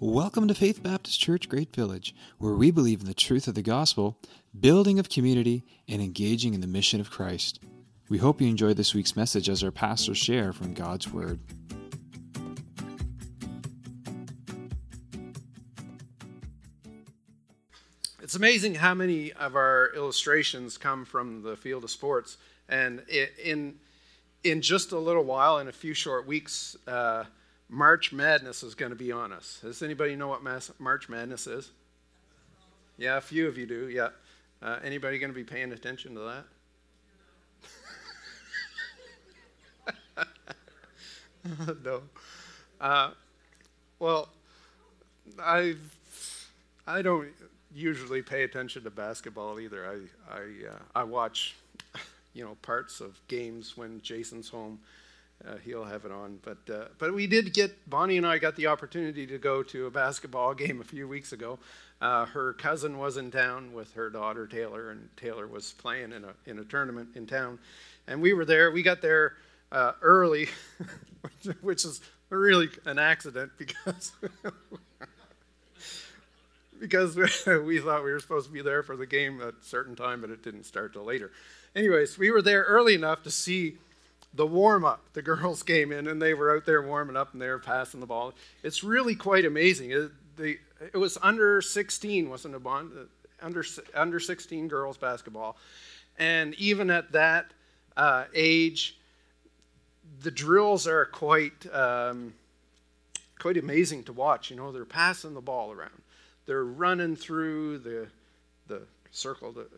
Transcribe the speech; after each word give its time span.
Welcome 0.00 0.46
to 0.46 0.54
Faith 0.54 0.80
Baptist 0.80 1.18
Church 1.18 1.48
Great 1.48 1.74
Village, 1.74 2.14
where 2.38 2.54
we 2.54 2.70
believe 2.70 3.00
in 3.00 3.06
the 3.06 3.14
truth 3.14 3.48
of 3.48 3.56
the 3.56 3.62
gospel, 3.62 4.16
building 4.60 5.00
of 5.00 5.08
community, 5.08 5.64
and 5.88 6.00
engaging 6.00 6.54
in 6.54 6.60
the 6.60 6.68
mission 6.68 7.00
of 7.00 7.10
Christ. 7.10 7.58
We 8.08 8.18
hope 8.18 8.40
you 8.40 8.46
enjoy 8.46 8.74
this 8.74 8.94
week's 8.94 9.16
message 9.16 9.48
as 9.48 9.64
our 9.64 9.72
pastors 9.72 10.16
share 10.16 10.52
from 10.52 10.72
God's 10.72 11.12
Word. 11.12 11.40
It's 18.22 18.36
amazing 18.36 18.76
how 18.76 18.94
many 18.94 19.32
of 19.32 19.56
our 19.56 19.90
illustrations 19.96 20.78
come 20.78 21.04
from 21.04 21.42
the 21.42 21.56
field 21.56 21.82
of 21.82 21.90
sports. 21.90 22.36
And 22.68 23.02
in, 23.42 23.74
in 24.44 24.62
just 24.62 24.92
a 24.92 24.98
little 24.98 25.24
while, 25.24 25.58
in 25.58 25.66
a 25.66 25.72
few 25.72 25.92
short 25.92 26.24
weeks, 26.24 26.76
uh, 26.86 27.24
March 27.68 28.12
Madness 28.12 28.62
is 28.62 28.74
going 28.74 28.90
to 28.90 28.96
be 28.96 29.12
on 29.12 29.32
us. 29.32 29.58
Does 29.62 29.82
anybody 29.82 30.16
know 30.16 30.28
what 30.28 30.42
March 30.78 31.08
Madness 31.08 31.46
is? 31.46 31.70
Yeah, 32.96 33.18
a 33.18 33.20
few 33.20 33.46
of 33.46 33.58
you 33.58 33.66
do. 33.66 33.88
Yeah. 33.88 34.08
Uh, 34.60 34.78
anybody 34.82 35.18
going 35.18 35.30
to 35.30 35.34
be 35.34 35.44
paying 35.44 35.72
attention 35.72 36.14
to 36.14 36.20
that? 36.20 36.44
no. 41.84 42.02
Uh, 42.80 43.10
well, 43.98 44.28
I 45.40 45.76
I 46.86 47.02
don't 47.02 47.28
usually 47.74 48.22
pay 48.22 48.44
attention 48.44 48.82
to 48.84 48.90
basketball 48.90 49.60
either. 49.60 49.86
I 49.86 50.34
I 50.34 50.40
uh, 50.70 50.78
I 50.94 51.04
watch 51.04 51.54
you 52.34 52.44
know 52.44 52.56
parts 52.62 53.00
of 53.00 53.20
games 53.28 53.76
when 53.76 54.00
Jason's 54.02 54.48
home 54.48 54.80
uh, 55.46 55.56
he'll 55.64 55.84
have 55.84 56.04
it 56.04 56.12
on. 56.12 56.38
But 56.42 56.58
uh, 56.72 56.84
but 56.98 57.14
we 57.14 57.26
did 57.26 57.52
get 57.54 57.88
Bonnie 57.88 58.16
and 58.16 58.26
I 58.26 58.38
got 58.38 58.56
the 58.56 58.66
opportunity 58.66 59.26
to 59.26 59.38
go 59.38 59.62
to 59.64 59.86
a 59.86 59.90
basketball 59.90 60.54
game 60.56 60.80
a 60.80 60.84
few 60.84 61.08
weeks 61.08 61.32
ago. 61.32 61.58
Uh, 62.00 62.26
her 62.26 62.52
cousin 62.52 62.98
was 62.98 63.16
in 63.16 63.30
town 63.30 63.72
with 63.72 63.92
her 63.94 64.08
daughter 64.08 64.46
Taylor, 64.46 64.90
and 64.90 65.08
Taylor 65.16 65.46
was 65.46 65.72
playing 65.72 66.12
in 66.12 66.24
a 66.24 66.34
in 66.46 66.58
a 66.58 66.64
tournament 66.64 67.10
in 67.14 67.26
town, 67.26 67.58
and 68.06 68.20
we 68.20 68.32
were 68.32 68.44
there. 68.44 68.70
We 68.70 68.82
got 68.82 69.02
there 69.02 69.34
uh, 69.72 69.92
early, 70.02 70.48
which 71.60 71.84
is 71.84 72.00
really 72.30 72.68
an 72.84 72.98
accident 72.98 73.52
because. 73.58 74.12
because 76.80 77.16
we 77.16 77.80
thought 77.80 78.04
we 78.04 78.12
were 78.12 78.20
supposed 78.20 78.46
to 78.46 78.52
be 78.52 78.62
there 78.62 78.84
for 78.84 78.96
the 78.96 79.04
game 79.04 79.40
at 79.40 79.48
a 79.48 79.54
certain 79.62 79.96
time, 79.96 80.20
but 80.20 80.30
it 80.30 80.44
didn't 80.44 80.62
start 80.62 80.92
till 80.92 81.02
later. 81.02 81.32
Anyways, 81.74 82.16
we 82.16 82.30
were 82.30 82.40
there 82.40 82.62
early 82.62 82.94
enough 82.94 83.24
to 83.24 83.32
see 83.32 83.78
the 84.34 84.46
warm 84.46 84.84
up. 84.84 85.04
The 85.12 85.22
girls 85.22 85.62
came 85.64 85.92
in 85.92 86.06
and 86.06 86.20
they 86.20 86.34
were 86.34 86.54
out 86.54 86.66
there 86.66 86.82
warming 86.82 87.16
up 87.16 87.32
and 87.32 87.42
they 87.42 87.48
were 87.48 87.58
passing 87.58 88.00
the 88.00 88.06
ball. 88.06 88.34
It's 88.62 88.84
really 88.84 89.14
quite 89.14 89.44
amazing. 89.44 89.90
It, 89.90 90.10
it 90.92 90.96
was 90.96 91.18
under 91.22 91.60
16, 91.60 92.28
wasn't 92.28 92.54
it, 92.54 92.62
Bond? 92.62 92.92
Uh, 92.96 93.04
under, 93.44 93.64
under 93.94 94.20
16 94.20 94.68
girls 94.68 94.96
basketball. 94.96 95.56
And 96.18 96.54
even 96.54 96.90
at 96.90 97.12
that 97.12 97.46
uh, 97.96 98.24
age, 98.34 98.98
the 100.22 100.30
drills 100.30 100.86
are 100.86 101.04
quite, 101.06 101.66
um, 101.72 102.34
quite 103.38 103.56
amazing 103.56 104.04
to 104.04 104.12
watch. 104.12 104.50
You 104.50 104.56
know, 104.56 104.72
they're 104.72 104.84
passing 104.84 105.34
the 105.34 105.40
ball 105.40 105.72
around, 105.72 106.02
they're 106.46 106.64
running 106.64 107.16
through 107.16 107.78
the, 107.78 108.08
the 108.66 108.82
circle, 109.10 109.52
the, 109.52 109.68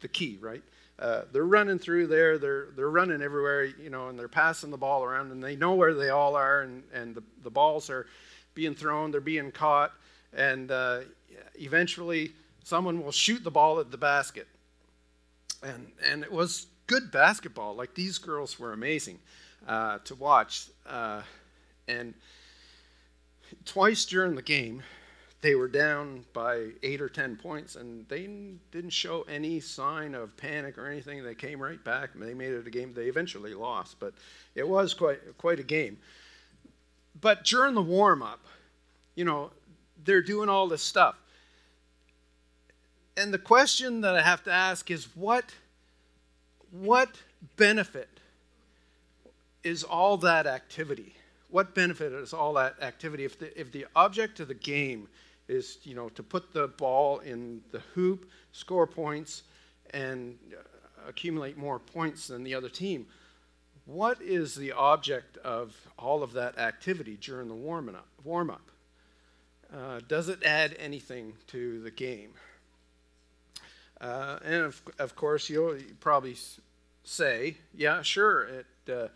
the 0.00 0.08
key, 0.08 0.38
right? 0.40 0.62
Uh, 1.00 1.22
they're 1.32 1.46
running 1.46 1.78
through 1.78 2.06
there. 2.06 2.36
They're 2.36 2.68
they're 2.76 2.90
running 2.90 3.22
everywhere, 3.22 3.64
you 3.64 3.88
know, 3.88 4.08
and 4.08 4.18
they're 4.18 4.28
passing 4.28 4.70
the 4.70 4.76
ball 4.76 5.02
around, 5.02 5.32
and 5.32 5.42
they 5.42 5.56
know 5.56 5.74
where 5.74 5.94
they 5.94 6.10
all 6.10 6.36
are, 6.36 6.60
and 6.60 6.82
and 6.92 7.14
the, 7.14 7.22
the 7.42 7.50
balls 7.50 7.88
are 7.88 8.06
being 8.54 8.74
thrown. 8.74 9.10
They're 9.10 9.22
being 9.22 9.50
caught, 9.50 9.92
and 10.34 10.70
uh, 10.70 11.00
eventually 11.54 12.32
someone 12.64 13.02
will 13.02 13.12
shoot 13.12 13.42
the 13.42 13.50
ball 13.50 13.80
at 13.80 13.90
the 13.90 13.96
basket. 13.96 14.46
And 15.62 15.90
and 16.04 16.22
it 16.22 16.30
was 16.30 16.66
good 16.86 17.10
basketball. 17.10 17.74
Like 17.74 17.94
these 17.94 18.18
girls 18.18 18.58
were 18.58 18.74
amazing 18.74 19.20
uh, 19.66 19.98
to 20.04 20.14
watch, 20.14 20.66
uh, 20.86 21.22
and 21.88 22.12
twice 23.64 24.04
during 24.04 24.34
the 24.34 24.42
game, 24.42 24.82
they 25.42 25.54
were 25.54 25.68
down 25.68 26.24
by 26.32 26.68
eight 26.82 27.00
or 27.00 27.08
ten 27.08 27.36
points 27.36 27.76
and 27.76 28.06
they 28.08 28.28
didn't 28.70 28.90
show 28.90 29.22
any 29.22 29.60
sign 29.60 30.14
of 30.14 30.36
panic 30.36 30.76
or 30.76 30.86
anything. 30.86 31.24
They 31.24 31.34
came 31.34 31.60
right 31.60 31.82
back 31.82 32.10
they 32.14 32.34
made 32.34 32.52
it 32.52 32.66
a 32.66 32.70
game 32.70 32.92
they 32.94 33.06
eventually 33.06 33.54
lost 33.54 33.98
but 34.00 34.14
it 34.54 34.68
was 34.68 34.94
quite 34.94 35.38
quite 35.38 35.60
a 35.60 35.64
game. 35.64 35.98
But 37.20 37.44
during 37.44 37.74
the 37.74 37.82
warm-up 37.82 38.40
you 39.14 39.24
know 39.24 39.50
they're 40.04 40.22
doing 40.22 40.48
all 40.48 40.68
this 40.68 40.82
stuff. 40.82 41.16
And 43.16 43.34
the 43.34 43.38
question 43.38 44.02
that 44.02 44.16
i 44.16 44.22
have 44.22 44.44
to 44.44 44.52
ask 44.52 44.90
is 44.90 45.08
what 45.14 45.44
what 46.70 47.10
benefit 47.56 48.08
is 49.64 49.82
all 49.82 50.16
that 50.18 50.46
activity? 50.46 51.14
What 51.48 51.74
benefit 51.74 52.12
is 52.12 52.32
all 52.32 52.54
that 52.54 52.76
activity? 52.80 53.24
If 53.24 53.38
the, 53.38 53.60
if 53.60 53.72
the 53.72 53.86
object 53.96 54.40
of 54.40 54.48
the 54.48 54.54
game 54.54 55.08
is 55.50 55.78
you 55.82 55.94
know 55.94 56.08
to 56.10 56.22
put 56.22 56.52
the 56.52 56.68
ball 56.68 57.18
in 57.18 57.60
the 57.72 57.80
hoop, 57.94 58.30
score 58.52 58.86
points, 58.86 59.42
and 59.92 60.38
accumulate 61.06 61.58
more 61.58 61.78
points 61.78 62.28
than 62.28 62.44
the 62.44 62.54
other 62.54 62.68
team. 62.68 63.06
What 63.86 64.22
is 64.22 64.54
the 64.54 64.72
object 64.72 65.36
of 65.38 65.76
all 65.98 66.22
of 66.22 66.32
that 66.34 66.58
activity 66.58 67.18
during 67.20 67.48
the 67.48 67.54
warm 67.54 67.88
up? 67.88 68.06
Warm 68.22 68.50
up. 68.50 68.70
Uh, 69.74 70.00
does 70.06 70.28
it 70.28 70.42
add 70.44 70.76
anything 70.78 71.32
to 71.48 71.80
the 71.82 71.90
game? 71.90 72.30
Uh, 74.00 74.38
and 74.44 74.62
of, 74.64 74.82
of 74.98 75.16
course, 75.16 75.50
you'll 75.50 75.76
probably 76.00 76.36
say, 77.04 77.56
yeah, 77.74 78.02
sure, 78.02 78.42
it 78.44 78.66
uh, 78.88 79.08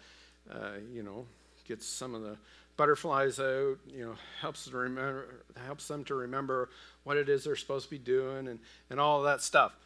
uh, 0.53 0.73
you 0.93 1.03
know 1.03 1.27
gets 1.67 1.87
some 1.87 2.15
of 2.15 2.23
the 2.23 2.37
butterflies 2.77 3.39
out, 3.39 3.77
you 3.89 4.05
know, 4.05 4.15
helps 4.41 4.65
to 4.67 4.77
remember, 4.77 5.45
helps 5.65 5.89
them 5.89 6.05
to 6.05 6.15
remember 6.15 6.71
what 7.05 7.17
it 7.17 7.29
is 7.29 7.45
they're 7.45 7.57
supposed 7.57 7.87
to 7.87 7.91
be 7.91 7.99
doing 7.99 8.49
and, 8.49 8.59
and 8.91 8.99
all 8.99 9.23
that 9.23 9.41
stuff. 9.43 9.77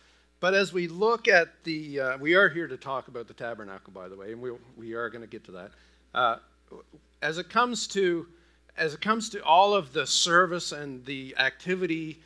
But 0.41 0.55
as 0.55 0.73
we 0.73 0.87
look 0.87 1.27
at 1.27 1.65
the, 1.65 2.01
uh, 2.01 2.19
we 2.19 2.35
are 2.35 2.49
here 2.49 2.69
to 2.69 2.77
talk 2.77 3.09
about 3.09 3.27
the 3.27 3.35
tabernacle, 3.35 3.93
by 3.93 4.09
the 4.09 4.17
way, 4.17 4.33
and 4.33 4.41
we, 4.41 4.53
we 4.77 4.95
are 4.95 5.11
going 5.11 5.23
to 5.23 5.29
get 5.29 5.45
to 5.45 5.53
that. 5.53 5.71
Uh, 6.15 6.37
as 7.21 7.39
it 7.39 7.49
comes 7.49 7.87
to, 7.89 8.27
as 8.77 8.95
it 8.95 9.01
comes 9.01 9.29
to 9.31 9.43
all 9.45 9.75
of 9.75 9.93
the 9.93 10.07
service 10.07 10.71
and 10.71 11.05
the 11.05 11.35
activity 11.39 12.21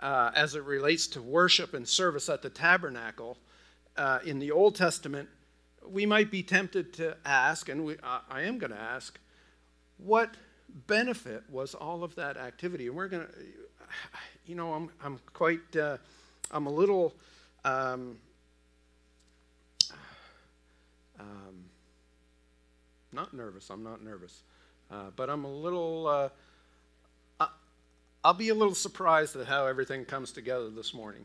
uh, 0.00 0.30
as 0.34 0.54
it 0.54 0.62
relates 0.62 1.06
to 1.08 1.22
worship 1.22 1.74
and 1.74 1.88
service 1.88 2.28
at 2.28 2.42
the 2.42 2.50
tabernacle 2.50 3.36
uh, 3.96 4.20
in 4.24 4.38
the 4.38 4.52
Old 4.52 4.76
Testament, 4.76 5.28
we 5.88 6.06
might 6.06 6.30
be 6.30 6.42
tempted 6.42 6.92
to 6.94 7.16
ask, 7.24 7.68
and 7.68 7.84
we, 7.84 7.96
I 8.02 8.42
am 8.42 8.58
going 8.58 8.72
to 8.72 8.80
ask, 8.80 9.18
what 9.98 10.34
benefit 10.86 11.42
was 11.50 11.74
all 11.74 12.04
of 12.04 12.14
that 12.16 12.36
activity? 12.36 12.86
And 12.86 12.96
we're 12.96 13.08
going 13.08 13.26
to, 13.26 13.32
you 14.46 14.54
know, 14.54 14.72
I'm, 14.74 14.90
I'm 15.02 15.18
quite, 15.32 15.76
uh, 15.76 15.98
I'm 16.50 16.66
a 16.66 16.70
little, 16.70 17.14
um, 17.64 18.18
um, 21.18 21.64
not 23.12 23.32
nervous, 23.32 23.70
I'm 23.70 23.82
not 23.82 24.02
nervous, 24.02 24.42
uh, 24.90 25.10
but 25.16 25.30
I'm 25.30 25.44
a 25.44 25.52
little, 25.52 26.06
uh, 26.06 26.28
I'll 28.26 28.34
be 28.34 28.48
a 28.48 28.54
little 28.56 28.74
surprised 28.74 29.36
at 29.36 29.46
how 29.46 29.66
everything 29.66 30.04
comes 30.04 30.32
together 30.32 30.68
this 30.68 30.92
morning. 30.92 31.24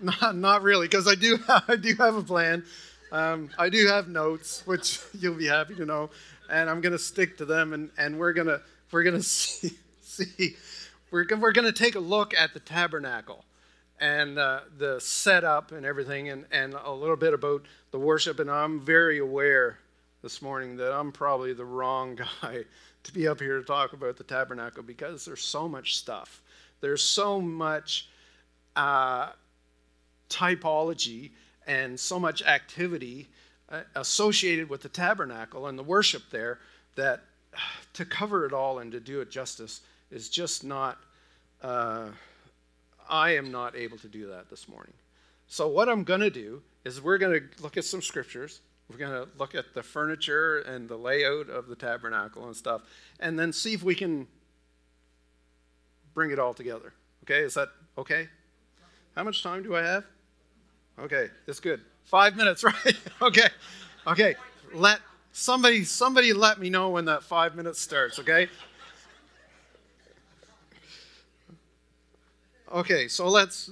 not, 0.00 0.34
not 0.34 0.62
really, 0.62 0.86
because 0.86 1.06
I 1.06 1.14
do, 1.14 1.38
I 1.68 1.76
do 1.76 1.94
have 1.96 2.16
a 2.16 2.22
plan. 2.22 2.64
Um, 3.12 3.50
I 3.58 3.68
do 3.68 3.86
have 3.88 4.08
notes, 4.08 4.66
which 4.66 4.98
you'll 5.18 5.34
be 5.34 5.46
happy 5.46 5.74
to 5.74 5.84
know, 5.84 6.08
and 6.50 6.70
I'm 6.70 6.80
going 6.80 6.92
to 6.94 6.98
stick 6.98 7.36
to 7.36 7.44
them, 7.44 7.74
and, 7.74 7.90
and 7.98 8.18
we're 8.18 8.32
going 8.32 8.46
to 8.46 8.62
we're 8.90 9.02
going 9.02 9.16
to 9.18 9.22
see, 9.22 9.72
see 10.00 10.56
we're, 11.10 11.26
we're 11.38 11.52
going 11.52 11.70
to 11.70 11.72
take 11.72 11.94
a 11.94 12.00
look 12.00 12.34
at 12.34 12.54
the 12.54 12.60
tabernacle 12.60 13.44
and 14.00 14.38
uh, 14.38 14.60
the 14.78 14.98
setup 14.98 15.72
and 15.72 15.84
everything, 15.84 16.30
and, 16.30 16.46
and 16.50 16.72
a 16.72 16.90
little 16.90 17.16
bit 17.16 17.34
about 17.34 17.66
the 17.90 17.98
worship. 17.98 18.40
And 18.40 18.50
I'm 18.50 18.80
very 18.80 19.18
aware 19.18 19.78
this 20.22 20.40
morning 20.40 20.76
that 20.78 20.92
I'm 20.92 21.12
probably 21.12 21.52
the 21.52 21.66
wrong 21.66 22.18
guy 22.42 22.64
to 23.02 23.12
be 23.12 23.28
up 23.28 23.40
here 23.40 23.58
to 23.58 23.64
talk 23.64 23.92
about 23.92 24.16
the 24.16 24.24
tabernacle 24.24 24.82
because 24.82 25.26
there's 25.26 25.42
so 25.42 25.68
much 25.68 25.98
stuff. 25.98 26.40
There's 26.80 27.04
so 27.04 27.42
much 27.42 28.08
uh, 28.74 29.32
typology 30.30 31.32
and 31.66 31.98
so 31.98 32.18
much 32.18 32.42
activity 32.42 33.28
uh, 33.68 33.80
associated 33.94 34.68
with 34.68 34.82
the 34.82 34.88
tabernacle 34.88 35.66
and 35.66 35.78
the 35.78 35.82
worship 35.82 36.22
there 36.30 36.58
that 36.96 37.22
to 37.94 38.04
cover 38.04 38.46
it 38.46 38.52
all 38.52 38.78
and 38.78 38.92
to 38.92 39.00
do 39.00 39.20
it 39.20 39.30
justice 39.30 39.80
is 40.10 40.28
just 40.28 40.64
not, 40.64 40.98
uh, 41.62 42.08
I 43.08 43.36
am 43.36 43.50
not 43.50 43.76
able 43.76 43.98
to 43.98 44.08
do 44.08 44.28
that 44.28 44.50
this 44.50 44.68
morning. 44.68 44.92
So, 45.48 45.68
what 45.68 45.88
I'm 45.88 46.04
going 46.04 46.20
to 46.20 46.30
do 46.30 46.62
is 46.84 47.00
we're 47.00 47.18
going 47.18 47.40
to 47.40 47.62
look 47.62 47.76
at 47.76 47.84
some 47.84 48.02
scriptures 48.02 48.60
We're 48.90 48.98
going 48.98 49.12
to 49.12 49.28
look 49.38 49.54
at 49.54 49.74
the 49.74 49.82
furniture 49.82 50.58
and 50.60 50.88
the 50.88 50.96
layout 50.96 51.48
of 51.48 51.68
the 51.68 51.76
tabernacle 51.76 52.46
and 52.46 52.54
stuff, 52.56 52.82
and 53.20 53.38
then 53.38 53.52
see 53.52 53.72
if 53.72 53.82
we 53.82 53.94
can 53.94 54.26
bring 56.14 56.30
it 56.30 56.38
all 56.38 56.52
together. 56.52 56.92
Okay, 57.24 57.40
is 57.40 57.54
that 57.54 57.68
okay? 57.96 58.28
How 59.14 59.24
much 59.24 59.42
time 59.42 59.62
do 59.62 59.76
I 59.76 59.82
have? 59.82 60.04
Okay, 60.98 61.28
that's 61.46 61.60
good. 61.60 61.80
Five 62.04 62.36
minutes, 62.36 62.64
right? 62.64 62.96
okay, 63.20 63.48
okay. 64.06 64.34
Let 64.74 65.00
somebody 65.32 65.84
somebody 65.84 66.32
let 66.32 66.58
me 66.58 66.70
know 66.70 66.90
when 66.90 67.04
that 67.06 67.22
five 67.22 67.54
minutes 67.54 67.80
starts. 67.80 68.18
Okay. 68.18 68.48
Okay, 72.72 73.08
so 73.08 73.28
let's. 73.28 73.70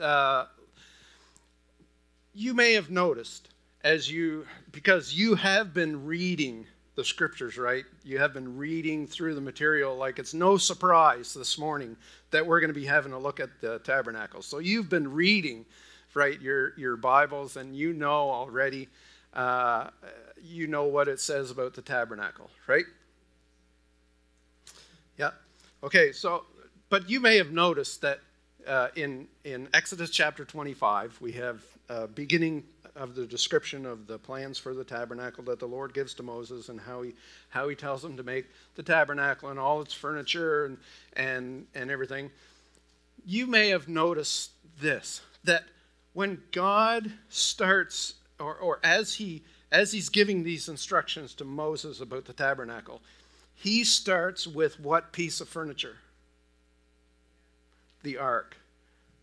Uh, 0.00 0.46
you 2.34 2.54
may 2.54 2.72
have 2.72 2.90
noticed 2.90 3.48
as 3.82 4.10
you, 4.10 4.46
because 4.72 5.14
you 5.14 5.34
have 5.34 5.72
been 5.72 6.04
reading 6.04 6.66
the 6.96 7.04
scriptures, 7.04 7.56
right? 7.56 7.84
You 8.04 8.18
have 8.18 8.34
been 8.34 8.56
reading 8.56 9.06
through 9.06 9.34
the 9.34 9.40
material. 9.40 9.96
Like 9.96 10.18
it's 10.18 10.34
no 10.34 10.56
surprise 10.56 11.32
this 11.32 11.58
morning 11.58 11.96
that 12.30 12.46
we're 12.46 12.60
going 12.60 12.72
to 12.72 12.78
be 12.78 12.84
having 12.84 13.12
a 13.12 13.18
look 13.18 13.40
at 13.40 13.48
the 13.60 13.78
tabernacle. 13.80 14.42
So 14.42 14.58
you've 14.58 14.88
been 14.88 15.10
reading, 15.10 15.64
right, 16.14 16.40
your 16.40 16.78
your 16.78 16.96
Bibles, 16.96 17.56
and 17.56 17.74
you 17.76 17.92
know 17.92 18.30
already, 18.30 18.88
uh, 19.34 19.88
you 20.42 20.66
know 20.66 20.84
what 20.84 21.08
it 21.08 21.20
says 21.20 21.50
about 21.50 21.74
the 21.74 21.82
tabernacle, 21.82 22.50
right? 22.66 22.84
Yeah. 25.16 25.30
Okay. 25.82 26.12
So 26.12 26.44
but 26.90 27.08
you 27.08 27.20
may 27.20 27.36
have 27.36 27.52
noticed 27.52 28.02
that 28.02 28.18
uh, 28.66 28.88
in, 28.96 29.28
in 29.44 29.68
Exodus 29.72 30.10
chapter 30.10 30.44
25, 30.44 31.16
we 31.20 31.32
have 31.32 31.62
uh, 31.88 32.08
beginning 32.08 32.64
of 32.96 33.14
the 33.14 33.24
description 33.24 33.86
of 33.86 34.08
the 34.08 34.18
plans 34.18 34.58
for 34.58 34.74
the 34.74 34.82
tabernacle 34.84 35.44
that 35.44 35.60
the 35.60 35.66
Lord 35.66 35.94
gives 35.94 36.14
to 36.14 36.24
Moses 36.24 36.68
and 36.68 36.80
how 36.80 37.02
he, 37.02 37.14
how 37.48 37.68
he 37.68 37.76
tells 37.76 38.04
him 38.04 38.16
to 38.16 38.24
make 38.24 38.46
the 38.74 38.82
tabernacle 38.82 39.48
and 39.48 39.58
all 39.58 39.80
its 39.80 39.94
furniture 39.94 40.66
and, 40.66 40.78
and, 41.14 41.66
and 41.76 41.90
everything. 41.90 42.30
You 43.24 43.46
may 43.46 43.68
have 43.68 43.88
noticed 43.88 44.50
this 44.80 45.22
that 45.44 45.62
when 46.12 46.42
God 46.52 47.12
starts, 47.28 48.14
or, 48.38 48.54
or 48.54 48.80
as, 48.82 49.14
he, 49.14 49.42
as 49.70 49.92
he's 49.92 50.08
giving 50.08 50.42
these 50.42 50.68
instructions 50.68 51.34
to 51.34 51.44
Moses 51.44 52.00
about 52.00 52.24
the 52.24 52.32
tabernacle, 52.32 53.00
he 53.54 53.84
starts 53.84 54.46
with 54.46 54.80
what 54.80 55.12
piece 55.12 55.40
of 55.40 55.48
furniture? 55.48 55.98
the 58.02 58.18
ark. 58.18 58.56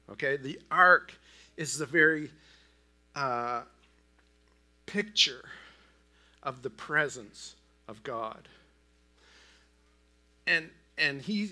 Okay, 0.10 0.38
the 0.38 0.60
ark 0.72 1.14
is 1.58 1.78
the 1.78 1.86
very 1.86 2.30
uh, 3.16 3.62
picture 4.86 5.44
of 6.44 6.62
the 6.62 6.70
presence 6.70 7.56
of 7.88 8.04
God. 8.04 8.48
And 10.46 10.70
and 10.98 11.22
he 11.22 11.52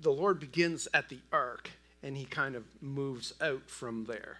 the 0.00 0.12
Lord 0.12 0.38
begins 0.38 0.86
at 0.94 1.08
the 1.08 1.18
ark 1.32 1.70
and 2.02 2.16
he 2.16 2.24
kind 2.24 2.54
of 2.54 2.64
moves 2.80 3.32
out 3.40 3.68
from 3.68 4.04
there 4.04 4.38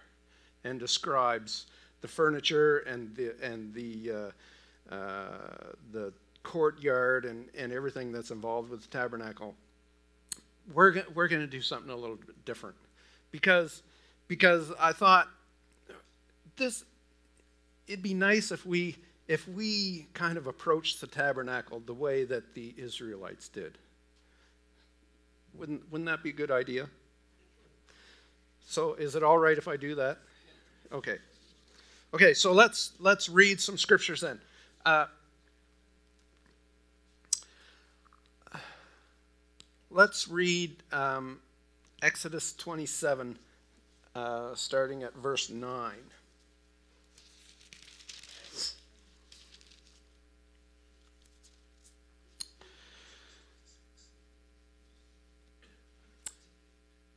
and 0.67 0.79
describes 0.79 1.67
the 2.01 2.07
furniture 2.07 2.79
and 2.79 3.15
the 3.15 3.35
and 3.41 3.73
the 3.73 4.11
uh, 4.91 4.93
uh, 4.93 5.73
the 5.91 6.13
courtyard 6.43 7.25
and, 7.25 7.49
and 7.57 7.73
everything 7.73 8.11
that's 8.11 8.31
involved 8.31 8.69
with 8.69 8.81
the 8.81 8.87
tabernacle 8.87 9.53
we're, 10.73 11.03
we're 11.13 11.27
going 11.27 11.41
to 11.41 11.47
do 11.47 11.61
something 11.61 11.91
a 11.91 11.95
little 11.95 12.15
bit 12.15 12.45
different 12.45 12.75
because, 13.31 13.83
because 14.27 14.71
I 14.79 14.91
thought 14.91 15.27
this, 16.55 16.83
it'd 17.87 18.03
be 18.03 18.13
nice 18.13 18.51
if 18.51 18.65
we, 18.65 18.97
if 19.27 19.47
we 19.47 20.07
kind 20.13 20.37
of 20.37 20.47
approached 20.47 21.01
the 21.01 21.07
tabernacle 21.07 21.81
the 21.85 21.93
way 21.93 22.23
that 22.25 22.53
the 22.53 22.73
Israelites 22.77 23.47
did. 23.47 23.77
Wouldn't, 25.53 25.91
wouldn't 25.91 26.09
that 26.09 26.23
be 26.23 26.29
a 26.29 26.33
good 26.33 26.51
idea? 26.51 26.87
So 28.65 28.93
is 28.95 29.15
it 29.15 29.23
all 29.23 29.37
right 29.37 29.57
if 29.57 29.67
I 29.67 29.77
do 29.77 29.95
that? 29.95 30.19
Okay. 30.91 31.17
Okay, 32.13 32.33
so 32.33 32.53
let's 32.53 32.93
let's 32.99 33.27
read 33.27 33.59
some 33.59 33.77
scriptures 33.77 34.21
then. 34.21 34.39
Uh, 34.85 35.05
let's 39.89 40.29
read 40.29 40.75
um, 40.91 41.39
Exodus 42.01 42.53
27, 42.53 43.37
uh, 44.15 44.55
starting 44.55 45.03
at 45.03 45.13
verse 45.15 45.49
9. 45.49 45.93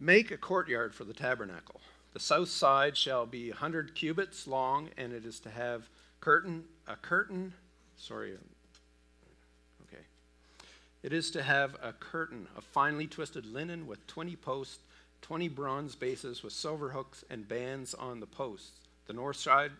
Make 0.02 0.30
a 0.30 0.38
courtyard 0.38 0.94
for 0.94 1.04
the 1.04 1.12
tabernacle. 1.12 1.80
The 2.12 2.20
south 2.20 2.48
side 2.48 2.96
shall 2.96 3.26
be 3.26 3.50
a 3.50 3.54
hundred 3.54 3.94
cubits 3.94 4.46
long, 4.46 4.88
and 4.96 5.12
it 5.12 5.24
is 5.24 5.38
to 5.40 5.50
have 5.50 5.88
curtain 6.20 6.64
a 6.86 6.96
curtain. 6.96 7.52
Sorry, 7.96 8.32
okay. 9.82 10.02
it 11.02 11.12
is 11.12 11.30
to 11.32 11.42
have 11.42 11.76
a 11.82 11.92
curtain 11.92 12.48
of 12.56 12.64
finely 12.64 13.06
twisted 13.06 13.46
linen 13.46 13.86
with 13.86 14.06
20 14.06 14.34
posts, 14.36 14.78
20 15.22 15.48
bronze 15.48 15.94
bases 15.94 16.42
with 16.42 16.52
silver 16.52 16.90
hooks 16.90 17.24
and 17.30 17.46
bands 17.46 17.94
on 17.94 18.18
the 18.18 18.26
posts. 18.26 18.80
The 19.06 19.12
north 19.12 19.36
side 19.36 19.72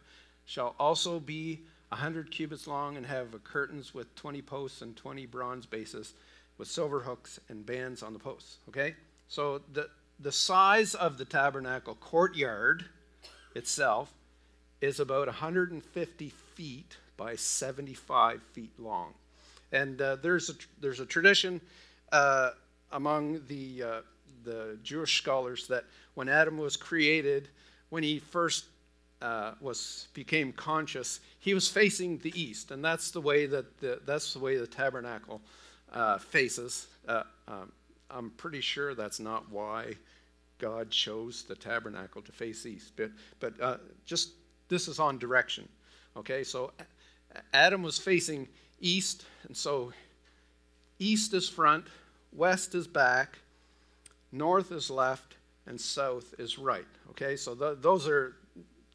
shall 0.44 0.75
also 0.79 1.19
be 1.19 1.61
a 1.91 1.97
100 1.97 2.31
cubits 2.31 2.67
long 2.67 2.97
and 2.97 3.06
have 3.06 3.43
curtains 3.43 3.93
with 3.93 4.15
20 4.15 4.43
posts 4.43 4.82
and 4.82 4.97
20 4.97 5.27
bronze 5.27 5.67
bases 5.67 6.15
with 6.59 6.69
silver 6.69 7.00
hooks 7.00 7.41
and 7.49 7.67
bands 7.67 8.03
on 8.03 8.12
the 8.12 8.19
posts. 8.19 8.59
Okay? 8.69 8.94
So 9.29 9.62
the, 9.73 9.88
the 10.22 10.32
size 10.32 10.94
of 10.94 11.19
the 11.19 11.25
tabernacle 11.25 11.94
courtyard 11.94 12.84
itself 13.55 14.12
is 14.81 15.00
about 15.00 15.26
150 15.26 16.28
feet 16.55 16.96
by 17.17 17.37
75 17.37 18.43
feet 18.52 18.72
long. 18.78 19.14
And 19.72 20.00
uh, 20.00 20.17
there's, 20.17 20.50
a, 20.50 20.55
there's 20.81 21.00
a 21.00 21.06
tradition 21.06 21.61
uh, 22.12 22.50
among 22.93 23.43
the, 23.49 23.82
uh, 23.82 24.00
the 24.44 24.78
Jewish 24.82 25.19
scholars 25.19 25.67
that 25.69 25.84
when 26.14 26.28
Adam 26.28 26.58
was 26.58 26.76
created, 26.76 27.49
when 27.88 28.02
he 28.02 28.19
first 28.19 28.64
uh, 29.22 29.52
was 29.61 30.08
became 30.14 30.50
conscious, 30.52 31.20
he 31.40 31.52
was 31.52 31.69
facing 31.69 32.17
the 32.19 32.32
east, 32.40 32.70
and 32.70 32.82
that's 32.82 33.11
the 33.11 33.20
way 33.20 33.44
that 33.44 33.79
the, 33.81 34.00
that's 34.06 34.32
the 34.32 34.39
way 34.39 34.56
the 34.56 34.67
tabernacle 34.67 35.43
uh, 35.93 36.17
faces. 36.17 36.86
Uh, 37.06 37.24
um, 37.46 37.70
I'm 38.10 38.31
pretty 38.31 38.62
sure 38.62 38.94
that's 38.94 39.20
not 39.20 39.50
why 39.50 39.94
God 40.60 40.90
chose 40.90 41.43
the 41.43 41.56
tabernacle 41.56 42.22
to 42.22 42.32
face 42.32 42.67
east, 42.67 42.93
but 42.96 43.10
but 43.40 43.81
just 44.05 44.31
this 44.69 44.86
is 44.86 45.00
on 45.00 45.19
direction. 45.19 45.69
Okay, 46.17 46.44
so 46.44 46.72
Adam 47.52 47.82
was 47.82 47.98
facing 47.98 48.48
east, 48.81 49.24
and 49.46 49.56
so 49.56 49.93
east 50.98 51.34
is 51.34 51.48
front, 51.48 51.86
west 52.32 52.74
is 52.74 52.86
back, 52.86 53.38
north 54.32 54.70
is 54.70 54.90
left, 54.90 55.36
and 55.67 55.81
south 55.81 56.34
is 56.38 56.58
right. 56.58 56.86
Okay, 57.10 57.36
so 57.36 57.55
th- 57.55 57.79
those 57.81 58.06
are 58.06 58.36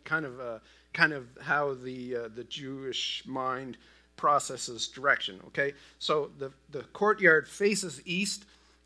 kind 0.04 0.26
of 0.26 0.40
uh, 0.40 0.60
kind 0.94 1.14
of 1.14 1.28
how 1.42 1.74
the 1.74 2.16
uh, 2.16 2.28
the 2.36 2.44
Jewish 2.46 3.24
mind 3.26 3.78
processes 4.18 4.88
direction. 4.88 5.40
Okay, 5.48 5.74
so 6.00 6.32
the 6.38 6.52
the 6.70 6.84
courtyard 6.94 7.48
faces 7.48 8.02
east. 8.06 8.46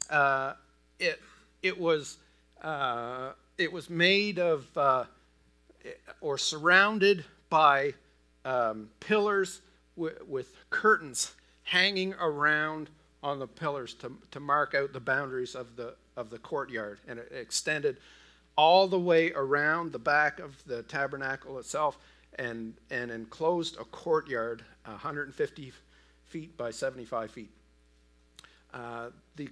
Uh, 0.09 0.53
it 0.99 1.21
it 1.61 1.79
was 1.79 2.17
uh, 2.61 3.31
it 3.57 3.71
was 3.71 3.89
made 3.89 4.39
of 4.39 4.65
uh, 4.77 5.05
or 6.21 6.37
surrounded 6.37 7.25
by 7.49 7.93
um, 8.45 8.89
pillars 8.99 9.61
with, 9.95 10.25
with 10.27 10.53
curtains 10.69 11.33
hanging 11.63 12.13
around 12.15 12.89
on 13.21 13.39
the 13.39 13.47
pillars 13.47 13.93
to, 13.95 14.11
to 14.31 14.39
mark 14.39 14.73
out 14.73 14.93
the 14.93 14.99
boundaries 14.99 15.55
of 15.55 15.75
the, 15.75 15.95
of 16.15 16.29
the 16.29 16.39
courtyard. 16.39 16.99
And 17.07 17.19
it 17.19 17.31
extended 17.31 17.97
all 18.57 18.87
the 18.87 18.99
way 18.99 19.31
around 19.33 19.91
the 19.91 19.99
back 19.99 20.39
of 20.39 20.63
the 20.65 20.83
tabernacle 20.83 21.59
itself 21.59 21.97
and, 22.37 22.73
and 22.89 23.11
enclosed 23.11 23.77
a 23.79 23.83
courtyard 23.85 24.63
150 24.85 25.71
feet 26.25 26.57
by 26.57 26.71
75 26.71 27.31
feet. 27.31 27.49
Uh, 28.73 29.09
the 29.35 29.49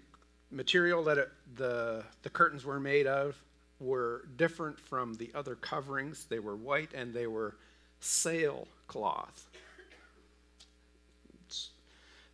material 0.51 1.04
that 1.04 1.18
it, 1.18 1.30
the, 1.56 2.04
the 2.24 2.30
curtains 2.30 2.66
were 2.66 2.80
made 2.80 3.08
of 3.08 3.36
were 3.80 4.25
different 4.38 4.80
from 4.80 5.13
the 5.16 5.32
other 5.36 5.56
coverings. 5.56 6.25
They 6.25 6.39
were 6.39 6.56
white 6.56 6.94
and 6.94 7.13
they 7.13 7.27
were 7.27 7.56
sailcloth. 8.00 9.48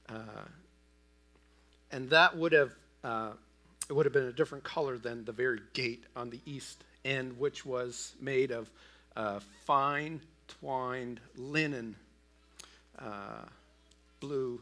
Uh, 0.09 0.45
and 1.91 2.09
that 2.09 2.37
would 2.37 2.51
have 2.51 2.71
uh, 3.03 3.31
it 3.89 3.93
would 3.93 4.05
have 4.05 4.13
been 4.13 4.25
a 4.25 4.33
different 4.33 4.63
color 4.63 4.97
than 4.97 5.25
the 5.25 5.31
very 5.31 5.59
gate 5.73 6.05
on 6.15 6.29
the 6.29 6.39
east 6.45 6.83
end, 7.03 7.37
which 7.37 7.65
was 7.65 8.13
made 8.21 8.51
of 8.51 8.69
uh, 9.15 9.39
fine 9.65 10.21
twined 10.47 11.19
linen, 11.35 11.95
uh, 12.97 13.43
blue. 14.19 14.61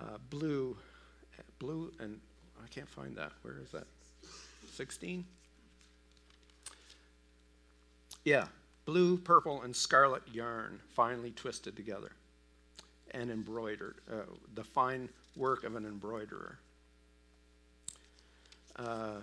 Uh, 0.00 0.18
blue, 0.30 0.76
blue, 1.58 1.92
and 2.00 2.18
I 2.62 2.68
can't 2.68 2.88
find 2.88 3.16
that. 3.16 3.32
Where 3.42 3.58
is 3.62 3.70
that? 3.72 3.86
16? 4.72 5.24
Yeah, 8.24 8.46
blue, 8.84 9.16
purple, 9.18 9.62
and 9.62 9.74
scarlet 9.74 10.22
yarn 10.32 10.80
finely 10.94 11.30
twisted 11.30 11.76
together 11.76 12.12
and 13.12 13.30
embroidered, 13.30 13.96
uh, 14.10 14.22
the 14.54 14.64
fine 14.64 15.08
work 15.36 15.64
of 15.64 15.74
an 15.74 15.84
embroiderer. 15.84 16.58
Uh, 18.76 19.20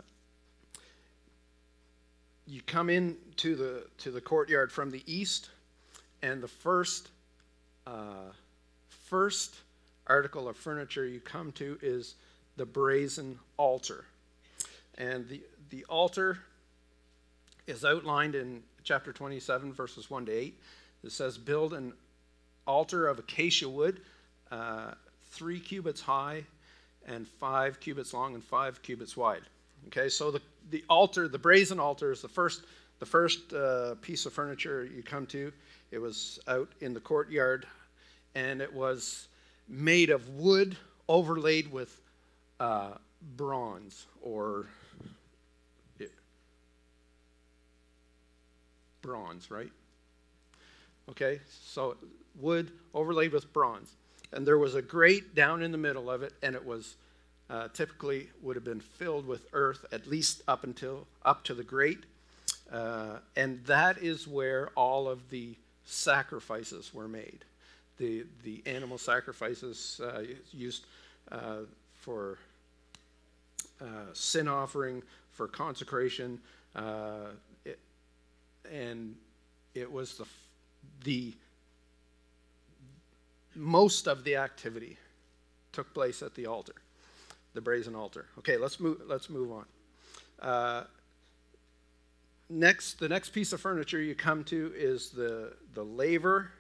you 2.45 2.61
come 2.61 2.89
in 2.89 3.17
to 3.37 3.55
the 3.55 3.85
to 3.97 4.11
the 4.11 4.21
courtyard 4.21 4.71
from 4.71 4.91
the 4.91 5.03
east, 5.05 5.49
and 6.21 6.41
the 6.41 6.47
first 6.47 7.09
uh, 7.85 8.31
first 8.89 9.55
article 10.07 10.47
of 10.47 10.57
furniture 10.57 11.05
you 11.05 11.19
come 11.19 11.51
to 11.53 11.77
is 11.81 12.15
the 12.55 12.65
brazen 12.65 13.37
altar, 13.57 14.05
and 14.97 15.27
the 15.29 15.41
the 15.69 15.85
altar 15.85 16.39
is 17.65 17.83
outlined 17.83 18.35
in 18.35 18.63
chapter 18.83 19.11
27, 19.11 19.73
verses 19.73 20.09
1 20.09 20.25
to 20.27 20.31
8. 20.31 20.59
It 21.03 21.11
says, 21.11 21.37
Build 21.37 21.73
an 21.73 21.93
altar 22.65 23.07
of 23.07 23.19
acacia 23.19 23.67
wood, 23.67 24.01
uh, 24.51 24.91
three 25.31 25.59
cubits 25.59 26.01
high, 26.01 26.43
and 27.05 27.27
five 27.27 27.79
cubits 27.79 28.13
long, 28.13 28.33
and 28.33 28.43
five 28.43 28.81
cubits 28.81 29.17
wide. 29.17 29.43
Okay, 29.87 30.09
so 30.09 30.31
the, 30.31 30.41
the 30.71 30.83
altar, 30.89 31.27
the 31.27 31.37
brazen 31.37 31.79
altar, 31.79 32.11
is 32.11 32.21
the 32.21 32.27
first, 32.27 32.63
the 32.99 33.05
first 33.05 33.53
uh, 33.53 33.95
piece 34.01 34.25
of 34.25 34.33
furniture 34.33 34.85
you 34.85 35.03
come 35.03 35.25
to. 35.27 35.51
It 35.91 35.99
was 35.99 36.39
out 36.47 36.69
in 36.81 36.93
the 36.93 36.99
courtyard, 36.99 37.65
and 38.35 38.61
it 38.61 38.73
was 38.73 39.27
made 39.67 40.09
of 40.09 40.29
wood 40.29 40.77
overlaid 41.07 41.71
with 41.71 42.01
uh, 42.59 42.91
bronze 43.35 44.05
or 44.21 44.67
bronze, 49.01 49.49
right? 49.49 49.71
Okay, 51.09 51.39
so 51.63 51.95
wood 52.35 52.71
overlaid 52.93 53.31
with 53.31 53.51
bronze. 53.53 53.95
And 54.33 54.45
there 54.45 54.57
was 54.57 54.75
a 54.75 54.81
grate 54.81 55.33
down 55.33 55.63
in 55.63 55.71
the 55.71 55.77
middle 55.77 56.09
of 56.11 56.21
it, 56.21 56.33
and 56.43 56.55
it 56.55 56.65
was 56.65 56.97
uh, 57.49 57.69
typically 57.69 58.27
would 58.41 58.57
have 58.57 58.65
been 58.65 58.81
filled 58.81 59.25
with 59.25 59.47
earth 59.53 59.85
at 59.93 60.05
least 60.07 60.41
up 60.47 60.65
until 60.65 61.07
up 61.23 61.45
to 61.45 61.53
the 61.53 61.63
grate. 61.63 62.03
Uh, 62.69 63.19
and 63.37 63.63
that 63.65 63.97
is 63.99 64.27
where 64.27 64.69
all 64.75 65.07
of 65.07 65.29
the 65.29 65.55
sacrifices 65.85 66.93
were 66.93 67.07
made. 67.07 67.45
The, 67.97 68.25
the 68.43 68.61
animal 68.65 68.97
sacrifices 68.97 69.99
uh, 70.03 70.23
used 70.51 70.85
uh, 71.31 71.61
for 71.93 72.37
uh, 73.81 73.85
sin 74.13 74.47
offering, 74.47 75.01
for 75.31 75.47
consecration, 75.47 76.39
uh, 76.75 77.31
and 78.71 79.15
it 79.73 79.91
was 79.91 80.17
the 80.17 80.25
the 81.03 81.33
most 83.55 84.07
of 84.07 84.23
the 84.23 84.35
activity 84.35 84.97
took 85.71 85.93
place 85.93 86.21
at 86.21 86.35
the 86.35 86.45
altar, 86.45 86.75
the 87.53 87.61
brazen 87.61 87.95
altar. 87.95 88.25
Okay, 88.39 88.57
let's 88.57 88.79
move. 88.79 89.01
Let's 89.07 89.29
move 89.29 89.51
on. 89.51 89.65
Uh, 90.41 90.83
next, 92.49 92.99
the 92.99 93.09
next 93.09 93.29
piece 93.29 93.53
of 93.53 93.61
furniture 93.61 93.99
you 93.99 94.15
come 94.15 94.43
to 94.45 94.71
is 94.75 95.09
the 95.09 95.53
the 95.73 95.83
laver, 95.83 96.51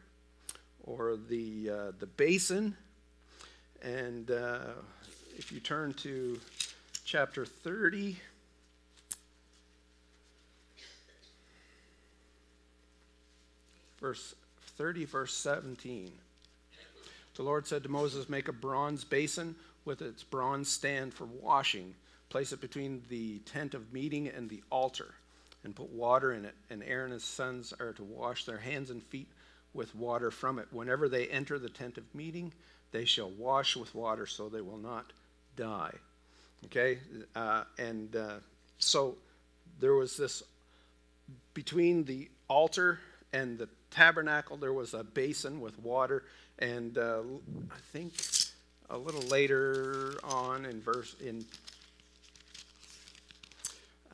or 0.87 1.17
the 1.29 1.69
uh, 1.69 1.91
the 1.99 2.07
basin, 2.07 2.75
and 3.83 4.31
uh, 4.31 4.59
if 5.37 5.51
you 5.51 5.59
turn 5.59 5.93
to 5.95 6.39
chapter 7.05 7.45
thirty. 7.45 8.17
verse 13.99 14.35
30, 14.77 15.05
verse 15.05 15.33
17. 15.33 16.11
The 17.35 17.43
Lord 17.43 17.67
said 17.67 17.83
to 17.83 17.89
Moses, 17.89 18.29
Make 18.29 18.47
a 18.47 18.53
bronze 18.53 19.03
basin 19.03 19.55
with 19.85 20.01
its 20.01 20.23
bronze 20.23 20.69
stand 20.69 21.13
for 21.13 21.25
washing. 21.25 21.95
Place 22.29 22.51
it 22.51 22.61
between 22.61 23.01
the 23.09 23.39
tent 23.39 23.73
of 23.73 23.93
meeting 23.93 24.27
and 24.27 24.49
the 24.49 24.61
altar, 24.69 25.15
and 25.63 25.75
put 25.75 25.89
water 25.89 26.33
in 26.33 26.45
it. 26.45 26.55
And 26.69 26.83
Aaron 26.83 27.05
and 27.05 27.13
his 27.13 27.23
sons 27.23 27.73
are 27.79 27.93
to 27.93 28.03
wash 28.03 28.45
their 28.45 28.57
hands 28.57 28.89
and 28.89 29.01
feet 29.03 29.27
with 29.77 29.95
water 29.95 30.31
from 30.31 30.59
it. 30.59 30.67
Whenever 30.71 31.07
they 31.07 31.27
enter 31.27 31.57
the 31.57 31.69
tent 31.69 31.97
of 31.97 32.03
meeting, 32.13 32.51
they 32.91 33.05
shall 33.05 33.29
wash 33.29 33.77
with 33.77 33.93
water 33.95 34.25
so 34.25 34.49
they 34.49 34.61
will 34.61 34.77
not 34.77 35.13
die. 35.55 35.93
Okay? 36.65 36.97
Uh, 37.35 37.63
and 37.77 38.15
uh, 38.15 38.33
so 38.79 39.15
there 39.79 39.93
was 39.93 40.17
this 40.17 40.43
between 41.53 42.03
the 42.05 42.29
altar 42.47 42.99
and 43.31 43.57
the 43.57 43.69
tabernacle, 43.91 44.57
there 44.57 44.73
was 44.73 44.93
a 44.93 45.03
basin 45.03 45.61
with 45.61 45.77
water, 45.79 46.23
and 46.59 46.97
uh, 46.97 47.21
I 47.71 47.79
think 47.91 48.13
a 48.89 48.97
little 48.97 49.21
later 49.21 50.15
on 50.23 50.65
in 50.65 50.81
verse 50.81 51.15
in 51.23 51.45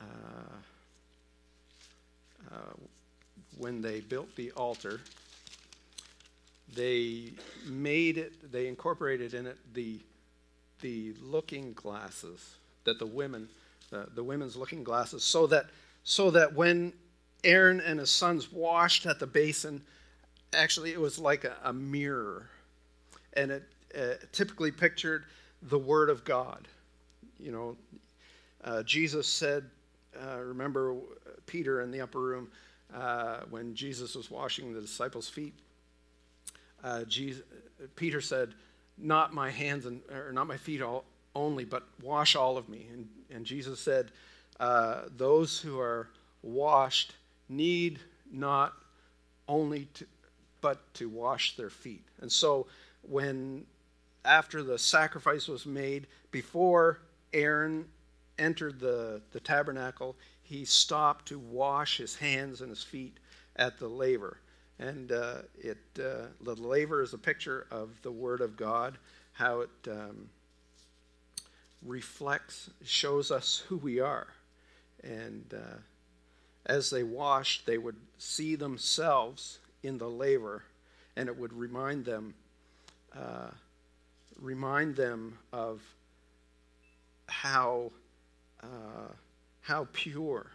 uh, 0.02 0.56
uh, 2.52 2.74
when 3.58 3.82
they 3.82 4.00
built 4.02 4.36
the 4.36 4.52
altar, 4.52 5.00
they 6.76 7.32
made 7.66 8.18
it, 8.18 8.52
they 8.52 8.68
incorporated 8.68 9.34
in 9.34 9.46
it 9.48 9.58
the 9.74 10.00
the 10.82 11.14
looking 11.22 11.72
glasses 11.74 12.56
that 12.84 13.00
the 13.00 13.06
women, 13.06 13.48
the, 13.90 14.08
the 14.16 14.24
women's 14.24 14.58
looking 14.58 14.84
glasses, 14.84 15.24
so 15.24 15.48
that 15.48 15.68
so 16.04 16.30
that 16.32 16.54
when 16.54 16.92
Aaron 17.44 17.82
and 17.82 18.00
his 18.00 18.10
sons 18.10 18.52
washed 18.52 19.06
at 19.06 19.20
the 19.20 19.28
basin. 19.28 19.82
Actually, 20.54 20.92
it 20.92 21.00
was 21.00 21.20
like 21.20 21.44
a, 21.44 21.56
a 21.64 21.74
mirror, 21.74 22.48
and 23.34 23.52
it 23.52 23.64
uh, 23.98 24.14
typically 24.32 24.72
pictured 24.72 25.26
the 25.64 25.78
Word 25.78 26.10
of 26.10 26.24
God. 26.24 26.68
You 27.40 27.52
know, 27.52 27.78
uh, 28.64 28.84
Jesus 28.84 29.28
said, 29.28 29.70
uh, 30.22 30.40
remember 30.40 30.96
Peter 31.48 31.82
in 31.82 31.92
the 31.92 32.02
upper 32.02 32.20
room 32.20 32.50
uh, 32.96 33.40
when 33.50 33.76
Jesus 33.76 34.16
was 34.16 34.32
washing 34.32 34.74
the 34.74 34.82
disciples' 34.82 35.28
feet? 35.28 35.54
Uh, 36.84 37.04
Jesus, 37.04 37.44
Peter 37.96 38.22
said, 38.22 38.54
Not 38.98 39.34
my 39.34 39.50
hands 39.50 39.86
and 39.86 40.02
or 40.12 40.32
not 40.32 40.48
my 40.48 40.58
feet 40.58 40.82
all, 40.82 41.06
only, 41.36 41.66
but 41.66 41.84
wash 42.02 42.36
all 42.36 42.58
of 42.58 42.70
me. 42.70 42.88
And, 42.92 43.08
and 43.32 43.46
Jesus 43.46 43.80
said, 43.80 44.12
uh, 44.60 45.04
Those 45.16 45.60
who 45.60 45.80
are 45.80 46.10
washed 46.42 47.14
need 47.50 48.00
not 48.32 48.74
only 49.48 49.88
to, 49.94 50.06
but 50.62 50.94
to 50.96 51.10
wash 51.10 51.56
their 51.56 51.70
feet. 51.70 52.04
And 52.22 52.32
so 52.32 52.68
when 53.02 53.66
after 54.26 54.64
the 54.64 54.80
sacrifice 54.80 55.48
was 55.48 55.66
made, 55.66 56.08
before 56.32 57.00
Aaron 57.34 57.86
entered 58.40 58.80
the, 58.80 59.22
the 59.32 59.40
tabernacle, 59.40 60.16
he 60.42 60.66
stopped 60.66 61.28
to 61.28 61.40
wash 61.40 61.98
his 61.98 62.16
hands 62.16 62.62
and 62.62 62.70
his 62.70 62.84
feet 62.84 63.18
at 63.56 63.78
the 63.80 63.88
laver. 63.88 64.38
And 64.80 65.12
uh, 65.12 65.44
it, 65.58 65.78
uh, 66.00 66.28
the 66.42 66.56
laver 66.56 67.02
is 67.02 67.14
a 67.14 67.18
picture 67.18 67.68
of 67.72 67.90
the 68.02 68.12
Word 68.12 68.42
of 68.42 68.58
God, 68.58 68.98
how 69.34 69.62
it 69.62 69.70
um, 69.90 70.30
reflects, 71.86 72.70
shows 72.84 73.32
us 73.32 73.64
who 73.68 73.78
we 73.78 74.00
are. 74.00 74.28
And 75.04 75.54
uh, 75.54 75.78
as 76.66 76.90
they 76.90 77.04
washed, 77.04 77.66
they 77.66 77.78
would 77.78 77.98
see 78.18 78.56
themselves 78.56 79.60
in 79.84 79.98
the 79.98 80.10
laver, 80.10 80.64
and 81.16 81.28
it 81.28 81.38
would 81.38 81.54
remind 81.54 82.06
them, 82.06 82.34
uh, 83.16 83.52
remind 84.40 84.96
them 84.96 85.38
of 85.52 85.82
how 87.28 87.92
uh, 88.62 89.12
how 89.62 89.88
pure 89.94 90.48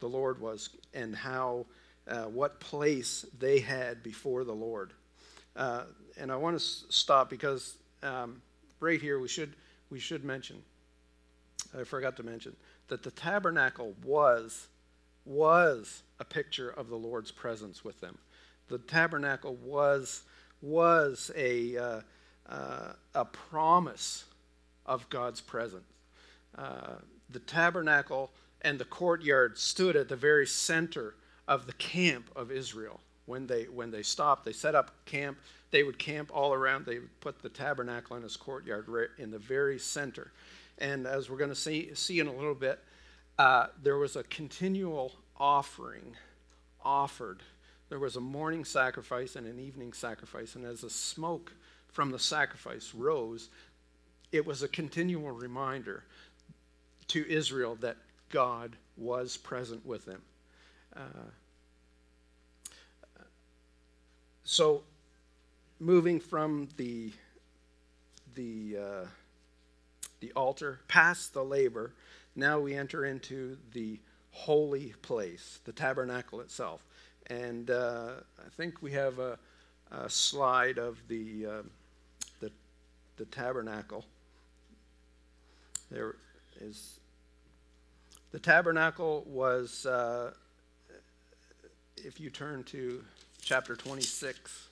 the 0.00 0.08
Lord 0.08 0.40
was, 0.40 0.70
and 0.94 1.14
how 1.14 1.66
uh, 2.10 2.24
what 2.24 2.60
place 2.60 3.24
they 3.38 3.60
had 3.60 4.02
before 4.02 4.44
the 4.44 4.52
Lord. 4.54 4.92
Uh, 5.56 5.84
and 6.18 6.30
I 6.30 6.36
want 6.36 6.58
to 6.58 6.64
stop 6.64 7.30
because 7.30 7.76
um, 8.02 8.42
right 8.80 9.00
here 9.00 9.18
we 9.18 9.28
should 9.28 9.54
we 9.90 9.98
should 9.98 10.24
mention. 10.24 10.62
I 11.78 11.84
forgot 11.84 12.16
to 12.16 12.22
mention 12.22 12.56
that 12.88 13.02
the 13.02 13.10
tabernacle 13.10 13.94
was 14.04 14.68
was 15.24 16.02
a 16.18 16.24
picture 16.24 16.70
of 16.70 16.88
the 16.88 16.96
Lord's 16.96 17.30
presence 17.30 17.84
with 17.84 18.00
them. 18.00 18.18
The 18.68 18.78
tabernacle 18.78 19.56
was, 19.56 20.22
was 20.62 21.30
a, 21.36 21.76
uh, 21.76 22.00
uh, 22.48 22.92
a 23.14 23.24
promise 23.24 24.24
of 24.86 25.08
God's 25.10 25.40
presence. 25.40 25.84
Uh, 26.56 26.94
the 27.28 27.38
tabernacle 27.38 28.30
and 28.62 28.78
the 28.78 28.84
courtyard 28.84 29.58
stood 29.58 29.96
at 29.96 30.08
the 30.08 30.16
very 30.16 30.46
center 30.46 31.14
of 31.50 31.66
the 31.66 31.72
camp 31.74 32.30
of 32.36 32.50
Israel. 32.50 33.00
When 33.26 33.46
they 33.46 33.64
when 33.64 33.90
they 33.90 34.02
stopped, 34.02 34.44
they 34.44 34.52
set 34.52 34.74
up 34.74 34.92
camp. 35.04 35.38
They 35.70 35.82
would 35.82 35.98
camp 35.98 36.30
all 36.32 36.54
around. 36.54 36.86
They 36.86 37.00
would 37.00 37.20
put 37.20 37.42
the 37.42 37.48
tabernacle 37.48 38.16
in 38.16 38.24
its 38.24 38.36
courtyard 38.36 38.88
right 38.88 39.08
in 39.18 39.30
the 39.30 39.38
very 39.38 39.78
center. 39.78 40.32
And 40.78 41.06
as 41.06 41.28
we're 41.28 41.36
going 41.36 41.50
to 41.50 41.56
see 41.56 41.90
see 41.94 42.20
in 42.20 42.28
a 42.28 42.32
little 42.32 42.54
bit, 42.54 42.78
uh, 43.38 43.66
there 43.82 43.98
was 43.98 44.16
a 44.16 44.22
continual 44.24 45.12
offering 45.36 46.16
offered. 46.82 47.42
There 47.88 47.98
was 47.98 48.16
a 48.16 48.20
morning 48.20 48.64
sacrifice 48.64 49.34
and 49.34 49.46
an 49.46 49.58
evening 49.58 49.92
sacrifice, 49.92 50.54
and 50.54 50.64
as 50.64 50.82
the 50.82 50.90
smoke 50.90 51.52
from 51.88 52.12
the 52.12 52.18
sacrifice 52.20 52.94
rose, 52.94 53.48
it 54.30 54.46
was 54.46 54.62
a 54.62 54.68
continual 54.68 55.32
reminder 55.32 56.04
to 57.08 57.28
Israel 57.28 57.76
that 57.80 57.96
God 58.28 58.76
was 58.96 59.36
present 59.36 59.84
with 59.84 60.04
them. 60.04 60.22
Uh, 60.96 61.30
so, 64.50 64.82
moving 65.78 66.18
from 66.18 66.70
the 66.76 67.12
the 68.34 68.76
uh, 68.76 69.06
the 70.18 70.32
altar 70.32 70.80
past 70.88 71.34
the 71.34 71.44
laver, 71.44 71.94
now 72.34 72.58
we 72.58 72.74
enter 72.74 73.04
into 73.04 73.58
the 73.72 74.00
holy 74.32 74.92
place, 75.02 75.60
the 75.66 75.72
tabernacle 75.72 76.40
itself. 76.40 76.84
And 77.28 77.70
uh, 77.70 78.14
I 78.44 78.48
think 78.56 78.82
we 78.82 78.90
have 78.90 79.20
a, 79.20 79.38
a 79.92 80.10
slide 80.10 80.78
of 80.78 80.98
the, 81.06 81.46
uh, 81.46 81.62
the, 82.40 82.50
the 83.18 83.26
tabernacle. 83.26 84.04
There 85.92 86.16
is 86.60 86.98
the 88.32 88.40
tabernacle 88.40 89.24
was, 89.28 89.86
uh, 89.86 90.32
if 91.96 92.18
you 92.18 92.30
turn 92.30 92.64
to 92.64 93.04
chapter 93.42 93.74
26. 93.74 94.68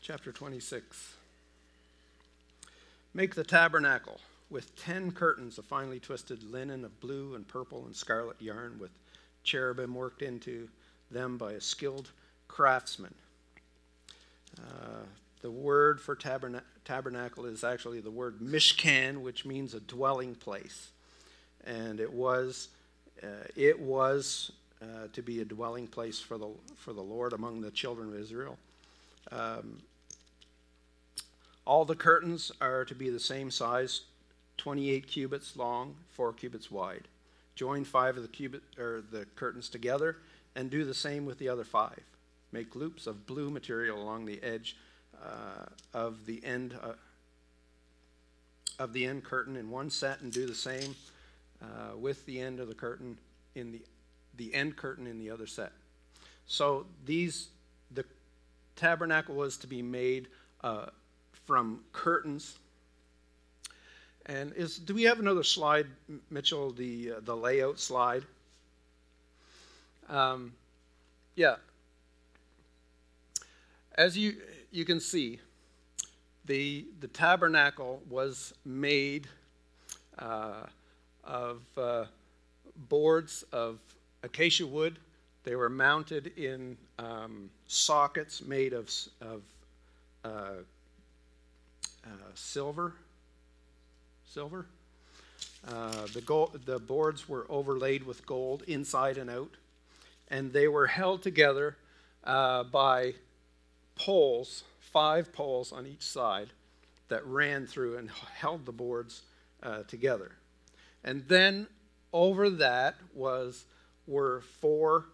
Chapter 0.00 0.32
26. 0.32 1.14
Make 3.12 3.34
the 3.34 3.44
tabernacle 3.44 4.20
with 4.50 4.76
ten 4.76 5.10
curtains 5.10 5.58
of 5.58 5.64
finely 5.64 5.98
twisted 5.98 6.42
linen 6.44 6.84
of 6.84 7.00
blue 7.00 7.34
and 7.34 7.46
purple 7.48 7.84
and 7.86 7.96
scarlet 7.96 8.40
yarn 8.40 8.78
with 8.78 8.90
cherubim 9.42 9.94
worked 9.94 10.22
into 10.22 10.68
them 11.10 11.36
by 11.38 11.52
a 11.52 11.60
skilled 11.60 12.10
craftsman. 12.46 13.14
Uh, 14.58 15.04
the 15.46 15.50
word 15.52 16.00
for 16.00 16.16
taberna- 16.16 16.64
tabernacle 16.84 17.44
is 17.44 17.62
actually 17.62 18.00
the 18.00 18.10
word 18.10 18.40
mishkan, 18.40 19.18
which 19.18 19.44
means 19.44 19.74
a 19.74 19.80
dwelling 19.80 20.34
place, 20.34 20.88
and 21.64 22.00
it 22.00 22.12
was 22.12 22.66
uh, 23.22 23.46
it 23.54 23.78
was 23.78 24.50
uh, 24.82 25.06
to 25.12 25.22
be 25.22 25.40
a 25.40 25.44
dwelling 25.44 25.86
place 25.86 26.18
for 26.18 26.36
the 26.36 26.48
for 26.74 26.92
the 26.92 27.00
Lord 27.00 27.32
among 27.32 27.60
the 27.60 27.70
children 27.70 28.08
of 28.08 28.16
Israel. 28.16 28.58
Um, 29.30 29.78
all 31.64 31.84
the 31.84 31.94
curtains 31.94 32.50
are 32.60 32.84
to 32.84 32.94
be 32.96 33.08
the 33.08 33.20
same 33.20 33.52
size, 33.52 34.00
28 34.56 35.06
cubits 35.06 35.56
long, 35.56 35.94
4 36.10 36.32
cubits 36.32 36.72
wide. 36.72 37.06
Join 37.54 37.84
five 37.84 38.16
of 38.16 38.22
the 38.22 38.28
cubit 38.28 38.64
or 38.80 39.04
the 39.12 39.26
curtains 39.36 39.68
together 39.68 40.16
and 40.56 40.70
do 40.70 40.84
the 40.84 40.92
same 40.92 41.24
with 41.24 41.38
the 41.38 41.48
other 41.48 41.64
five. 41.64 42.02
Make 42.50 42.74
loops 42.74 43.06
of 43.06 43.28
blue 43.28 43.48
material 43.48 44.02
along 44.02 44.26
the 44.26 44.42
edge 44.42 44.76
of 45.94 46.26
the 46.26 46.44
end 46.44 46.78
uh, 46.82 46.92
of 48.78 48.92
the 48.92 49.06
end 49.06 49.24
curtain 49.24 49.56
in 49.56 49.70
one 49.70 49.90
set, 49.90 50.20
and 50.20 50.32
do 50.32 50.46
the 50.46 50.54
same 50.54 50.94
uh, 51.62 51.96
with 51.96 52.24
the 52.26 52.40
end 52.40 52.60
of 52.60 52.68
the 52.68 52.74
curtain 52.74 53.16
in 53.54 53.72
the 53.72 53.80
the 54.36 54.52
end 54.54 54.76
curtain 54.76 55.06
in 55.06 55.18
the 55.18 55.30
other 55.30 55.46
set. 55.46 55.72
So 56.46 56.86
these 57.04 57.48
the 57.90 58.04
tabernacle 58.76 59.34
was 59.34 59.56
to 59.58 59.66
be 59.66 59.82
made 59.82 60.28
uh, 60.62 60.86
from 61.46 61.80
curtains. 61.92 62.58
And 64.26 64.52
is 64.54 64.78
do 64.78 64.94
we 64.94 65.04
have 65.04 65.20
another 65.20 65.44
slide, 65.44 65.86
Mitchell? 66.30 66.72
The 66.72 67.12
uh, 67.12 67.20
the 67.22 67.36
layout 67.36 67.78
slide. 67.78 68.24
Um, 70.08 70.52
yeah, 71.34 71.56
as 73.96 74.16
you, 74.16 74.36
you 74.76 74.84
can 74.84 75.00
see, 75.00 75.38
the, 76.44 76.84
the 77.00 77.08
tabernacle 77.08 78.02
was 78.10 78.52
made 78.66 79.26
uh, 80.18 80.66
of 81.24 81.62
uh, 81.78 82.04
boards 82.90 83.42
of 83.52 83.78
acacia 84.22 84.66
wood. 84.66 84.98
They 85.44 85.56
were 85.56 85.70
mounted 85.70 86.26
in 86.36 86.76
um, 86.98 87.48
sockets 87.66 88.42
made 88.44 88.74
of, 88.74 88.90
of 89.22 89.42
uh, 90.24 90.28
uh 92.04 92.08
silver. 92.34 92.92
Silver. 94.28 94.66
Uh, 95.66 96.06
the, 96.12 96.20
gold, 96.20 96.60
the 96.66 96.78
boards 96.78 97.26
were 97.26 97.46
overlaid 97.48 98.04
with 98.04 98.26
gold 98.26 98.62
inside 98.66 99.16
and 99.16 99.30
out, 99.30 99.54
and 100.28 100.52
they 100.52 100.68
were 100.68 100.86
held 100.86 101.22
together 101.22 101.76
uh, 102.24 102.62
by 102.64 103.14
poles, 103.96 104.64
five 104.78 105.32
poles 105.32 105.72
on 105.72 105.86
each 105.86 106.02
side, 106.02 106.48
that 107.08 107.26
ran 107.26 107.66
through 107.66 107.96
and 107.98 108.10
held 108.10 108.66
the 108.66 108.72
boards 108.72 109.22
uh, 109.62 109.82
together. 109.84 110.32
And 111.04 111.26
then 111.28 111.66
over 112.12 112.50
that 112.50 112.96
was 113.14 113.64
were 114.06 114.42
four 114.60 115.06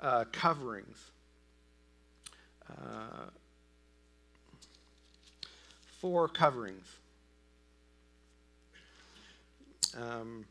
uh, 0.00 0.24
coverings. 0.32 1.10
Uh, 2.70 3.26
four 6.00 6.28
coverings. 6.28 6.86
Um, 9.96 10.44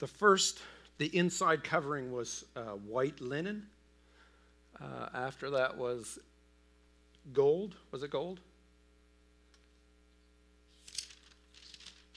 the 0.00 0.06
first 0.06 0.60
the 0.98 1.14
inside 1.16 1.62
covering 1.62 2.12
was 2.12 2.44
uh, 2.56 2.72
white 2.72 3.20
linen. 3.20 3.66
Uh, 4.80 5.08
after 5.14 5.50
that 5.50 5.76
was 5.76 6.18
gold. 7.32 7.74
Was 7.90 8.02
it 8.02 8.10
gold? 8.10 8.40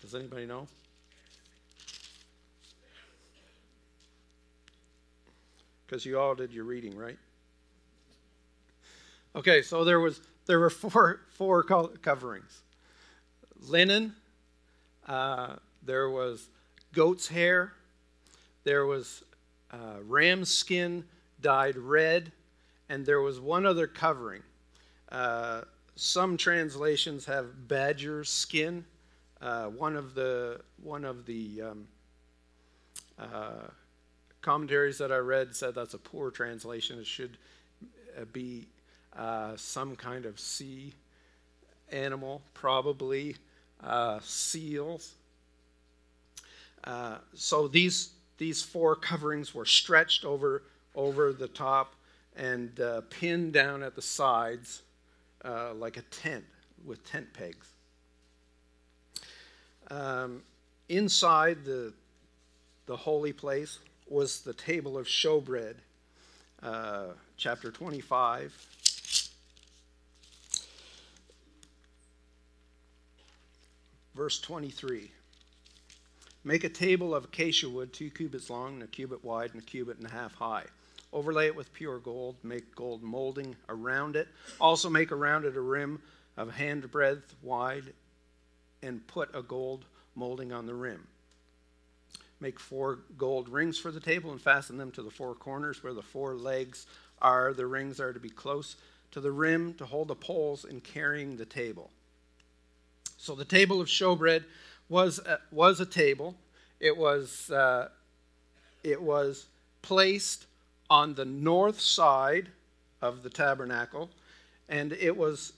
Does 0.02 0.16
anybody 0.16 0.46
know? 0.46 0.68
Because 5.86 6.06
you 6.06 6.20
all 6.20 6.36
did 6.36 6.54
your 6.54 6.66
reading, 6.66 6.96
right? 6.96 7.18
Okay, 9.36 9.62
so 9.62 9.84
there 9.84 10.00
was 10.00 10.22
there 10.46 10.60
were 10.60 10.70
four 10.70 11.22
four 11.32 11.64
coverings: 11.64 12.62
linen. 13.62 14.16
Uh, 15.08 15.56
there 15.84 16.10
was 16.10 16.50
goat's 16.94 17.28
hair 17.28 17.74
there 18.64 18.86
was 18.86 19.24
uh, 19.72 19.98
ram 20.04 20.46
skin 20.46 21.04
dyed 21.42 21.78
red, 21.78 22.32
and 22.90 23.06
there 23.06 23.22
was 23.22 23.40
one 23.40 23.66
other 23.66 23.88
covering. 23.88 24.44
Uh, 25.12 25.62
some 25.96 26.38
translations 26.38 27.26
have 27.26 27.68
badger 27.68 28.24
skin. 28.24 28.86
Uh, 29.42 29.66
one 29.66 29.96
of 29.96 30.16
the 30.16 30.60
one 30.84 31.06
of 31.06 31.26
the 31.26 31.62
um, 31.62 31.88
uh, 33.18 33.68
commentaries 34.42 34.98
that 34.98 35.12
I 35.12 35.18
read 35.18 35.56
said 35.56 35.76
that's 35.76 35.94
a 35.94 35.98
poor 36.00 36.32
translation. 36.32 37.00
It 37.00 37.08
should 37.08 37.38
uh, 38.20 38.26
be 38.34 38.68
uh, 39.16 39.56
some 39.56 39.96
kind 39.96 40.26
of 40.26 40.40
sea 40.40 40.94
animal, 41.92 42.42
probably 42.54 43.36
seals. 44.22 45.16
so 47.34 47.68
these 47.68 48.12
these 48.40 48.64
four 48.64 48.96
coverings 48.96 49.54
were 49.54 49.66
stretched 49.66 50.26
over, 50.26 50.64
over 50.96 51.32
the 51.32 51.48
top 51.48 51.94
and 52.36 52.80
uh, 52.80 53.02
pinned 53.10 53.54
down 53.54 53.84
at 53.84 53.96
the 53.96 54.02
sides 54.02 54.82
uh, 55.46 55.74
like 55.74 55.98
a 55.98 56.02
tent 56.04 56.46
with 56.86 57.06
tent 57.06 57.28
pegs. 57.34 57.68
Um, 59.92 60.42
inside 60.88 61.66
the, 61.66 61.94
the 62.86 62.96
holy 62.96 63.34
place 63.34 63.80
was 64.08 64.42
the 64.42 64.54
table 64.54 64.98
of 64.98 65.06
showbread, 65.06 65.76
uh, 66.64 67.08
chapter 67.38 67.72
25. 67.72 68.68
Verse 74.16 74.40
23. 74.40 75.12
Make 76.44 76.64
a 76.64 76.70
table 76.70 77.14
of 77.14 77.26
acacia 77.26 77.70
wood, 77.70 77.92
two 77.92 78.10
cubits 78.10 78.50
long 78.50 78.76
and 78.76 78.84
a 78.84 78.88
cubit 78.88 79.24
wide 79.24 79.52
and 79.54 79.62
a 79.62 79.66
cubit 79.66 79.98
and 79.98 80.08
a 80.08 80.12
half 80.12 80.36
high. 80.36 80.66
overlay 81.12 81.48
it 81.48 81.56
with 81.56 81.74
pure 81.74 81.98
gold, 82.00 82.36
make 82.44 82.76
gold 82.76 83.02
molding 83.02 83.56
around 83.68 84.16
it. 84.16 84.28
Also, 84.62 84.90
make 84.90 85.12
around 85.12 85.46
it 85.46 85.56
a 85.56 85.62
rim 85.62 86.02
of 86.38 86.54
hand 86.54 86.90
breadth 86.92 87.36
wide, 87.42 87.94
and 88.82 89.06
put 89.08 89.30
a 89.36 89.42
gold 89.42 89.86
molding 90.16 90.54
on 90.54 90.66
the 90.66 90.74
rim. 90.74 91.08
Make 92.40 92.60
four 92.60 93.00
gold 93.18 93.50
rings 93.50 93.78
for 93.78 93.92
the 93.92 94.00
table 94.00 94.32
and 94.32 94.40
fasten 94.40 94.78
them 94.78 94.92
to 94.92 95.02
the 95.02 95.10
four 95.10 95.36
corners 95.36 95.84
where 95.84 95.94
the 95.94 96.02
four 96.02 96.36
legs 96.36 96.86
are. 97.22 97.54
The 97.54 97.66
rings 97.66 98.00
are 98.00 98.14
to 98.14 98.20
be 98.20 98.30
close 98.30 98.78
to 99.12 99.20
the 99.20 99.32
rim 99.32 99.74
to 99.76 99.86
hold 99.86 100.08
the 100.08 100.16
poles 100.16 100.64
in 100.64 100.80
carrying 100.80 101.36
the 101.36 101.46
table. 101.46 101.90
So 103.18 103.36
the 103.36 103.44
table 103.44 103.82
of 103.82 103.88
showbread 103.88 104.46
was 104.90 105.20
a, 105.20 105.40
was 105.52 105.80
a 105.80 105.86
table. 105.86 106.36
It 106.80 106.98
was 106.98 107.50
uh, 107.52 107.90
it 108.84 109.02
was 109.02 109.46
placed 109.82 110.48
on 110.90 111.14
the 111.14 111.26
north 111.26 111.80
side 111.80 112.50
of 113.02 113.24
the 113.24 113.30
tabernacle, 113.30 114.10
and 114.68 114.92
it 114.94 115.16
was 115.16 115.54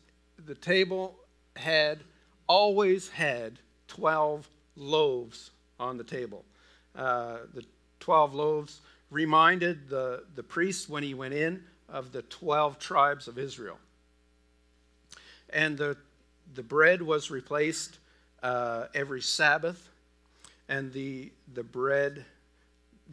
the 0.45 0.55
table 0.55 1.15
had 1.55 1.99
always 2.47 3.09
had 3.09 3.59
twelve 3.87 4.47
loaves 4.75 5.51
on 5.79 5.97
the 5.97 6.03
table. 6.03 6.43
Uh, 6.95 7.37
the 7.53 7.63
twelve 7.99 8.33
loaves 8.33 8.81
reminded 9.09 9.89
the 9.89 10.23
the 10.35 10.43
priest 10.43 10.89
when 10.89 11.03
he 11.03 11.13
went 11.13 11.33
in 11.33 11.63
of 11.87 12.11
the 12.11 12.21
twelve 12.23 12.79
tribes 12.79 13.27
of 13.27 13.37
Israel, 13.37 13.77
and 15.49 15.77
the 15.77 15.95
the 16.53 16.63
bread 16.63 17.01
was 17.01 17.31
replaced 17.31 17.97
uh, 18.43 18.85
every 18.93 19.21
Sabbath, 19.21 19.89
and 20.69 20.91
the 20.93 21.31
the 21.53 21.63
bread, 21.63 22.25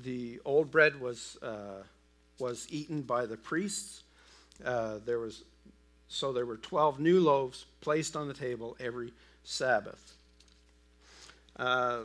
the 0.03 0.41
old 0.45 0.71
bread 0.71 1.01
was 1.01 1.37
uh, 1.43 1.83
was 2.39 2.67
eaten 2.71 3.03
by 3.03 3.27
the 3.27 3.37
priests. 3.37 4.03
Uh, 4.65 4.99
there 5.05 5.19
was 5.19 5.45
so 6.09 6.33
there 6.33 6.47
were 6.47 6.57
twelve 6.57 7.01
new 7.01 7.21
loaves 7.21 7.67
placed 7.81 8.17
on 8.17 8.29
the 8.29 8.35
table 8.35 8.77
every 8.81 9.13
Sabbath. 9.45 10.15
Uh, 11.57 12.01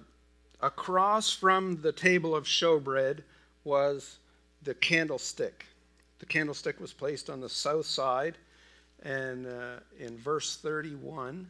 across 0.61 1.31
from 1.31 1.81
the 1.81 1.91
table 1.91 2.35
of 2.35 2.45
showbread 2.45 3.21
was 3.63 4.17
the 4.63 4.73
candlestick. 4.73 5.65
The 6.19 6.25
candlestick 6.25 6.79
was 6.79 6.93
placed 6.93 7.29
on 7.29 7.41
the 7.41 7.49
south 7.49 7.85
side, 7.85 8.37
and 9.03 9.45
uh, 9.45 9.79
in 9.99 10.17
verse 10.17 10.55
31, 10.55 11.47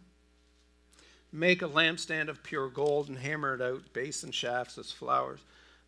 make 1.34 1.64
a 1.64 1.68
lampstand 1.68 2.30
of 2.30 2.44
pure 2.44 2.70
gold 2.70 3.10
and 3.10 3.18
hammer 3.18 3.56
it 3.56 3.62
out, 3.62 3.92
base 3.92 4.24
and 4.24 4.34
shafts 4.34 4.78
as 4.78 4.92
flowers. 4.92 5.40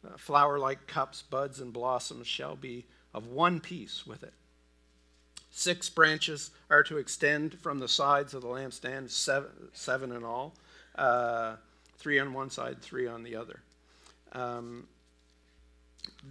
Uh, 0.06 0.18
flower 0.18 0.58
like 0.58 0.88
cups, 0.88 1.22
buds, 1.22 1.62
and 1.62 1.72
blossoms 1.72 2.28
shall 2.28 2.56
be 2.56 2.86
of 3.14 3.28
one 3.28 3.60
piece 3.60 4.06
with 4.06 4.24
it. 4.24 4.34
Six 5.52 5.88
branches 5.90 6.50
are 6.70 6.84
to 6.84 6.98
extend 6.98 7.60
from 7.60 7.80
the 7.80 7.88
sides 7.88 8.34
of 8.34 8.42
the 8.42 8.48
lampstand, 8.48 9.10
seven, 9.10 9.50
seven 9.72 10.12
in 10.12 10.24
all, 10.24 10.56
uh, 10.96 11.56
three 11.98 12.20
on 12.20 12.34
one 12.34 12.50
side, 12.50 12.82
three 12.82 13.08
on 13.08 13.24
the 13.24 13.36
other. 13.36 13.62
Um, 14.34 14.88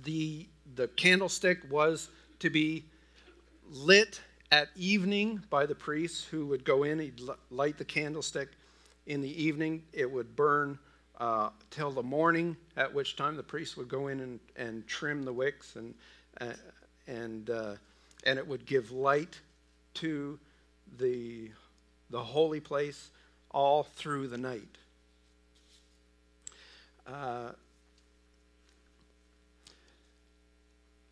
the, 0.03 0.47
the 0.75 0.89
candlestick 0.89 1.61
was 1.71 2.11
to 2.41 2.51
be 2.51 2.85
lit 3.71 4.21
at 4.53 4.69
evening 4.77 5.43
by 5.49 5.67
the 5.67 5.75
priests 5.75 6.25
who 6.25 6.47
would 6.47 6.65
go 6.65 6.83
in, 6.83 6.99
he'd 6.99 7.21
light 7.51 7.79
the 7.79 7.85
candlestick. 7.85 8.49
In 9.07 9.21
the 9.21 9.43
evening, 9.43 9.83
it 9.93 10.11
would 10.11 10.35
burn 10.35 10.79
uh, 11.21 11.51
till 11.71 11.91
the 11.91 12.03
morning, 12.03 12.57
at 12.77 12.93
which 12.93 13.17
time 13.17 13.37
the 13.37 13.43
priest 13.43 13.77
would 13.77 13.89
go 13.89 14.09
in 14.09 14.21
and, 14.21 14.41
and 14.57 14.87
trim 14.87 15.23
the 15.25 15.33
wicks 15.33 15.77
and, 15.77 15.95
uh, 16.41 16.53
and, 17.07 17.51
uh, 17.51 17.75
and 18.25 18.39
it 18.39 18.47
would 18.47 18.65
give 18.67 18.91
light 18.91 19.41
to 19.95 20.39
the, 20.99 21.51
the 22.11 22.23
holy 22.23 22.61
place 22.61 23.11
all 23.51 23.83
through 23.83 24.29
the 24.29 24.39
night. 24.39 24.79
Uh, 27.07 27.51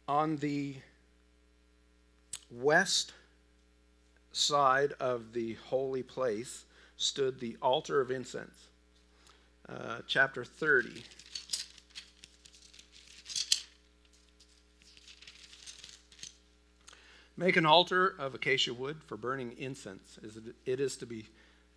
on 0.09 0.37
the 0.37 0.74
west 2.50 3.12
side 4.33 4.92
of 4.98 5.33
the 5.33 5.55
holy 5.66 6.02
place 6.02 6.64
stood 6.96 7.40
the 7.40 7.57
altar 7.62 8.00
of 8.00 8.11
incense. 8.11 8.68
Uh, 9.68 9.98
chapter 10.07 10.44
30. 10.44 11.02
Make 17.37 17.57
an 17.57 17.66
altar 17.66 18.14
of 18.18 18.35
acacia 18.35 18.74
wood 18.74 18.98
for 19.07 19.16
burning 19.16 19.57
incense. 19.59 20.18
It 20.66 20.81
is 20.81 20.96
to 20.96 21.07
be 21.07 21.26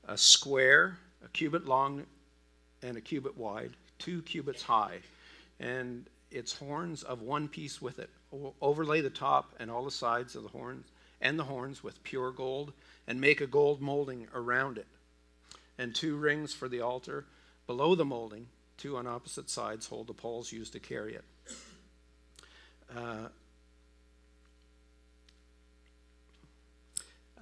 a 0.07 0.17
square, 0.17 0.97
a 1.23 1.29
cubit 1.29 1.65
long, 1.65 2.05
and 2.83 2.97
a 2.97 3.01
cubit 3.01 3.37
wide, 3.37 3.71
two 3.97 4.21
cubits 4.23 4.61
high, 4.61 4.99
and 5.59 6.05
its 6.29 6.53
horns 6.53 7.03
of 7.03 7.21
one 7.21 7.47
piece 7.47 7.81
with 7.81 7.99
it. 7.99 8.09
Overlay 8.61 9.01
the 9.01 9.09
top 9.09 9.55
and 9.59 9.71
all 9.71 9.85
the 9.85 9.91
sides 9.91 10.35
of 10.35 10.43
the 10.43 10.49
horns 10.49 10.91
and 11.21 11.39
the 11.39 11.45
horns 11.45 11.83
with 11.83 12.03
pure 12.03 12.31
gold, 12.31 12.73
and 13.07 13.19
make 13.19 13.41
a 13.41 13.47
gold 13.47 13.81
molding 13.81 14.27
around 14.33 14.77
it. 14.77 14.87
And 15.77 15.93
two 15.93 16.15
rings 16.15 16.53
for 16.53 16.67
the 16.67 16.81
altar 16.81 17.25
below 17.67 17.95
the 17.95 18.05
molding, 18.05 18.47
two 18.77 18.97
on 18.97 19.07
opposite 19.07 19.49
sides, 19.49 19.87
hold 19.87 20.07
the 20.07 20.13
poles 20.13 20.51
used 20.51 20.73
to 20.73 20.79
carry 20.79 21.15
it. 21.15 21.25
Uh, 22.95 23.27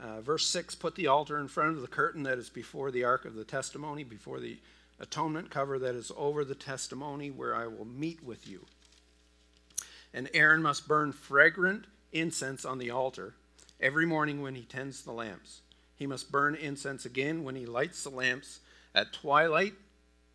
Uh, 0.03 0.19
verse 0.21 0.45
6 0.47 0.75
Put 0.75 0.95
the 0.95 1.07
altar 1.07 1.39
in 1.39 1.47
front 1.47 1.75
of 1.75 1.81
the 1.81 1.87
curtain 1.87 2.23
that 2.23 2.37
is 2.37 2.49
before 2.49 2.91
the 2.91 3.03
ark 3.03 3.25
of 3.25 3.35
the 3.35 3.45
testimony, 3.45 4.03
before 4.03 4.39
the 4.39 4.57
atonement 4.99 5.49
cover 5.49 5.79
that 5.79 5.95
is 5.95 6.11
over 6.17 6.43
the 6.43 6.55
testimony, 6.55 7.31
where 7.31 7.55
I 7.55 7.67
will 7.67 7.85
meet 7.85 8.23
with 8.23 8.47
you. 8.47 8.65
And 10.13 10.29
Aaron 10.33 10.61
must 10.61 10.87
burn 10.87 11.11
fragrant 11.11 11.85
incense 12.11 12.65
on 12.65 12.77
the 12.77 12.89
altar 12.89 13.35
every 13.79 14.05
morning 14.05 14.41
when 14.41 14.55
he 14.55 14.63
tends 14.63 15.01
the 15.01 15.11
lamps. 15.11 15.61
He 16.03 16.07
must 16.07 16.33
burn 16.33 16.55
incense 16.55 17.05
again 17.05 17.45
when 17.45 17.55
he 17.55 17.65
lights 17.65 18.03
the 18.03 18.09
lamps 18.09 18.59
at 18.93 19.13
twilight, 19.13 19.75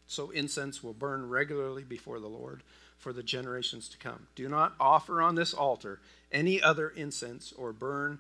so 0.07 0.31
incense 0.31 0.83
will 0.83 0.95
burn 0.95 1.29
regularly 1.29 1.85
before 1.85 2.21
the 2.21 2.27
Lord 2.27 2.63
for 2.97 3.13
the 3.13 3.23
generations 3.23 3.87
to 3.91 3.99
come. 3.99 4.29
Do 4.35 4.49
not 4.49 4.73
offer 4.81 5.21
on 5.21 5.35
this 5.35 5.53
altar 5.53 6.01
any 6.33 6.63
other 6.63 6.89
incense 6.89 7.53
or 7.53 7.75
burn 7.75 8.19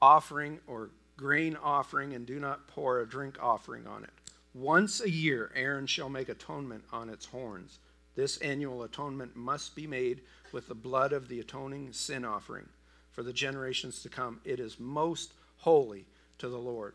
offering 0.00 0.60
or 0.68 0.90
grain 1.16 1.56
offering, 1.60 2.12
and 2.12 2.26
do 2.26 2.38
not 2.38 2.68
pour 2.68 3.00
a 3.00 3.08
drink 3.08 3.42
offering 3.42 3.88
on 3.88 4.04
it. 4.04 4.12
Once 4.54 5.00
a 5.00 5.10
year, 5.10 5.50
Aaron 5.56 5.88
shall 5.88 6.08
make 6.08 6.28
atonement 6.28 6.84
on 6.92 7.10
its 7.10 7.26
horns. 7.26 7.80
This 8.14 8.36
annual 8.36 8.84
atonement 8.84 9.34
must 9.34 9.74
be 9.74 9.88
made 9.88 10.20
with 10.52 10.68
the 10.68 10.76
blood 10.76 11.12
of 11.12 11.26
the 11.26 11.40
atoning 11.40 11.92
sin 11.92 12.24
offering 12.24 12.68
for 13.10 13.24
the 13.24 13.32
generations 13.32 14.00
to 14.02 14.08
come. 14.08 14.40
It 14.44 14.60
is 14.60 14.78
most 14.78 15.32
holy 15.56 16.06
to 16.38 16.48
the 16.48 16.58
Lord. 16.58 16.94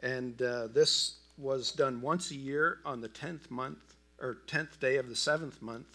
And 0.00 0.40
uh, 0.42 0.68
this 0.68 1.16
was 1.38 1.72
done 1.72 2.00
once 2.00 2.30
a 2.30 2.36
year 2.36 2.78
on 2.84 3.00
the 3.00 3.08
10th 3.08 3.50
month, 3.50 3.78
or 4.20 4.38
10th 4.46 4.78
day 4.80 4.96
of 4.96 5.08
the 5.08 5.16
seventh 5.16 5.60
month. 5.60 5.86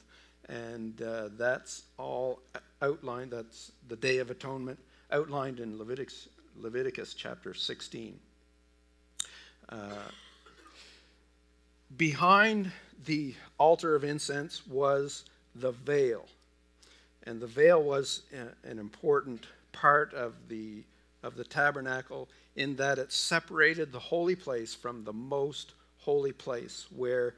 And 0.47 1.01
uh, 1.01 1.29
that's 1.37 1.83
all 1.97 2.39
outlined. 2.81 3.31
That's 3.31 3.71
the 3.87 3.95
Day 3.95 4.17
of 4.17 4.31
Atonement 4.31 4.79
outlined 5.11 5.59
in 5.59 5.77
Leviticus, 5.77 6.27
Leviticus 6.57 7.13
chapter 7.13 7.53
16. 7.53 8.19
Uh, 9.69 9.75
behind 11.97 12.71
the 13.05 13.33
altar 13.57 13.95
of 13.95 14.03
incense 14.03 14.65
was 14.67 15.25
the 15.55 15.71
veil. 15.71 16.25
And 17.23 17.39
the 17.39 17.47
veil 17.47 17.81
was 17.81 18.23
an 18.63 18.79
important 18.79 19.45
part 19.71 20.13
of 20.13 20.33
the, 20.47 20.83
of 21.23 21.35
the 21.35 21.43
tabernacle 21.43 22.29
in 22.55 22.75
that 22.77 22.97
it 22.97 23.11
separated 23.11 23.91
the 23.91 23.99
holy 23.99 24.35
place 24.35 24.73
from 24.73 25.03
the 25.03 25.13
most 25.13 25.73
holy 25.97 26.31
place 26.31 26.87
where 26.95 27.35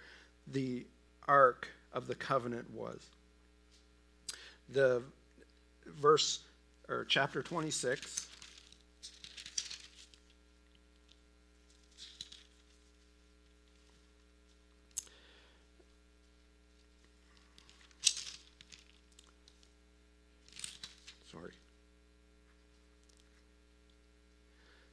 the 0.47 0.85
ark 1.27 1.67
of 1.93 2.07
the 2.07 2.15
covenant 2.15 2.69
was. 2.71 2.99
The 4.69 5.03
verse 5.85 6.39
or 6.87 7.05
chapter 7.05 7.41
26. 7.41 8.27
Sorry. 21.31 21.51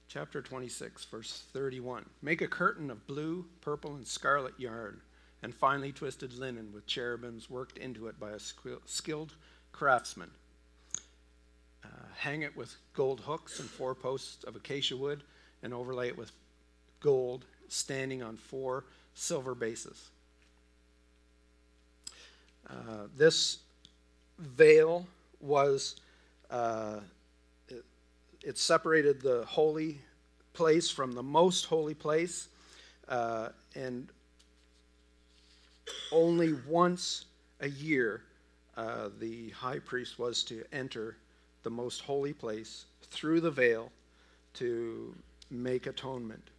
Chapter 0.09 0.41
26, 0.41 1.05
verse 1.05 1.45
31. 1.53 2.07
Make 2.23 2.41
a 2.41 2.49
curtain 2.49 2.91
of 2.91 3.07
blue, 3.07 3.45
purple, 3.61 3.95
and 3.95 4.07
scarlet 4.07 4.55
yarn, 4.59 5.01
and 5.43 5.55
finely 5.55 5.93
twisted 5.93 6.33
linen 6.33 6.73
with 6.73 6.87
cherubims 6.87 7.51
worked 7.51 7.79
into 7.79 8.09
it 8.09 8.19
by 8.19 8.31
a 8.31 8.39
skilled 8.87 9.35
craftsman 9.73 10.31
hang 12.19 12.43
it 12.43 12.57
with 12.57 12.75
gold 12.95 13.21
hooks 13.21 13.61
and 13.61 13.71
four 13.71 13.95
posts 13.95 14.45
of 14.45 14.57
acacia 14.57 14.97
wood, 14.97 15.23
and 15.63 15.73
overlay 15.73 16.09
it 16.09 16.19
with 16.19 16.33
gold, 17.01 17.45
standing 17.69 18.23
on 18.23 18.37
four 18.37 18.85
silver 19.15 19.55
bases. 19.55 20.11
Uh, 22.69 23.07
this 23.17 23.59
veil 24.39 25.07
was, 25.41 25.97
uh, 26.51 26.99
it, 28.43 28.59
separated 28.59 29.21
the 29.21 29.45
holy 29.47 30.01
place 30.53 30.91
from 30.91 31.13
the 31.13 31.23
most 31.23 31.67
holy 31.67 31.95
place, 31.95 32.49
uh, 33.09 33.51
and 33.75 34.09
only 36.13 36.55
once 36.67 37.27
a 37.61 37.69
year 37.69 38.23
uh, 38.77 39.09
the 39.19 39.51
high 39.51 39.79
priest 39.79 40.19
was 40.19 40.45
to 40.45 40.65
enter 40.73 41.17
the 41.63 41.71
most 41.71 42.01
holy 42.03 42.33
place 42.33 42.85
through 43.11 43.41
the 43.41 43.51
veil 43.51 43.91
to 44.55 45.15
make 45.51 45.87
atonement. 45.87 46.51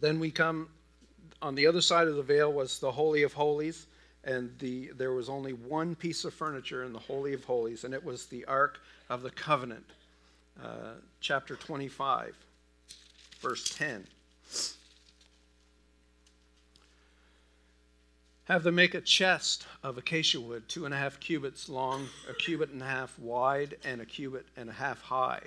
Then 0.00 0.20
we 0.20 0.30
come 0.30 0.68
on 1.42 1.54
the 1.54 1.66
other 1.66 1.80
side 1.80 2.08
of 2.08 2.16
the 2.16 2.22
veil 2.22 2.52
was 2.52 2.78
the 2.78 2.90
Holy 2.90 3.22
of 3.22 3.32
Holies, 3.32 3.86
and 4.28 4.50
the, 4.58 4.90
there 4.94 5.12
was 5.12 5.30
only 5.30 5.54
one 5.54 5.94
piece 5.94 6.24
of 6.26 6.34
furniture 6.34 6.84
in 6.84 6.92
the 6.92 6.98
Holy 6.98 7.32
of 7.32 7.44
Holies, 7.44 7.84
and 7.84 7.94
it 7.94 8.04
was 8.04 8.26
the 8.26 8.44
Ark 8.44 8.78
of 9.08 9.22
the 9.22 9.30
Covenant, 9.30 9.86
uh, 10.62 10.92
chapter 11.20 11.56
25, 11.56 12.36
verse 13.40 13.70
10. 13.70 14.06
Have 18.44 18.64
them 18.64 18.74
make 18.74 18.94
a 18.94 19.00
chest 19.00 19.66
of 19.82 19.96
acacia 19.96 20.40
wood, 20.40 20.68
two 20.68 20.84
and 20.84 20.92
a 20.92 20.98
half 20.98 21.18
cubits 21.20 21.70
long, 21.70 22.06
a 22.28 22.34
cubit 22.34 22.68
and 22.68 22.82
a 22.82 22.86
half 22.86 23.18
wide, 23.18 23.78
and 23.82 24.02
a 24.02 24.06
cubit 24.06 24.44
and 24.58 24.68
a 24.68 24.74
half 24.74 25.00
high. 25.00 25.40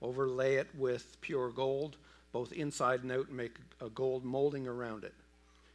Overlay 0.00 0.54
it 0.54 0.68
with 0.74 1.18
pure 1.20 1.50
gold, 1.50 1.96
both 2.32 2.50
inside 2.52 3.02
and 3.02 3.12
out, 3.12 3.28
and 3.28 3.36
make 3.36 3.56
a 3.82 3.90
gold 3.90 4.24
molding 4.24 4.66
around 4.66 5.04
it. 5.04 5.14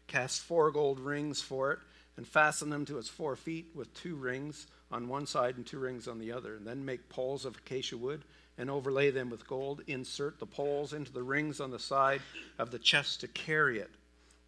Cast 0.08 0.42
four 0.42 0.72
gold 0.72 1.00
rings 1.00 1.40
for 1.40 1.72
it, 1.72 1.80
and 2.18 2.28
fasten 2.28 2.70
them 2.70 2.86
to 2.86 2.98
its 2.98 3.10
four 3.10 3.36
feet 3.36 3.68
with 3.74 3.94
two 3.94 4.16
rings 4.16 4.68
on 4.92 5.08
one 5.08 5.26
side 5.26 5.58
and 5.58 5.66
two 5.66 5.80
rings 5.80 6.08
on 6.08 6.20
the 6.20 6.32
other. 6.32 6.56
And 6.56 6.68
then 6.68 6.86
make 6.86 7.10
poles 7.10 7.46
of 7.46 7.58
acacia 7.58 7.98
wood 7.98 8.24
and 8.58 8.70
overlay 8.70 9.12
them 9.12 9.30
with 9.30 9.48
gold. 9.48 9.82
Insert 9.88 10.40
the 10.40 10.46
poles 10.46 10.94
into 10.94 11.12
the 11.12 11.24
rings 11.24 11.60
on 11.60 11.72
the 11.72 11.80
side 11.80 12.22
of 12.60 12.72
the 12.72 12.80
chest 12.80 13.22
to 13.22 13.28
carry 13.28 13.80
it 13.80 13.92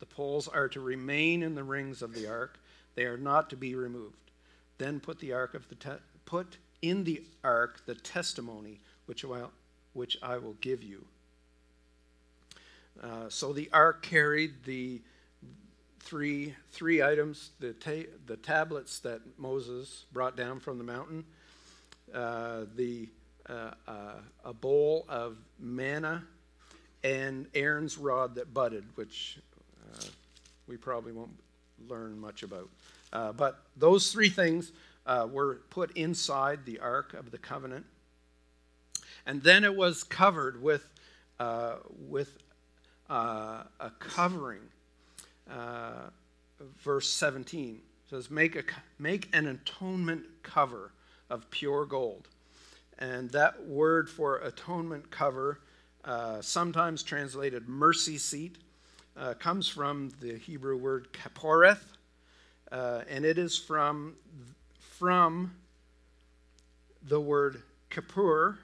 the 0.04 0.16
poles 0.16 0.50
are 0.50 0.68
to 0.68 0.82
remain 0.82 1.42
in 1.44 1.56
the 1.56 1.64
rings 1.64 2.02
of 2.02 2.14
the 2.14 2.28
ark, 2.28 2.60
they 2.96 3.06
are 3.06 3.16
not 3.16 3.50
to 3.50 3.56
be 3.56 3.74
removed. 3.74 4.32
Then 4.78 5.00
put 5.00 5.20
the 5.20 5.32
ark 5.32 5.54
of 5.54 5.70
the 5.70 5.76
te- 5.76 6.04
put 6.26 6.58
in 6.82 7.06
the 7.06 7.24
ark 7.42 7.86
the 7.86 7.96
testimony 7.96 8.82
which 9.06 9.24
I, 9.24 9.46
which 9.94 10.18
I 10.22 10.40
will 10.40 10.58
give 10.60 10.84
you. 10.84 11.06
Uh, 13.02 13.30
so 13.30 13.54
the 13.54 13.70
ark 13.72 14.04
carried 14.04 14.66
the 14.66 15.00
three 16.04 16.54
three 16.72 17.02
items: 17.02 17.52
the 17.60 17.74
ta- 17.74 18.10
the 18.28 18.38
tablets 18.38 19.00
that 19.00 19.22
Moses 19.38 20.06
brought 20.12 20.36
down 20.36 20.60
from 20.60 20.78
the 20.78 20.84
mountain, 20.84 21.24
uh, 22.14 22.66
the 22.76 23.10
uh, 23.50 23.72
uh 23.88 24.14
a 24.46 24.54
bowl 24.54 25.06
of 25.08 25.38
manna, 25.60 26.24
and 27.04 27.48
Aaron's 27.54 27.98
rod 27.98 28.36
that 28.36 28.54
budded, 28.54 28.84
which 28.96 29.40
uh, 29.94 30.06
we 30.68 30.78
probably 30.78 31.14
won't 31.14 31.38
learn 31.88 32.20
much 32.20 32.44
about. 32.44 32.70
Uh, 33.12 33.32
but 33.32 33.64
those 33.78 34.12
three 34.12 34.30
things 34.30 34.72
uh, 35.06 35.28
were 35.32 35.62
put 35.70 35.96
inside 35.96 36.66
the 36.66 36.80
Ark 36.80 37.14
of 37.14 37.32
the 37.32 37.38
Covenant. 37.38 37.86
And 39.26 39.42
then 39.42 39.64
it 39.64 39.76
was 39.76 40.04
covered 40.04 40.62
with, 40.62 40.86
with 42.10 42.38
a 43.10 43.92
covering. 44.00 44.62
Uh, 45.50 46.10
verse 46.84 47.10
17 47.10 47.82
says, 48.10 48.30
make, 48.32 48.56
a, 48.56 48.64
make 49.00 49.30
an 49.34 49.48
atonement 49.48 50.26
cover 50.44 50.92
of 51.30 51.50
pure 51.50 51.86
gold. 51.86 52.28
And 53.00 53.30
that 53.32 53.66
word 53.66 54.10
for 54.10 54.38
atonement 54.38 55.10
cover, 55.10 55.60
sometimes 56.42 57.02
translated 57.04 57.68
mercy 57.68 58.18
seat, 58.18 58.58
uh, 59.16 59.34
comes 59.36 59.68
from 59.68 60.12
the 60.22 60.38
Hebrew 60.38 60.78
word 60.78 61.10
kaporeth, 61.14 61.84
uh, 62.72 63.02
and 63.10 63.26
it 63.26 63.38
is 63.38 63.58
from, 63.58 64.16
from 64.80 65.54
the 67.08 67.20
word 67.20 67.62
kapur, 67.92 68.58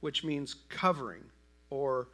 which 0.00 0.22
means 0.22 0.54
covering 0.68 1.24
or 1.70 2.08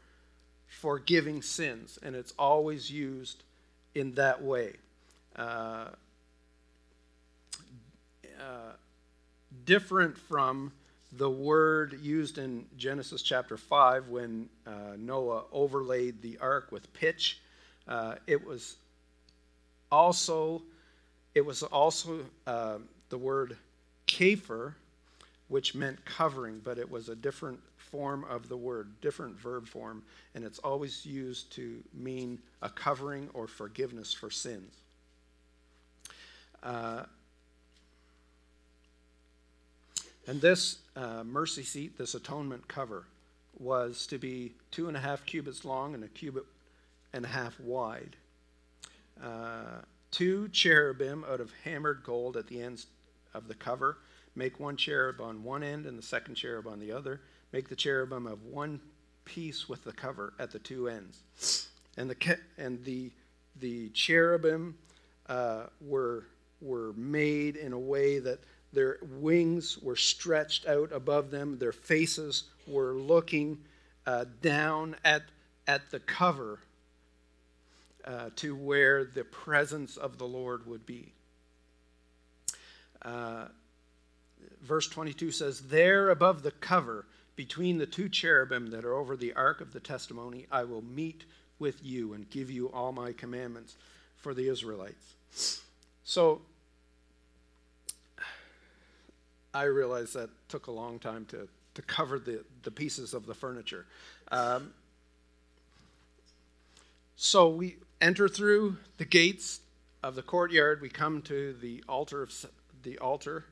forgiving 0.67 1.43
sins, 1.43 1.99
and 2.03 2.17
it's 2.17 2.33
always 2.39 2.91
used 2.91 3.45
in 3.95 4.15
that 4.15 4.43
way. 4.43 4.75
Uh, 5.37 5.89
uh 8.41 8.73
different 9.65 10.17
from 10.17 10.73
the 11.13 11.29
word 11.29 11.99
used 12.03 12.39
in 12.39 12.65
Genesis 12.79 13.23
chapter 13.23 13.57
5 13.57 14.09
when 14.09 14.49
uh, 14.67 14.97
Noah 14.97 15.45
overlaid 15.53 16.23
the 16.23 16.39
ark 16.39 16.73
with 16.73 16.93
pitch. 16.95 17.39
Uh, 17.87 18.15
it 18.27 18.47
was 18.47 18.77
also 19.91 20.63
it 21.35 21.45
was 21.45 21.63
also 21.63 22.21
uh, 22.47 22.79
the 23.09 23.19
word 23.19 23.57
kafer, 24.07 24.75
which 25.49 25.75
meant 25.75 26.05
covering, 26.05 26.61
but 26.63 26.79
it 26.79 26.91
was 26.91 27.09
a 27.09 27.17
different 27.17 27.61
form 27.93 28.25
of 28.25 28.49
the 28.49 28.57
word, 28.57 28.89
different 29.03 29.39
verb 29.39 29.69
form, 29.69 30.03
and 30.35 30.43
it's 30.45 30.59
always 30.61 31.05
used 31.05 31.53
to 31.53 31.85
mean 31.93 32.39
a 32.63 32.71
covering 32.71 33.29
or 33.35 33.47
forgiveness 33.47 34.13
for 34.13 34.31
sins. 34.31 34.75
Uh, 36.63 37.03
and 40.27 40.41
this 40.41 40.79
uh, 40.97 41.23
mercy 41.23 41.63
seat, 41.63 41.99
this 41.99 42.15
atonement 42.15 42.67
cover, 42.67 43.05
was 43.59 44.07
to 44.07 44.17
be 44.17 44.55
two 44.71 44.89
and 44.89 44.97
a 44.97 45.01
half 45.01 45.27
cubits 45.27 45.65
long 45.65 45.95
and 45.95 46.03
a 46.03 46.09
cubit 46.09 46.45
and 47.13 47.27
a 47.27 47.29
half 47.29 47.61
wide. 47.61 48.17
Uh, 49.23 49.83
two 50.11 50.49
cherubim 50.49 51.25
out 51.31 51.41
of 51.41 51.51
hammered 51.65 52.03
gold 52.03 52.39
at 52.39 52.47
the 52.47 52.63
ends 52.63 52.87
of 53.35 53.49
the 53.49 53.55
cover. 53.55 53.99
Make 54.35 54.59
one 54.59 54.79
cherub 54.79 55.21
on 55.21 55.45
one 55.45 55.63
end 55.63 55.85
and 55.85 55.99
the 55.99 56.03
second 56.03 56.37
cherub 56.37 56.67
on 56.67 56.79
the 56.79 56.91
other. 56.91 57.21
Make 57.53 57.69
the 57.69 57.77
cherubim 57.77 58.27
of 58.27 58.45
one 58.45 58.81
piece 59.25 59.69
with 59.69 59.85
the 59.85 59.93
cover 59.93 60.33
at 60.39 60.51
the 60.51 60.59
two 60.59 60.89
ends. 60.89 61.69
And 61.97 62.11
the 62.11 62.39
and 62.59 62.83
the 62.85 63.11
the 63.61 63.91
cherubim 63.91 64.77
uh, 65.29 65.65
were 65.81 66.25
were 66.61 66.93
made 66.95 67.57
in 67.57 67.73
a 67.73 67.79
way 67.79 68.19
that 68.21 68.39
their 68.73 68.99
wings 69.03 69.79
were 69.79 69.97
stretched 69.97 70.67
out 70.67 70.93
above 70.93 71.31
them. 71.31 71.59
Their 71.59 71.73
faces 71.73 72.45
were 72.67 72.95
looking 72.95 73.59
uh, 74.07 74.25
down 74.41 74.97
at, 75.05 75.23
at 75.67 75.91
the 75.91 76.01
cover 76.01 76.59
uh, 78.05 78.31
to 78.37 78.57
where 78.57 79.05
the 79.05 79.25
presence 79.25 79.97
of 79.97 80.19
the 80.19 80.25
Lord 80.27 80.67
would 80.67 80.87
be. 80.87 81.13
Uh, 83.03 83.47
verse 84.63 84.89
22 84.89 85.33
says, 85.33 85.61
There 85.61 86.09
above 86.11 86.43
the 86.43 86.51
cover, 86.53 87.05
between 87.37 87.79
the 87.79 87.87
two 87.87 88.09
cherubim 88.09 88.71
that 88.71 88.85
are 88.85 88.95
over 88.95 89.17
the 89.17 89.33
ark 89.35 89.61
of 89.61 89.73
the 89.73 89.81
testimony, 89.81 90.47
I 90.51 90.65
will 90.65 90.83
meet 90.83 91.25
with 91.59 91.85
you 91.85 92.13
and 92.13 92.29
give 92.29 92.51
you 92.51 92.71
all 92.73 92.93
my 92.93 93.13
commandments 93.13 93.77
for 94.17 94.35
the 94.35 94.49
Israelites. 94.49 95.15
So 96.05 96.43
I 99.55 99.65
realize 99.65 100.13
that 100.15 100.31
took 100.49 100.67
a 100.67 100.71
long 100.73 100.99
time 100.99 101.25
to, 101.27 101.49
to 101.75 101.83
cover 101.83 102.19
the, 102.19 102.45
the 102.63 102.71
pieces 102.71 103.15
of 103.15 103.27
the 103.27 103.35
furniture. 103.35 103.87
Um, 104.31 104.73
so 107.17 107.49
we 107.49 107.77
enter 108.01 108.29
through 108.29 108.77
the 108.99 109.05
gates 109.05 109.61
of 110.03 110.15
the 110.15 110.23
courtyard. 110.23 110.81
We 110.81 110.89
come 110.89 111.23
to 111.23 111.55
the 111.55 111.85
altar 111.89 112.23
of 112.23 112.33
the 112.83 112.99
altar 112.99 113.45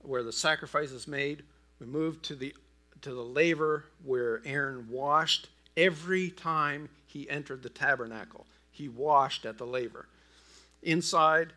where 0.00 0.22
the 0.22 0.32
sacrifice 0.32 0.92
is 0.92 1.08
made. 1.08 1.42
We 1.80 1.86
move 1.86 2.22
to 2.22 2.36
the 2.36 2.54
to 3.02 3.14
the 3.14 3.22
laver 3.22 3.84
where 4.04 4.42
Aaron 4.44 4.88
washed 4.90 5.48
every 5.76 6.30
time 6.30 6.88
he 7.06 7.28
entered 7.30 7.62
the 7.62 7.68
tabernacle. 7.68 8.46
He 8.70 8.88
washed 8.88 9.44
at 9.44 9.58
the 9.58 9.66
laver. 9.66 10.06
Inside, 10.82 11.52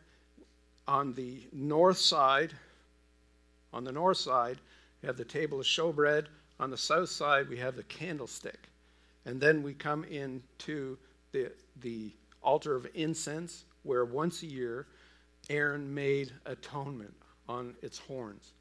on 0.88 1.14
the 1.14 1.42
north 1.52 1.98
side, 1.98 2.54
on 3.74 3.84
the 3.84 3.92
north 3.92 4.18
side, 4.18 4.58
we 5.02 5.08
have 5.08 5.18
the 5.18 5.26
table 5.26 5.60
of 5.60 5.66
showbread. 5.66 6.26
On 6.60 6.70
the 6.70 6.78
south 6.78 7.10
side, 7.10 7.50
we 7.50 7.58
have 7.58 7.76
the 7.76 7.84
candlestick. 7.84 8.70
And 9.26 9.40
then 9.40 9.64
we 9.64 9.74
come 9.74 10.04
into 10.06 10.98
the, 11.32 11.52
the 11.82 12.12
altar 12.44 12.76
of 12.76 12.88
incense, 12.94 13.64
where 13.84 14.06
once 14.06 14.44
a 14.44 14.48
year 14.48 14.88
Aaron 15.50 15.94
made 15.94 16.32
atonement 16.46 17.14
on 17.48 17.76
its 17.82 17.98
horns. 18.00 18.52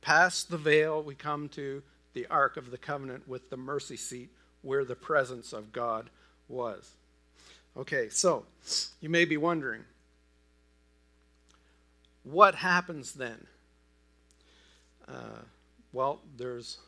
past 0.00 0.50
the 0.50 0.56
veil, 0.56 1.02
we 1.02 1.14
come 1.14 1.48
to 1.50 1.82
the 2.18 2.26
Ark 2.26 2.56
of 2.56 2.72
the 2.72 2.78
Covenant 2.78 3.28
with 3.28 3.48
the 3.48 3.56
mercy 3.56 3.96
seat 3.96 4.30
where 4.62 4.84
the 4.84 4.96
presence 4.96 5.52
of 5.52 5.72
God 5.72 6.10
was. 6.48 6.90
Okay, 7.76 8.08
so 8.08 8.44
you 9.00 9.08
may 9.08 9.24
be 9.24 9.36
wondering 9.36 9.84
what 12.24 12.56
happens 12.56 13.12
then? 13.12 13.46
Uh, 15.06 15.42
well, 15.92 16.20
there's 16.36 16.78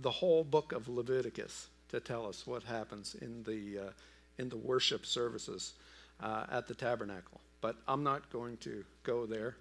the 0.00 0.10
whole 0.10 0.42
book 0.42 0.72
of 0.72 0.88
Leviticus 0.88 1.68
to 1.90 2.00
tell 2.00 2.26
us 2.26 2.46
what 2.46 2.62
happens 2.62 3.14
in 3.20 3.42
the, 3.42 3.88
uh, 3.88 3.90
in 4.38 4.48
the 4.48 4.56
worship 4.56 5.04
services 5.04 5.74
uh, 6.22 6.46
at 6.50 6.66
the 6.66 6.74
tabernacle. 6.74 7.42
But 7.60 7.76
I'm 7.86 8.02
not 8.02 8.30
going 8.30 8.56
to 8.58 8.84
go 9.02 9.26
there. 9.26 9.56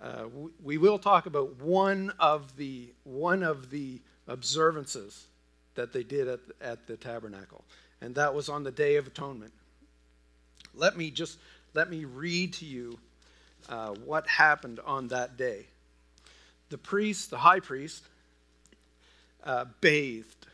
Uh, 0.00 0.24
we, 0.32 0.50
we, 0.62 0.78
will 0.78 0.98
talk 0.98 1.26
about 1.26 1.60
one 1.60 2.12
of 2.20 2.56
the, 2.56 2.92
one 3.02 3.42
of 3.42 3.70
the 3.70 4.00
observances 4.28 5.26
that 5.74 5.92
they 5.92 6.04
did 6.04 6.28
at, 6.28 6.40
at 6.60 6.86
the 6.86 6.96
tabernacle, 6.96 7.64
and 8.00 8.14
that 8.14 8.34
was 8.34 8.48
on 8.48 8.62
the 8.62 8.70
Day 8.70 8.96
of 8.96 9.06
Atonement. 9.06 9.52
Let 10.74 10.96
me 10.96 11.10
just 11.10 11.38
let 11.74 11.90
me 11.90 12.04
read 12.04 12.52
to 12.54 12.64
you 12.64 12.98
uh, 13.68 13.94
what 14.04 14.26
happened 14.26 14.80
on 14.84 15.08
that 15.08 15.36
day. 15.36 15.66
The 16.70 16.78
priest, 16.78 17.30
the 17.30 17.38
high 17.38 17.60
priest, 17.60 18.04
uh, 19.44 19.66
bathed. 19.80 20.46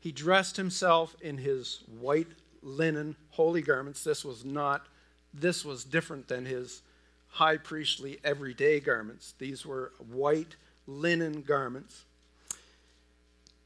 He 0.00 0.12
dressed 0.12 0.56
himself 0.56 1.14
in 1.20 1.38
his 1.38 1.82
white 2.00 2.28
linen 2.62 3.16
holy 3.30 3.62
garments. 3.62 4.02
This 4.04 4.24
was 4.24 4.44
not, 4.44 4.86
this 5.34 5.64
was 5.64 5.84
different 5.84 6.28
than 6.28 6.46
his 6.46 6.82
high 7.28 7.58
priestly 7.58 8.18
everyday 8.24 8.80
garments. 8.80 9.34
These 9.38 9.66
were 9.66 9.92
white 10.10 10.56
linen 10.86 11.42
garments. 11.42 12.04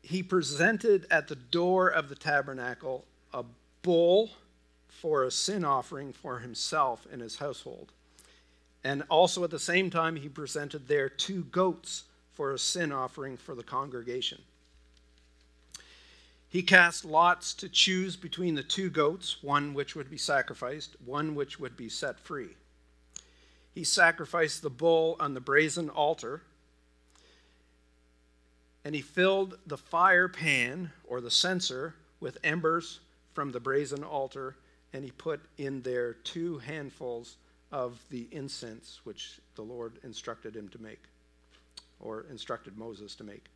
He 0.03 0.23
presented 0.23 1.07
at 1.11 1.29
the 1.29 1.37
door 1.37 1.89
of 1.89 2.09
the 2.09 2.15
tabernacle 2.15 3.05
a 3.33 3.45
bull 3.83 4.31
for 4.89 5.25
a 5.25 5.31
sin 5.31 5.65
offering 5.65 6.13
for 6.13 6.39
himself 6.39 7.07
and 7.11 7.21
his 7.21 7.37
household. 7.37 7.93
And 8.83 9.03
also 9.09 9.45
at 9.45 9.51
the 9.51 9.59
same 9.59 9.91
time, 9.91 10.17
he 10.17 10.29
presented 10.29 10.89
there 10.89 11.09
two 11.09 11.45
goats 11.45 12.05
for 12.35 12.53
a 12.53 12.59
sin 12.59 12.93
offering 12.93 13.37
for 13.37 13.55
the 13.55 13.63
congregation. 13.63 14.43
He 16.49 16.63
cast 16.63 17.05
lots 17.05 17.53
to 17.55 17.69
choose 17.69 18.15
between 18.15 18.55
the 18.55 18.63
two 18.63 18.89
goats, 18.89 19.43
one 19.43 19.75
which 19.75 19.97
would 19.97 20.09
be 20.09 20.19
sacrificed, 20.19 20.97
one 21.05 21.35
which 21.35 21.59
would 21.59 21.77
be 21.77 21.89
set 21.89 22.21
free. 22.21 22.51
He 23.75 23.83
sacrificed 23.83 24.63
the 24.63 24.71
bull 24.71 25.17
on 25.19 25.35
the 25.35 25.41
brazen 25.41 25.91
altar, 25.91 26.43
and 28.85 28.95
he 28.95 29.01
filled 29.01 29.59
the 29.67 29.79
fire 29.79 30.29
pan 30.29 30.91
or 31.05 31.21
the 31.21 31.31
censer 31.31 31.95
with 32.21 32.39
embers 32.45 33.01
from 33.33 33.53
the 33.53 33.61
brazen 33.61 34.05
altar 34.05 34.57
and 34.93 35.05
he 35.05 35.11
put 35.11 35.41
in 35.59 35.83
there 35.83 36.15
two 36.15 36.59
handfuls 36.59 37.37
of 37.73 38.01
the 38.11 38.29
incense 38.31 39.01
which 39.03 39.41
the 39.57 39.63
Lord 39.63 39.99
instructed 40.05 40.55
him 40.55 40.69
to 40.69 40.81
make, 40.81 41.03
or 41.99 42.25
instructed 42.31 42.79
Moses 42.79 43.17
to 43.17 43.25
make. 43.25 43.47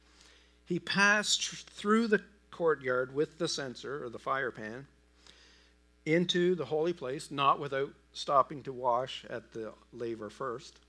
He 0.66 0.80
passed 0.80 1.48
through 1.70 2.08
the 2.08 2.20
courtyard 2.50 3.14
with 3.14 3.38
the 3.38 3.46
censer 3.46 4.04
or 4.04 4.08
the 4.08 4.18
fire 4.18 4.50
pan 4.50 4.88
into 6.04 6.56
the 6.56 6.64
holy 6.64 6.92
place, 6.92 7.30
not 7.30 7.60
without 7.60 7.92
stopping 8.12 8.64
to 8.64 8.72
wash 8.72 9.24
at 9.30 9.52
the 9.52 9.72
laver 9.92 10.30
first. 10.30 10.80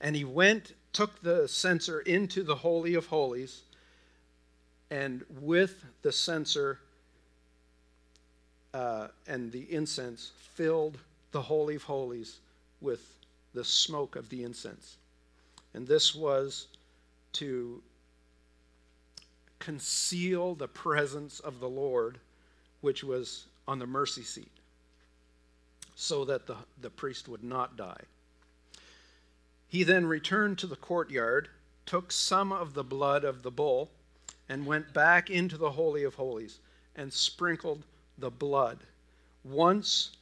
And 0.00 0.16
he 0.16 0.24
went, 0.24 0.72
took 0.96 1.20
the 1.20 1.46
censer 1.46 2.00
into 2.00 2.42
the 2.42 2.54
Holy 2.54 2.94
of 2.94 3.04
Holies, 3.04 3.60
and 4.90 5.22
with 5.42 5.84
the 6.00 6.10
censer 6.10 6.78
uh, 8.72 9.08
and 9.26 9.52
the 9.52 9.70
incense 9.70 10.32
filled 10.54 10.96
the 11.32 11.42
Holy 11.42 11.74
of 11.74 11.82
Holies 11.82 12.38
with 12.80 13.12
the 13.52 13.62
smoke 13.62 14.16
of 14.16 14.30
the 14.30 14.42
incense. 14.42 14.96
And 15.74 15.86
this 15.86 16.14
was 16.14 16.68
to 17.34 17.82
conceal 19.58 20.54
the 20.54 20.68
presence 20.68 21.40
of 21.40 21.60
the 21.60 21.68
Lord, 21.68 22.16
which 22.80 23.04
was 23.04 23.44
on 23.68 23.78
the 23.78 23.86
mercy 23.86 24.22
seat, 24.22 24.50
so 25.94 26.24
that 26.24 26.46
the, 26.46 26.56
the 26.80 26.88
priest 26.88 27.28
would 27.28 27.44
not 27.44 27.76
die. 27.76 28.00
He 29.68 29.82
then 29.82 30.06
returned 30.06 30.58
to 30.58 30.66
the 30.66 30.76
courtyard, 30.76 31.48
took 31.84 32.12
some 32.12 32.52
of 32.52 32.74
the 32.74 32.84
blood 32.84 33.24
of 33.24 33.42
the 33.42 33.50
bull, 33.50 33.90
and 34.48 34.66
went 34.66 34.92
back 34.92 35.28
into 35.28 35.56
the 35.56 35.72
Holy 35.72 36.04
of 36.04 36.14
Holies 36.14 36.58
and 36.94 37.12
sprinkled 37.12 37.82
the 38.16 38.30
blood 38.30 38.78
once 39.44 40.12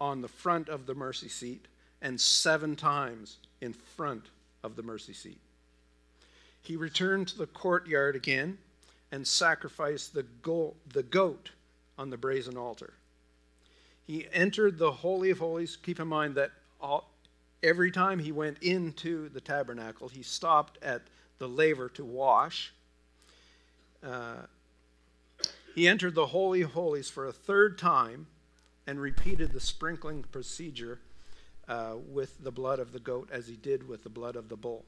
on 0.00 0.20
the 0.20 0.28
front 0.28 0.68
of 0.68 0.86
the 0.86 0.94
mercy 0.94 1.28
seat 1.28 1.66
and 2.00 2.20
seven 2.20 2.76
times 2.76 3.38
in 3.60 3.72
front 3.72 4.26
of 4.62 4.76
the 4.76 4.82
mercy 4.82 5.12
seat. 5.12 5.38
He 6.60 6.76
returned 6.76 7.28
to 7.28 7.38
the 7.38 7.46
courtyard 7.46 8.16
again 8.16 8.58
and 9.10 9.26
sacrificed 9.26 10.14
the, 10.14 10.24
go- 10.42 10.74
the 10.92 11.02
goat 11.02 11.50
on 11.98 12.10
the 12.10 12.16
brazen 12.16 12.56
altar. 12.56 12.94
He 14.06 14.26
entered 14.32 14.78
the 14.78 14.92
Holy 14.92 15.30
of 15.30 15.38
Holies. 15.38 15.76
Keep 15.76 16.00
in 16.00 16.08
mind 16.08 16.34
that 16.36 16.50
all, 16.80 17.11
every 17.62 17.90
time 17.90 18.18
he 18.18 18.32
went 18.32 18.58
into 18.62 19.28
the 19.28 19.40
tabernacle, 19.40 20.08
he 20.08 20.22
stopped 20.22 20.78
at 20.82 21.02
the 21.38 21.48
laver 21.48 21.88
to 21.90 22.04
wash. 22.04 22.72
Uh, 24.02 24.42
he 25.74 25.88
entered 25.88 26.14
the 26.14 26.26
Holy 26.26 26.62
of 26.62 26.72
Holies 26.72 27.08
for 27.08 27.26
a 27.26 27.32
third 27.32 27.78
time 27.78 28.26
and 28.86 29.00
repeated 29.00 29.52
the 29.52 29.60
sprinkling 29.60 30.24
procedure 30.30 30.98
uh, 31.68 31.94
with 32.08 32.42
the 32.42 32.50
blood 32.50 32.78
of 32.78 32.92
the 32.92 32.98
goat 32.98 33.28
as 33.32 33.46
he 33.46 33.56
did 33.56 33.88
with 33.88 34.02
the 34.02 34.08
blood 34.08 34.36
of 34.36 34.48
the 34.48 34.56
bull. 34.56 34.84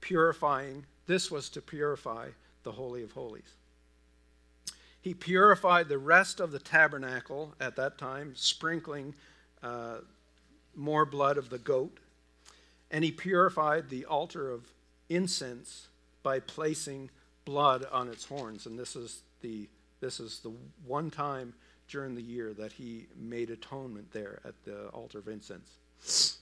Purifying, 0.00 0.86
this 1.06 1.30
was 1.30 1.48
to 1.50 1.60
purify 1.60 2.28
the 2.62 2.72
Holy 2.72 3.02
of 3.02 3.12
Holies. 3.12 3.54
He 5.00 5.14
purified 5.14 5.88
the 5.88 5.98
rest 5.98 6.40
of 6.40 6.50
the 6.50 6.58
tabernacle 6.58 7.54
at 7.60 7.76
that 7.76 7.96
time, 7.96 8.32
sprinkling 8.34 9.14
uh, 9.62 9.98
more 10.76 11.04
blood 11.04 11.38
of 11.38 11.50
the 11.50 11.58
goat. 11.58 11.98
And 12.90 13.02
he 13.02 13.10
purified 13.10 13.88
the 13.88 14.04
altar 14.04 14.50
of 14.50 14.66
incense 15.08 15.88
by 16.22 16.40
placing 16.40 17.10
blood 17.44 17.84
on 17.90 18.08
its 18.08 18.26
horns. 18.26 18.66
And 18.66 18.78
this 18.78 18.94
is 18.94 19.22
the 19.40 19.68
this 20.00 20.20
is 20.20 20.40
the 20.40 20.52
one 20.86 21.10
time 21.10 21.54
during 21.88 22.14
the 22.14 22.22
year 22.22 22.52
that 22.52 22.72
he 22.72 23.06
made 23.16 23.50
atonement 23.50 24.12
there 24.12 24.40
at 24.44 24.54
the 24.64 24.88
altar 24.88 25.18
of 25.18 25.28
incense. 25.28 26.38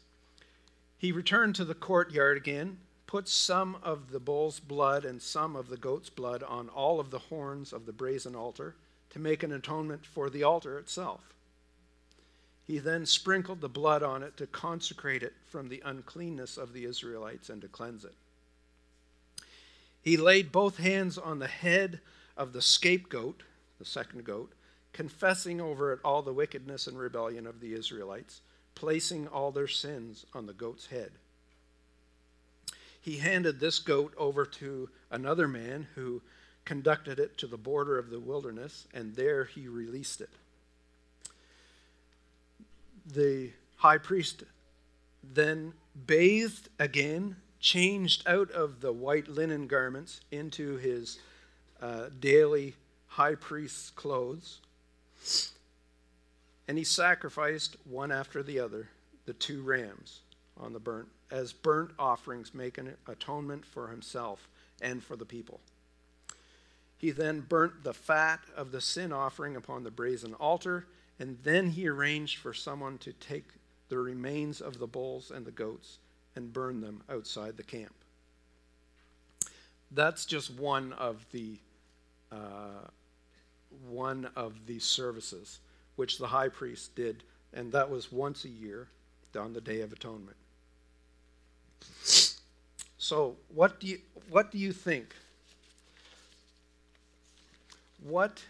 He 0.97 1.13
returned 1.13 1.55
to 1.57 1.65
the 1.65 1.75
courtyard 1.75 2.37
again, 2.37 2.79
put 3.07 3.29
some 3.29 3.77
of 3.83 4.11
the 4.11 4.19
bull's 4.19 4.59
blood 4.59 5.05
and 5.05 5.21
some 5.21 5.55
of 5.55 5.69
the 5.69 5.77
goat's 5.77 6.11
blood 6.11 6.43
on 6.43 6.69
all 6.69 6.99
of 6.99 7.11
the 7.11 7.19
horns 7.19 7.73
of 7.73 7.87
the 7.87 7.93
brazen 7.93 8.35
altar 8.35 8.75
to 9.11 9.19
make 9.19 9.43
an 9.43 9.53
atonement 9.53 10.07
for 10.07 10.31
the 10.31 10.43
altar 10.43 10.79
itself. 10.79 11.34
He 12.67 12.79
then 12.79 13.05
sprinkled 13.05 13.61
the 13.61 13.69
blood 13.69 14.03
on 14.03 14.23
it 14.23 14.37
to 14.39 14.47
consecrate 14.47 15.23
it 15.23 15.35
from 15.47 15.69
the 15.69 15.83
uncleanness 15.85 16.57
of 16.57 16.73
the 16.73 16.87
Israelites 16.87 17.51
and 17.51 17.61
to 17.61 17.69
cleanse 17.69 18.05
it. 18.05 18.15
He 20.01 20.17
laid 20.17 20.53
both 20.53 20.79
hands 20.79 21.19
on 21.19 21.39
the 21.39 21.47
head 21.47 22.01
of 22.37 22.53
the 22.53 22.63
scapegoat, 22.63 23.43
the 23.79 23.85
second 23.85 24.25
goat, 24.25 24.53
confessing 24.93 25.61
over 25.61 25.93
it 25.93 26.01
all 26.05 26.23
the 26.23 26.33
wickedness 26.33 26.87
and 26.87 26.99
rebellion 26.99 27.47
of 27.47 27.61
the 27.61 27.75
Israelites, 27.75 28.41
placing 28.75 29.29
all 29.29 29.51
their 29.51 29.69
sins 29.69 30.25
on 30.33 30.47
the 30.47 30.53
goat's 30.53 30.87
head. 30.87 31.11
He 33.01 33.19
handed 33.19 33.61
this 33.61 33.79
goat 33.79 34.15
over 34.17 34.47
to 34.47 34.89
another 35.11 35.47
man 35.47 35.87
who 35.95 36.23
conducted 36.65 37.19
it 37.19 37.37
to 37.39 37.47
the 37.47 37.59
border 37.59 37.99
of 37.99 38.09
the 38.09 38.21
wilderness, 38.21 38.87
and 38.95 39.15
there 39.15 39.45
he 39.45 39.69
released 39.69 40.23
it. 40.23 40.31
The 43.07 43.51
high 43.77 43.99
priest 43.99 44.45
then 45.23 45.75
bathed 46.07 46.69
again, 46.79 47.37
changed 47.61 48.27
out 48.27 48.51
of 48.51 48.81
the 48.81 48.93
white 48.93 49.29
linen 49.29 49.67
garments 49.67 50.21
into 50.31 50.77
his 50.77 51.19
uh, 51.81 52.07
daily 52.21 52.75
high 53.09 53.35
priest's 53.35 53.91
clothes. 53.91 54.61
And 56.67 56.79
he 56.79 56.85
sacrificed 56.85 57.77
one 57.85 58.11
after 58.11 58.43
the 58.43 58.59
other 58.59 58.89
the 59.27 59.33
two 59.33 59.63
rams 59.63 60.21
on 60.57 60.73
the 60.73 60.79
burnt 60.79 61.09
as 61.31 61.53
burnt 61.53 61.91
offerings 61.99 62.55
making 62.55 62.93
atonement 63.07 63.65
for 63.65 63.89
himself 63.89 64.49
and 64.81 65.03
for 65.03 65.17
the 65.17 65.25
people. 65.25 65.61
He 66.97 67.11
then 67.11 67.41
burnt 67.41 67.85
the 67.85 67.95
fat 67.95 68.41
of 68.57 68.73
the 68.73 68.81
sin 68.81 69.13
offering 69.13 69.57
upon 69.57 69.85
the 69.85 69.91
brazen 69.91 70.35
altar, 70.35 70.87
and 71.19 71.39
then 71.43 71.71
he 71.71 71.89
arranged 71.89 72.39
for 72.39 72.53
someone 72.53 72.99
to 72.99 73.13
take 73.13 73.45
the 73.89 73.99
remains 73.99 74.61
of 74.61 74.79
the 74.79 74.87
bulls 74.87 75.31
and 75.31 75.47
the 75.47 75.53
goats 75.53 75.99
and 76.37 76.53
burn 76.53 76.81
them 76.81 77.03
outside 77.09 77.57
the 77.57 77.63
camp. 77.63 77.95
That's 79.91 80.25
just 80.27 80.51
one 80.51 80.93
of 80.95 81.25
the 81.31 81.59
uh, 82.33 82.89
one 83.89 84.29
of 84.35 84.67
the 84.67 84.79
services 84.79 85.61
which 85.97 86.19
the 86.19 86.27
high 86.27 86.49
priest 86.49 86.95
did, 86.97 87.23
and 87.53 87.71
that 87.73 87.89
was 87.89 88.11
once 88.11 88.45
a 88.45 88.49
year 88.49 88.89
on 89.39 89.53
the 89.53 89.61
Day 89.61 89.81
of 89.81 89.93
Atonement. 89.93 90.37
So, 92.99 93.37
what 93.55 93.81
do 93.81 93.87
you 93.87 94.01
what 94.31 94.51
do 94.51 94.59
you 94.59 94.73
think? 94.73 95.15
What 98.03 98.43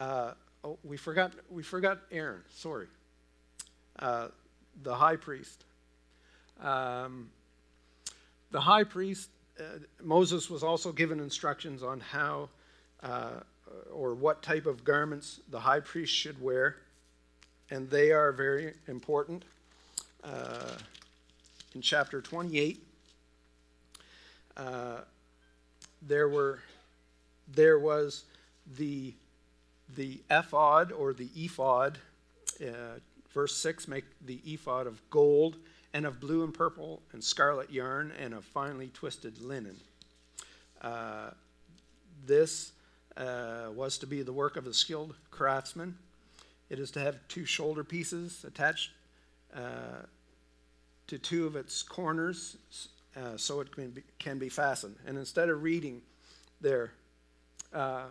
uh, 0.00 0.32
oh, 0.64 0.78
we 0.84 0.96
forgot 0.96 1.32
we 1.50 1.62
forgot 1.62 2.00
Aaron. 2.10 2.42
Sorry, 2.50 2.86
uh, 3.98 4.28
the 4.82 4.94
high 4.94 5.16
priest. 5.16 5.64
Um, 6.60 7.30
the 8.50 8.60
high 8.60 8.84
priest 8.84 9.30
uh, 9.60 9.78
Moses 10.02 10.48
was 10.48 10.62
also 10.62 10.92
given 10.92 11.20
instructions 11.20 11.82
on 11.82 12.00
how 12.00 12.48
uh, 13.02 13.40
or 13.92 14.14
what 14.14 14.42
type 14.42 14.66
of 14.66 14.84
garments 14.84 15.40
the 15.50 15.60
high 15.60 15.80
priest 15.80 16.12
should 16.12 16.40
wear, 16.40 16.76
and 17.70 17.88
they 17.90 18.12
are 18.12 18.32
very 18.32 18.74
important. 18.86 19.44
Uh, 20.24 20.76
in 21.74 21.82
chapter 21.82 22.20
28, 22.20 22.82
uh, 24.56 24.98
there 26.02 26.28
were 26.28 26.60
there 27.54 27.78
was 27.78 28.24
the 28.76 29.14
the 29.96 30.20
ephod 30.30 30.92
or 30.92 31.12
the 31.12 31.28
ephod. 31.36 31.98
Uh, 32.60 32.98
verse 33.32 33.54
six 33.54 33.86
make 33.86 34.04
the 34.26 34.40
ephod 34.44 34.86
of 34.86 35.00
gold 35.10 35.56
and 35.94 36.06
of 36.06 36.20
blue 36.20 36.44
and 36.44 36.52
purple 36.52 37.02
and 37.12 37.22
scarlet 37.22 37.70
yarn 37.70 38.12
and 38.20 38.34
of 38.34 38.44
finely 38.44 38.88
twisted 38.88 39.40
linen. 39.40 39.76
Uh, 40.82 41.30
this 42.26 42.72
uh, 43.16 43.66
was 43.74 43.98
to 43.98 44.06
be 44.06 44.22
the 44.22 44.32
work 44.32 44.56
of 44.56 44.66
a 44.66 44.74
skilled 44.74 45.14
craftsman. 45.30 45.96
It 46.70 46.78
is 46.78 46.90
to 46.92 47.00
have 47.00 47.16
two 47.28 47.44
shoulder 47.44 47.84
pieces 47.84 48.44
attached 48.46 48.90
uh, 49.54 50.02
to 51.06 51.18
two 51.18 51.46
of 51.46 51.56
its 51.56 51.82
corners 51.82 52.58
uh, 53.16 53.36
so 53.36 53.60
it 53.60 53.74
can 53.74 53.90
be, 53.90 54.02
can 54.18 54.38
be 54.38 54.48
fastened. 54.48 54.96
And 55.06 55.16
instead 55.16 55.48
of 55.48 55.62
reading 55.62 56.02
there, 56.60 56.92
uh, 57.72 58.04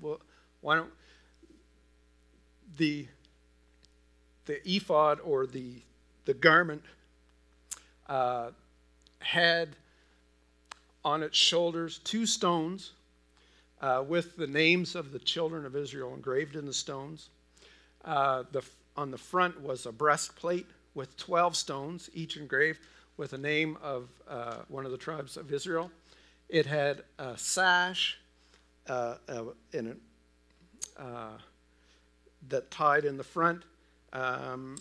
well, 0.00 0.20
why 0.60 0.76
don't 0.76 0.92
the 2.76 3.06
the 4.46 4.60
ephod 4.68 5.20
or 5.20 5.46
the 5.46 5.82
the 6.24 6.34
garment 6.34 6.82
uh, 8.08 8.50
had 9.20 9.76
on 11.04 11.22
its 11.22 11.36
shoulders 11.36 11.98
two 12.04 12.26
stones 12.26 12.92
uh, 13.80 14.04
with 14.06 14.36
the 14.36 14.46
names 14.46 14.94
of 14.94 15.12
the 15.12 15.18
children 15.18 15.64
of 15.64 15.74
Israel 15.74 16.14
engraved 16.14 16.56
in 16.56 16.66
the 16.66 16.72
stones. 16.72 17.30
Uh, 18.04 18.44
the, 18.52 18.62
on 18.96 19.10
the 19.10 19.18
front 19.18 19.60
was 19.60 19.86
a 19.86 19.92
breastplate 19.92 20.66
with 20.94 21.16
12 21.16 21.56
stones, 21.56 22.10
each 22.12 22.36
engraved 22.36 22.80
with 23.16 23.30
the 23.30 23.38
name 23.38 23.78
of 23.82 24.08
uh, 24.28 24.56
one 24.68 24.84
of 24.84 24.90
the 24.90 24.98
tribes 24.98 25.36
of 25.36 25.52
Israel. 25.52 25.90
It 26.48 26.66
had 26.66 27.04
a 27.18 27.36
sash 27.38 28.18
uh, 28.88 29.14
uh, 29.28 29.44
in 29.72 29.86
it, 29.86 29.98
uh, 31.00 31.38
that 32.48 32.70
tied 32.70 33.04
in 33.04 33.16
the 33.16 33.24
front. 33.24 33.62
Um, 34.12 34.76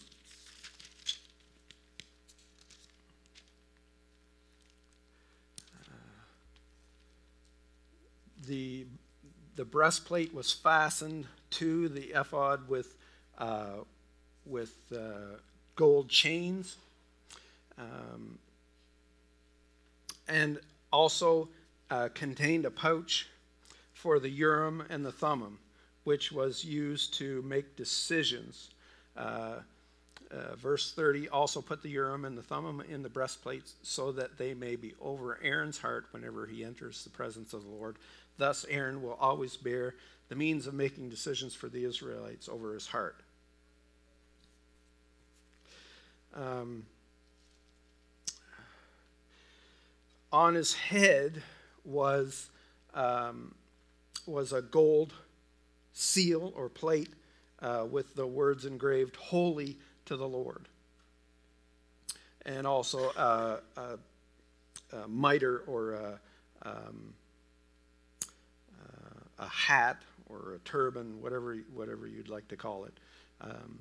the, 8.46 8.86
the 9.56 9.66
breastplate 9.66 10.34
was 10.34 10.52
fastened 10.52 11.26
to 11.52 11.88
the 11.90 12.12
ephod 12.20 12.68
with, 12.68 12.96
uh, 13.38 13.84
with 14.46 14.76
uh, 14.96 15.38
gold 15.76 16.10
chains. 16.10 16.76
Um, 17.78 18.40
and 20.28 20.60
also 20.92 21.50
uh, 21.90 22.10
contained 22.14 22.66
a 22.66 22.72
pouch 22.72 23.28
for 23.94 24.20
the 24.20 24.30
Urim 24.30 24.84
and 24.90 25.06
the 25.06 25.12
Thummim, 25.12 25.60
which 26.10 26.32
was 26.32 26.66
used 26.66 27.14
to 27.14 27.40
make 27.44 27.76
decisions. 27.76 28.72
Uh, 29.16 29.58
uh, 30.32 30.56
verse 30.56 30.92
30 30.92 31.30
also 31.30 31.62
put 31.62 31.84
the 31.84 31.90
Urim 31.90 32.26
and 32.26 32.36
the 32.36 32.42
Thummim 32.42 32.82
in 32.90 33.04
the 33.04 33.10
breastplates 33.10 33.76
so 33.84 34.12
that 34.14 34.36
they 34.36 34.56
may 34.56 34.76
be 34.76 34.96
over 35.00 35.38
Aaron's 35.44 35.78
heart 35.78 36.08
whenever 36.10 36.48
he 36.48 36.64
enters 36.64 37.04
the 37.04 37.12
presence 37.12 37.54
of 37.54 37.62
the 37.62 37.70
Lord. 37.70 37.98
Thus, 38.40 38.66
Aaron 38.72 39.04
will 39.04 39.20
always 39.22 39.56
bear 39.56 39.94
the 40.30 40.36
means 40.36 40.66
of 40.66 40.74
making 40.74 41.10
decisions 41.10 41.54
for 41.54 41.70
the 41.70 41.86
Israelites 41.86 42.50
over 42.50 42.74
his 42.74 42.88
heart. 42.88 43.18
Um, 46.34 46.88
on 50.34 50.56
his 50.56 50.74
head 50.74 51.44
was, 51.86 52.50
um, 52.96 53.54
was 54.26 54.52
a 54.52 54.64
gold 54.64 55.14
seal 55.94 56.54
or 56.56 56.70
plate 56.70 57.10
uh, 57.62 57.86
with 57.90 58.16
the 58.16 58.26
words 58.26 58.66
engraved, 58.66 59.16
Holy 59.16 59.78
to 60.06 60.16
the 60.16 60.28
Lord. 60.28 60.68
And 62.46 62.66
also 62.66 63.10
uh, 63.12 63.60
a, 63.78 63.98
a, 64.96 65.08
mitre 65.08 65.64
or 65.68 65.94
a, 65.94 66.20
um, 66.64 67.14
a 69.40 69.48
hat 69.48 70.02
or 70.28 70.54
a 70.56 70.60
turban, 70.60 71.22
whatever 71.22 71.56
whatever 71.74 72.08
you'd 72.08 72.30
like 72.30 72.48
to 72.50 72.58
call 72.58 72.86
it. 72.86 72.94
Um, 73.42 73.80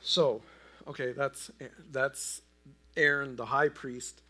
so, 0.00 0.42
okay, 0.86 1.12
that's 1.12 1.50
that's 1.90 2.42
Aaron, 2.96 3.36
the 3.36 3.46
high 3.46 3.68
priest, 3.68 4.22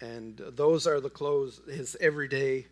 and 0.00 0.36
those 0.36 0.86
are 0.86 1.00
the 1.00 1.10
clothes, 1.10 1.60
his 1.68 1.96
everyday 2.00 2.66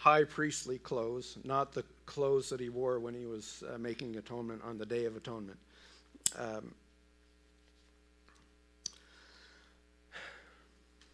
high 0.00 0.24
priestly 0.24 0.78
clothes, 0.78 1.36
not 1.44 1.74
the 1.74 1.84
clothes 2.06 2.48
that 2.48 2.58
he 2.58 2.70
wore 2.70 2.98
when 2.98 3.12
he 3.12 3.26
was 3.26 3.62
uh, 3.68 3.76
making 3.76 4.16
atonement 4.16 4.62
on 4.64 4.78
the 4.78 4.86
Day 4.86 5.04
of 5.04 5.14
Atonement. 5.14 5.58
Um, 6.38 6.74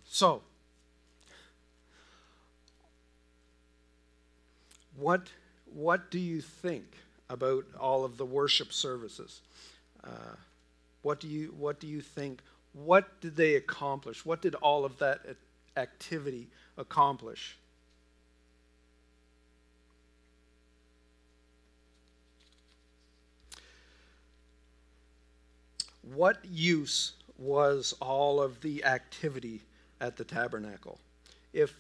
so, 0.05 0.41
what, 4.97 5.31
what 5.75 6.09
do 6.13 6.21
you 6.21 6.41
think 6.41 6.85
about 7.29 7.65
all 7.81 8.05
of 8.05 8.17
the 8.17 8.25
worship 8.25 8.73
services? 8.73 9.41
Uh, 10.05 10.37
what 11.03 11.19
do 11.19 11.27
you 11.27 11.53
what 11.59 11.81
do 11.81 11.89
you 11.89 12.01
think? 12.01 12.41
What 12.73 13.21
did 13.21 13.35
they 13.35 13.57
accomplish? 13.57 14.25
What 14.25 14.43
did 14.43 14.55
all 14.55 14.85
of 14.85 14.99
that 14.99 15.23
activity 15.77 16.47
accomplish? 16.77 17.57
What 26.15 26.39
use 26.45 27.13
was 27.39 27.95
all 28.01 28.41
of 28.41 28.61
the 28.61 28.85
activity 28.85 29.63
at 30.01 30.17
the 30.17 30.25
tabernacle? 30.25 30.99
If 31.53 31.75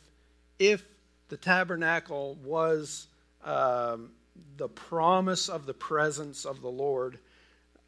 if 0.59 0.85
the 1.29 1.37
tabernacle 1.37 2.37
was 2.45 3.09
um, 3.45 4.11
the 4.57 4.69
promise 4.69 5.49
of 5.49 5.67
the 5.67 5.75
presence 5.75 6.45
of 6.45 6.61
the 6.61 6.71
Lord. 6.71 7.19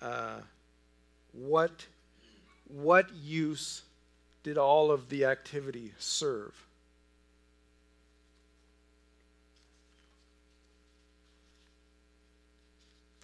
Uh, 0.00 0.40
what, 1.32 1.86
what 2.68 3.12
use 3.14 3.82
did 4.42 4.58
all 4.58 4.90
of 4.90 5.08
the 5.08 5.24
activity 5.24 5.92
serve? 5.98 6.54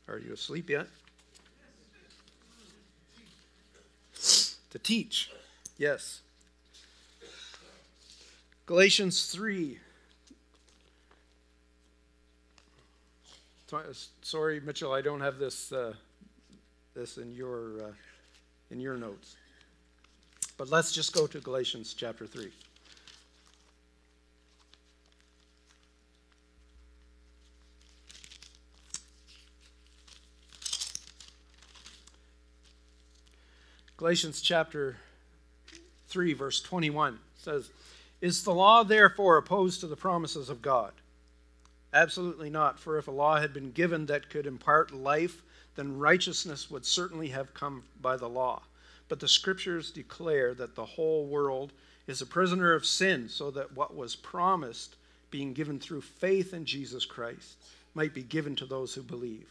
Are 0.09 0.19
you 0.19 0.35
asleep 0.35 0.69
yet? 0.69 0.87
To 4.75 4.79
teach, 4.81 5.31
yes. 5.79 6.21
Galatians 8.67 9.27
3 9.27 9.79
Sorry, 14.23 14.61
Mitchell, 14.61 14.93
I 14.93 15.01
don't 15.01 15.21
have 15.21 15.39
this 15.39 15.73
uh, 15.73 15.95
this 16.95 17.19
in 17.19 17.33
your 17.35 17.83
uh, 17.83 17.93
in 18.71 18.79
your 18.79 18.97
notes. 18.97 19.37
But 20.57 20.71
let's 20.71 20.93
just 20.93 21.13
go 21.13 21.27
to 21.27 21.41
Galatians 21.41 21.95
chapter 21.95 22.27
three. 22.27 22.53
Galatians 34.05 34.43
chapter 34.43 34.97
3, 36.09 36.35
verse 36.35 36.61
21 36.61 37.19
says, 37.39 37.71
Is 38.21 38.45
the 38.45 38.53
law 38.53 38.83
therefore 38.83 39.39
opposed 39.39 39.81
to 39.81 39.87
the 39.87 39.97
promises 39.97 40.51
of 40.51 40.61
God? 40.61 40.93
Absolutely 41.91 42.51
not. 42.51 42.79
For 42.79 42.99
if 42.99 43.09
a 43.09 43.11
law 43.11 43.41
had 43.41 43.55
been 43.55 43.71
given 43.71 44.05
that 44.05 44.29
could 44.29 44.47
impart 44.47 44.93
life, 44.93 45.41
then 45.75 45.97
righteousness 45.97 46.71
would 46.71 46.85
certainly 46.85 47.29
have 47.29 47.55
come 47.55 47.85
by 47.99 48.19
the 48.19 48.29
law. 48.29 48.61
But 49.09 49.21
the 49.21 49.27
scriptures 49.27 49.91
declare 49.91 50.53
that 50.53 50.75
the 50.75 50.85
whole 50.85 51.25
world 51.25 51.73
is 52.07 52.21
a 52.21 52.27
prisoner 52.27 52.75
of 52.75 52.85
sin, 52.85 53.31
so 53.31 53.51
that 53.53 53.75
what 53.75 53.97
was 53.97 54.17
promised, 54.17 54.97
being 55.31 55.55
given 55.55 55.81
through 55.81 56.03
faith 56.03 56.53
in 56.53 56.67
Jesus 56.67 57.07
Christ, 57.07 57.57
might 57.95 58.13
be 58.13 58.23
given 58.23 58.55
to 58.57 58.67
those 58.67 58.93
who 58.93 59.03
believe. 59.03 59.49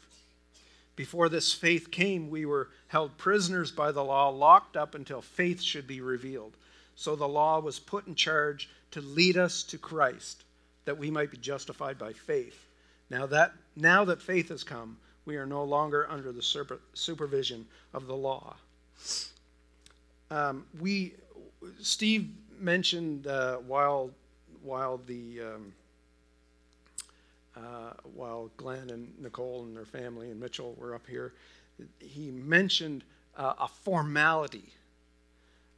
Before 0.95 1.27
this 1.27 1.53
faith 1.53 1.89
came, 1.89 2.29
we 2.29 2.45
were 2.45 2.69
held 2.87 3.17
prisoners 3.17 3.71
by 3.71 3.91
the 3.91 4.03
law, 4.03 4.29
locked 4.29 4.77
up 4.77 4.93
until 4.93 5.21
faith 5.21 5.61
should 5.61 5.87
be 5.87 6.01
revealed. 6.01 6.55
So 6.95 7.15
the 7.15 7.27
law 7.27 7.59
was 7.59 7.79
put 7.79 8.07
in 8.07 8.15
charge 8.15 8.69
to 8.91 9.01
lead 9.01 9.37
us 9.37 9.63
to 9.63 9.77
Christ, 9.77 10.43
that 10.85 10.97
we 10.97 11.09
might 11.09 11.31
be 11.31 11.37
justified 11.37 11.97
by 11.97 12.13
faith. 12.13 12.67
Now 13.09 13.25
that 13.27 13.53
now 13.75 14.05
that 14.05 14.21
faith 14.21 14.49
has 14.49 14.63
come, 14.63 14.97
we 15.25 15.35
are 15.37 15.47
no 15.47 15.63
longer 15.63 16.07
under 16.09 16.31
the 16.31 16.43
super, 16.43 16.79
supervision 16.93 17.65
of 17.93 18.05
the 18.05 18.15
law. 18.15 18.55
Um, 20.29 20.65
we, 20.79 21.13
Steve 21.81 22.29
mentioned 22.59 23.27
uh, 23.27 23.57
while 23.57 24.11
while 24.61 25.01
the 25.07 25.41
um, 25.41 25.73
uh, 27.55 27.93
while 28.03 28.49
Glenn 28.57 28.89
and 28.89 29.13
Nicole 29.19 29.63
and 29.63 29.75
their 29.75 29.85
family 29.85 30.31
and 30.31 30.39
Mitchell 30.39 30.75
were 30.77 30.95
up 30.95 31.07
here, 31.07 31.33
he 31.99 32.31
mentioned 32.31 33.03
uh, 33.37 33.53
a 33.59 33.67
formality, 33.67 34.73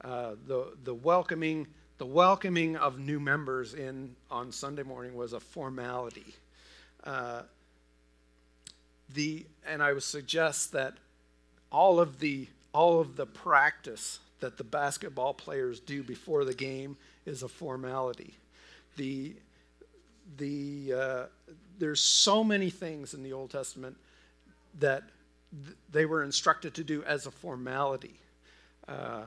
uh, 0.01 0.35
the 0.47 0.73
the 0.83 0.93
welcoming 0.93 1.67
the 1.97 2.05
welcoming 2.05 2.75
of 2.75 2.99
new 2.99 3.19
members 3.19 3.73
in 3.73 4.15
on 4.29 4.51
Sunday 4.51 4.83
morning 4.83 5.15
was 5.15 5.33
a 5.33 5.39
formality. 5.39 6.35
Uh, 7.03 7.43
the 9.13 9.45
and 9.65 9.81
I 9.81 9.93
would 9.93 10.03
suggest 10.03 10.71
that 10.73 10.95
all 11.71 11.99
of 11.99 12.19
the 12.19 12.47
all 12.73 12.99
of 12.99 13.15
the 13.15 13.25
practice 13.25 14.19
that 14.39 14.57
the 14.57 14.63
basketball 14.63 15.33
players 15.33 15.79
do 15.79 16.03
before 16.03 16.43
the 16.43 16.53
game 16.53 16.97
is 17.25 17.41
a 17.41 17.47
formality. 17.47 18.35
The 18.97 19.35
the 20.37 20.93
uh, 20.93 21.23
there's 21.77 22.01
so 22.01 22.43
many 22.43 22.69
things 22.69 23.13
in 23.13 23.23
the 23.23 23.33
Old 23.33 23.51
Testament 23.51 23.97
that 24.79 25.03
th- 25.65 25.77
they 25.91 26.05
were 26.05 26.23
instructed 26.23 26.73
to 26.75 26.83
do 26.83 27.03
as 27.03 27.25
a 27.25 27.31
formality 27.31 28.19
uh, 28.87 29.23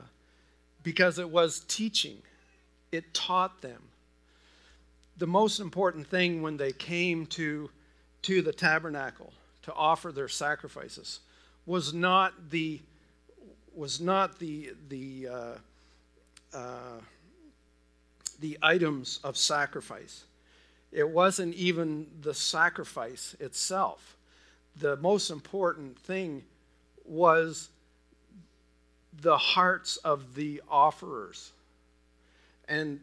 because 0.83 1.19
it 1.19 1.29
was 1.29 1.61
teaching. 1.67 2.17
It 2.91 3.13
taught 3.13 3.61
them. 3.61 3.81
The 5.17 5.27
most 5.27 5.59
important 5.59 6.07
thing 6.07 6.41
when 6.41 6.57
they 6.57 6.71
came 6.71 7.25
to, 7.27 7.69
to 8.23 8.41
the 8.41 8.53
tabernacle 8.53 9.33
to 9.63 9.73
offer 9.73 10.11
their 10.11 10.27
sacrifices 10.27 11.19
was 11.65 11.93
not 11.93 12.49
the 12.49 12.81
was 13.75 14.01
not 14.01 14.39
the 14.39 14.71
the 14.89 15.27
uh, 15.27 15.53
uh, 16.53 16.99
the 18.39 18.57
items 18.61 19.19
of 19.23 19.37
sacrifice. 19.37 20.23
It 20.91 21.09
wasn't 21.09 21.55
even 21.55 22.07
the 22.21 22.33
sacrifice 22.33 23.35
itself. 23.39 24.17
The 24.75 24.97
most 24.97 25.29
important 25.29 25.99
thing 25.99 26.43
was 27.05 27.69
the 29.21 29.37
hearts 29.37 29.97
of 29.97 30.35
the 30.35 30.61
offerers. 30.69 31.51
And 32.67 33.01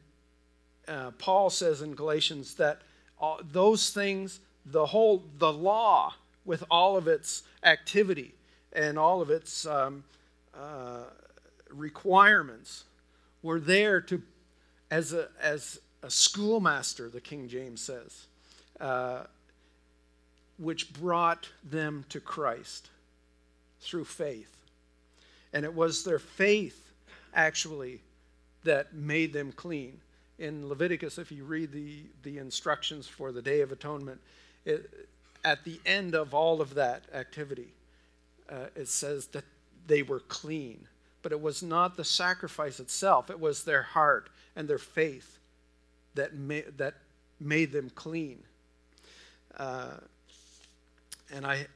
uh, 0.88 1.10
Paul 1.18 1.50
says 1.50 1.82
in 1.82 1.94
Galatians 1.94 2.54
that 2.54 2.82
all, 3.18 3.40
those 3.42 3.90
things, 3.90 4.40
the 4.64 4.86
whole, 4.86 5.24
the 5.38 5.52
law 5.52 6.14
with 6.44 6.64
all 6.70 6.96
of 6.96 7.08
its 7.08 7.42
activity 7.62 8.34
and 8.72 8.98
all 8.98 9.20
of 9.20 9.30
its 9.30 9.66
um, 9.66 10.04
uh, 10.54 11.04
requirements 11.70 12.84
were 13.42 13.60
there 13.60 14.00
to, 14.02 14.22
as 14.90 15.12
a, 15.12 15.28
as 15.40 15.80
a 16.06 16.10
schoolmaster, 16.10 17.08
the 17.08 17.20
King 17.20 17.48
James 17.48 17.80
says, 17.80 18.26
uh, 18.78 19.24
which 20.56 20.92
brought 20.92 21.48
them 21.68 22.04
to 22.10 22.20
Christ 22.20 22.90
through 23.80 24.04
faith. 24.04 24.56
And 25.52 25.64
it 25.64 25.74
was 25.74 26.04
their 26.04 26.20
faith, 26.20 26.92
actually, 27.34 28.00
that 28.62 28.94
made 28.94 29.32
them 29.32 29.50
clean. 29.50 30.00
In 30.38 30.68
Leviticus, 30.68 31.18
if 31.18 31.32
you 31.32 31.44
read 31.44 31.72
the, 31.72 32.04
the 32.22 32.38
instructions 32.38 33.08
for 33.08 33.32
the 33.32 33.42
Day 33.42 33.60
of 33.60 33.72
Atonement, 33.72 34.20
it, 34.64 35.08
at 35.44 35.64
the 35.64 35.80
end 35.84 36.14
of 36.14 36.34
all 36.34 36.60
of 36.60 36.74
that 36.74 37.02
activity, 37.14 37.74
uh, 38.48 38.66
it 38.76 38.86
says 38.86 39.26
that 39.28 39.44
they 39.88 40.02
were 40.02 40.20
clean. 40.20 40.86
But 41.22 41.32
it 41.32 41.40
was 41.40 41.64
not 41.64 41.96
the 41.96 42.04
sacrifice 42.04 42.78
itself, 42.78 43.28
it 43.28 43.40
was 43.40 43.64
their 43.64 43.82
heart 43.82 44.30
and 44.54 44.68
their 44.68 44.78
faith 44.78 45.36
that, 46.16 46.34
ma- 46.34 46.68
that 46.76 46.94
made 47.40 47.72
them 47.72 47.90
clean. 47.94 48.42
Uh, 49.56 49.92
and 51.32 51.46
I, 51.46 51.66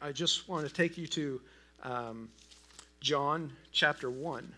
I 0.00 0.12
just 0.12 0.48
want 0.48 0.66
to 0.66 0.72
take 0.72 0.96
you 0.96 1.06
to 1.08 1.40
um, 1.82 2.28
John 3.00 3.52
chapter 3.72 4.10
1. 4.10 4.52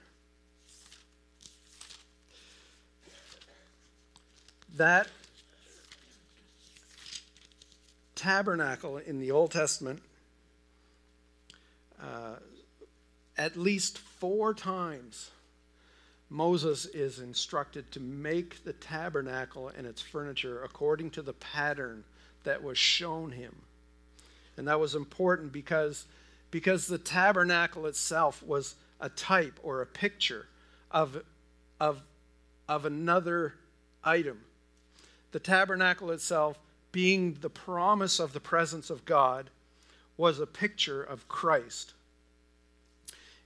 That 4.77 5.09
tabernacle 8.15 8.99
in 8.99 9.19
the 9.19 9.31
Old 9.31 9.51
Testament, 9.51 10.03
uh, 12.01 12.37
at 13.37 13.57
least 13.57 13.99
four 13.99 14.53
times, 14.53 15.31
Moses 16.31 16.87
is 16.87 17.19
instructed 17.19 17.91
to 17.93 18.01
make 18.01 18.65
the 18.65 18.73
tabernacle 18.73 19.69
and 19.69 19.87
its 19.87 20.01
furniture 20.01 20.63
according 20.63 21.11
to 21.11 21.23
the 21.23 21.33
pattern 21.35 22.05
that 22.45 22.63
was 22.63 22.79
shown 22.79 23.33
him. 23.33 23.55
And 24.57 24.69
that 24.69 24.81
was 24.81 24.95
important 24.95 25.53
because, 25.53 26.07
because 26.51 26.87
the 26.87 26.99
tabernacle 26.99 27.87
itself 27.87 28.43
was 28.43 28.77
a 29.01 29.09
type 29.09 29.59
or 29.63 29.83
a 29.83 29.87
picture 29.87 30.47
of, 30.91 31.23
of, 31.81 32.03
of 32.69 32.85
another 32.85 33.55
item. 34.05 34.41
The 35.33 35.41
tabernacle 35.41 36.11
itself 36.11 36.59
being 36.93 37.39
the 37.41 37.51
promise 37.51 38.19
of 38.19 38.33
the 38.33 38.41
presence 38.41 38.91
of 38.91 39.05
God, 39.05 39.51
was 40.17 40.39
a 40.39 40.47
picture 40.47 41.03
of 41.03 41.29
Christ. 41.29 41.95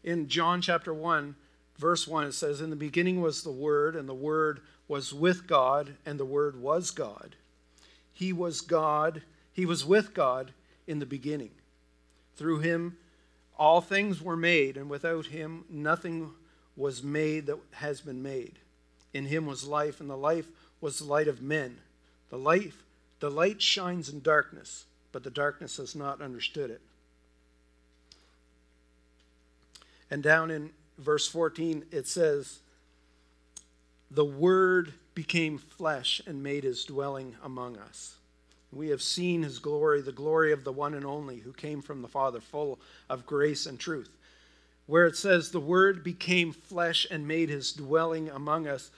In 0.03 0.28
John 0.28 0.61
chapter 0.61 0.93
1, 0.93 1.37
verse 1.78 2.06
1, 2.06 2.26
it 2.26 2.32
says, 2.32 2.60
In 2.60 2.70
the 2.70 2.76
beginning 2.76 3.20
was 3.20 3.42
the 3.42 3.50
Word, 3.50 3.96
and 3.96 4.08
the 4.08 4.14
Word 4.14 4.60
was 4.88 5.12
with 5.12 5.46
God, 5.46 5.94
and 6.04 6.18
the 6.18 6.24
Word 6.24 6.60
was 6.60 6.90
God. 6.90 7.36
He 8.12 8.32
was 8.32 8.60
God, 8.60 9.22
He 9.52 9.66
was 9.66 9.84
with 9.84 10.14
God 10.14 10.52
in 10.86 10.98
the 10.98 11.06
beginning. 11.06 11.50
Through 12.36 12.60
Him, 12.60 12.96
all 13.58 13.80
things 13.80 14.20
were 14.20 14.36
made, 14.36 14.76
and 14.76 14.90
without 14.90 15.26
Him, 15.26 15.64
nothing 15.68 16.30
was 16.76 17.02
made 17.02 17.46
that 17.46 17.58
has 17.72 18.00
been 18.00 18.22
made. 18.22 18.58
In 19.12 19.26
Him 19.26 19.46
was 19.46 19.66
life, 19.66 20.00
and 20.00 20.10
the 20.10 20.16
life 20.16 20.46
was 20.80 20.98
the 20.98 21.04
light 21.04 21.28
of 21.28 21.40
men. 21.40 21.78
The 22.30 22.38
life 22.38 22.84
the 23.24 23.30
light 23.30 23.62
shines 23.62 24.10
in 24.10 24.20
darkness, 24.20 24.84
but 25.10 25.22
the 25.22 25.30
darkness 25.30 25.78
has 25.78 25.94
not 25.94 26.20
understood 26.20 26.70
it. 26.70 26.82
And 30.10 30.22
down 30.22 30.50
in 30.50 30.72
verse 30.99 31.28
14, 31.28 31.84
it 31.90 32.07
says, 32.07 32.61
The 34.11 34.24
Word 34.24 34.95
became 35.14 35.59
flesh 35.59 36.20
and 36.26 36.42
made 36.42 36.64
his 36.64 36.84
dwelling 36.84 37.36
among 37.42 37.76
us. 37.76 38.16
We 38.72 38.88
have 38.88 39.03
seen 39.03 39.42
his 39.42 39.61
glory, 39.61 40.01
the 40.01 40.12
glory 40.12 40.53
of 40.53 40.64
the 40.64 40.72
one 40.72 40.95
and 40.95 41.05
only 41.05 41.38
who 41.38 41.53
came 41.53 41.80
from 41.80 42.03
the 42.03 42.09
Father, 42.09 42.40
full 42.40 42.80
of 43.09 43.26
grace 43.26 43.66
and 43.66 43.78
truth. 43.78 44.11
Where 44.86 45.07
it 45.07 45.16
says, 45.16 45.51
The 45.51 45.61
Word 45.61 46.03
became 46.03 46.53
flesh 46.53 47.07
and 47.11 47.26
made 47.26 47.49
his 47.49 47.72
dwelling 47.72 48.28
among 48.30 48.66
us, 48.66 48.90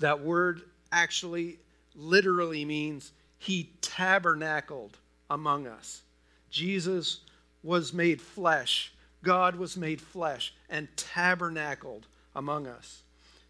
that 0.00 0.20
word 0.20 0.62
actually 0.92 1.58
literally 1.94 2.64
means 2.64 3.12
he 3.38 3.70
tabernacled 3.80 4.96
among 5.30 5.66
us. 5.66 6.02
Jesus 6.50 7.20
was 7.62 7.92
made 7.92 8.20
flesh. 8.20 8.92
God 9.22 9.56
was 9.56 9.76
made 9.76 10.00
flesh 10.00 10.54
and 10.68 10.88
tabernacled 10.96 12.06
among 12.34 12.66
us. 12.66 13.02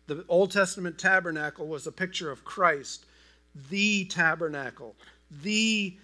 The 0.06 0.24
Old 0.28 0.50
Testament 0.50 0.98
tabernacle 0.98 1.66
was 1.66 1.86
a 1.86 1.92
picture 1.92 2.30
of 2.30 2.44
Christ, 2.44 3.04
the 3.70 4.06
tabernacle, 4.06 4.94
the 5.30 5.96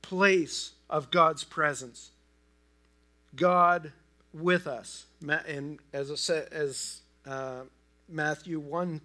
place 0.00 0.72
of 0.88 1.10
God's 1.10 1.42
presence. 1.42 2.10
God 3.34 3.92
with 4.32 4.66
us. 4.66 5.06
And 5.46 5.78
as, 5.92 6.30
as 6.30 7.00
uh, 7.26 7.62
Matthew 8.08 8.60
1 8.60 9.00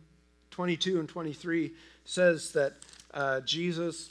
22 0.52 1.00
and 1.00 1.08
23 1.08 1.72
says 2.04 2.52
that 2.54 2.74
uh, 3.14 3.42
Jesus, 3.42 4.10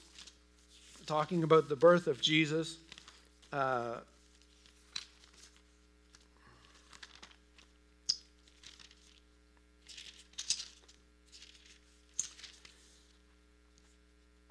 talking 1.05 1.43
about 1.43 1.69
the 1.69 1.75
birth 1.75 2.07
of 2.07 2.21
Jesus, 2.21 2.77
uh, 3.53 3.97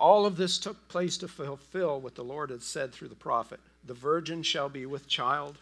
All 0.05 0.27
of 0.27 0.37
this 0.37 0.59
took 0.59 0.87
place 0.87 1.17
to 1.17 1.27
fulfill 1.27 1.99
what 1.99 2.13
the 2.13 2.23
Lord 2.23 2.51
had 2.51 2.61
said 2.61 2.93
through 2.93 3.07
the 3.07 3.15
prophet. 3.15 3.59
The 3.83 3.95
virgin 3.95 4.43
shall 4.43 4.69
be 4.69 4.85
with 4.85 5.07
child 5.07 5.57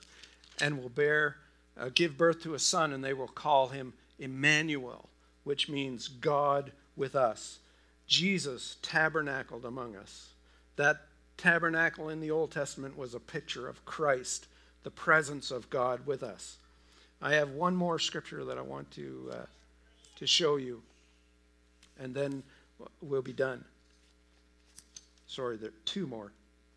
and 0.60 0.82
will 0.82 0.90
bear, 0.90 1.38
uh, 1.78 1.92
give 1.96 2.18
birth 2.18 2.44
to 2.44 2.54
a 2.54 2.60
son, 2.60 2.92
and 2.92 3.02
they 3.02 3.14
will 3.14 3.30
call 3.30 3.70
him 3.70 3.94
Emmanuel, 4.20 5.08
which 5.46 5.70
means 5.70 6.10
God 6.10 6.74
with 6.98 7.16
us. 7.16 7.60
Jesus 8.06 8.76
tabernacled 8.82 9.64
among 9.64 9.96
us. 9.96 10.34
That 10.76 10.98
tabernacle 11.38 12.10
in 12.10 12.20
the 12.20 12.32
Old 12.32 12.52
Testament 12.52 12.98
was 12.98 13.14
a 13.14 13.22
picture 13.22 13.70
of 13.70 13.86
Christ, 13.86 14.48
the 14.84 14.92
presence 14.92 15.52
of 15.52 15.70
God 15.70 16.06
with 16.06 16.22
us. 16.22 16.58
I 17.22 17.36
have 17.36 17.52
one 17.52 17.78
more 17.78 17.98
scripture 17.98 18.44
that 18.44 18.58
I 18.58 18.62
want 18.62 18.92
to, 18.92 19.32
uh, 19.32 19.46
to 20.18 20.28
show 20.28 20.58
you, 20.58 20.84
and 21.98 22.14
then 22.14 22.44
we'll 23.02 23.22
be 23.22 23.32
done. 23.32 23.64
Sorry, 25.34 25.58
there 25.58 25.70
are 25.70 25.86
two 25.86 26.06
more, 26.06 26.32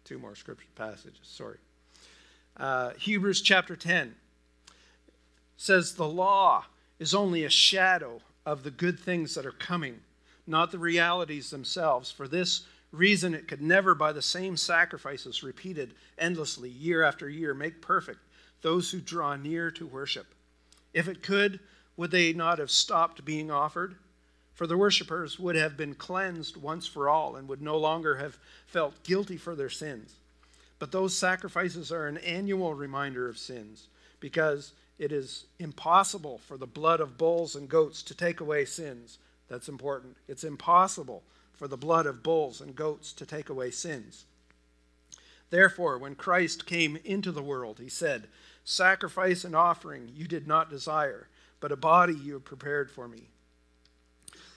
two 0.05 0.19
more 0.19 0.35
scripture 0.35 0.65
passages. 0.77 1.21
Sorry. 1.25 1.59
Uh, 2.57 2.93
Hebrews 2.99 3.43
chapter 3.43 3.77
10 3.77 4.15
says 5.59 5.93
the 5.93 6.09
law 6.09 6.65
is 6.99 7.15
only 7.15 7.45
a 7.45 7.51
shadow 7.51 8.23
of 8.47 8.63
the 8.63 8.71
good 8.71 8.99
things 8.99 9.35
that 9.35 9.45
are 9.45 9.53
coming, 9.53 10.01
not 10.47 10.71
the 10.71 10.79
realities 10.79 11.51
themselves. 11.51 12.11
For 12.11 12.27
this 12.27 12.63
reason, 12.93 13.35
it 13.35 13.47
could 13.47 13.61
never, 13.61 13.95
by 13.95 14.13
the 14.13 14.23
same 14.23 14.57
sacrifices 14.57 15.43
repeated 15.43 15.93
endlessly 16.17 16.71
year 16.71 17.03
after 17.03 17.29
year, 17.29 17.53
make 17.53 17.83
perfect 17.83 18.21
those 18.63 18.91
who 18.91 19.01
draw 19.03 19.37
near 19.37 19.71
to 19.73 19.87
worship. 19.87 20.29
If 20.95 21.09
it 21.09 21.23
could, 21.23 21.61
would 21.99 22.11
they 22.11 22.33
not 22.33 22.59
have 22.59 22.71
stopped 22.71 23.23
being 23.23 23.51
offered? 23.51 23.97
For 24.57 24.67
the 24.67 24.79
worshippers 24.79 25.39
would 25.39 25.55
have 25.55 25.77
been 25.77 25.95
cleansed 25.95 26.57
once 26.57 26.87
for 26.87 27.11
all 27.11 27.37
and 27.37 27.47
would 27.47 27.61
no 27.61 27.77
longer 27.77 28.17
have 28.17 28.39
felt 28.67 29.03
guilty 29.03 29.37
for 29.37 29.55
their 29.55 29.69
sins. 29.69 30.15
But 30.79 30.93
those 30.93 31.15
sacrifices 31.15 31.93
are 31.93 32.07
an 32.07 32.17
annual 32.17 32.73
reminder 32.73 33.29
of 33.29 33.37
sins 33.37 33.89
because 34.19 34.73
it 34.99 35.13
is 35.13 35.45
impossible 35.59 36.39
for 36.39 36.57
the 36.57 36.67
blood 36.67 37.01
of 37.01 37.19
bulls 37.19 37.55
and 37.55 37.69
goats 37.69 38.03
to 38.05 38.15
take 38.15 38.41
away 38.41 38.65
sins. 38.65 39.19
That's 39.49 39.69
important. 39.69 40.17
It's 40.27 40.43
impossible 40.43 41.23
for 41.53 41.69
the 41.69 41.77
blood 41.77 42.07
of 42.07 42.23
bulls 42.23 42.63
and 42.63 42.75
goats 42.75 43.13
to 43.13 43.27
take 43.27 43.51
away 43.51 43.71
sins. 43.71 44.25
Therefore, 45.51 45.99
when 45.99 46.15
Christ 46.15 46.65
came 46.65 46.97
into 47.05 47.31
the 47.31 47.43
world, 47.43 47.79
he 47.79 47.91
said, 47.91 48.29
Sacrifice 48.65 49.45
and 49.45 49.55
offering 49.55 50.11
you 50.15 50.27
did 50.27 50.47
not 50.47 50.71
desire, 50.71 51.29
but 51.61 51.73
a 51.73 51.77
body 51.77 52.15
you 52.15 52.33
have 52.33 52.45
prepared 52.47 52.91
for 52.91 53.07
me. 53.07 53.29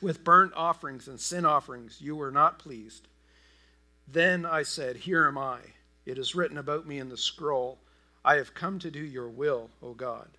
With 0.01 0.23
burnt 0.23 0.53
offerings 0.55 1.07
and 1.07 1.19
sin 1.19 1.45
offerings 1.45 1.99
you 1.99 2.15
were 2.15 2.31
not 2.31 2.59
pleased. 2.59 3.07
Then 4.07 4.45
I 4.45 4.63
said, 4.63 4.95
Here 4.97 5.27
am 5.27 5.37
I. 5.37 5.59
It 6.05 6.17
is 6.17 6.35
written 6.35 6.57
about 6.57 6.87
me 6.87 6.99
in 6.99 7.09
the 7.09 7.17
scroll. 7.17 7.79
I 8.23 8.35
have 8.35 8.53
come 8.53 8.79
to 8.79 8.91
do 8.91 8.99
your 8.99 9.29
will, 9.29 9.69
O 9.81 9.93
God. 9.93 10.29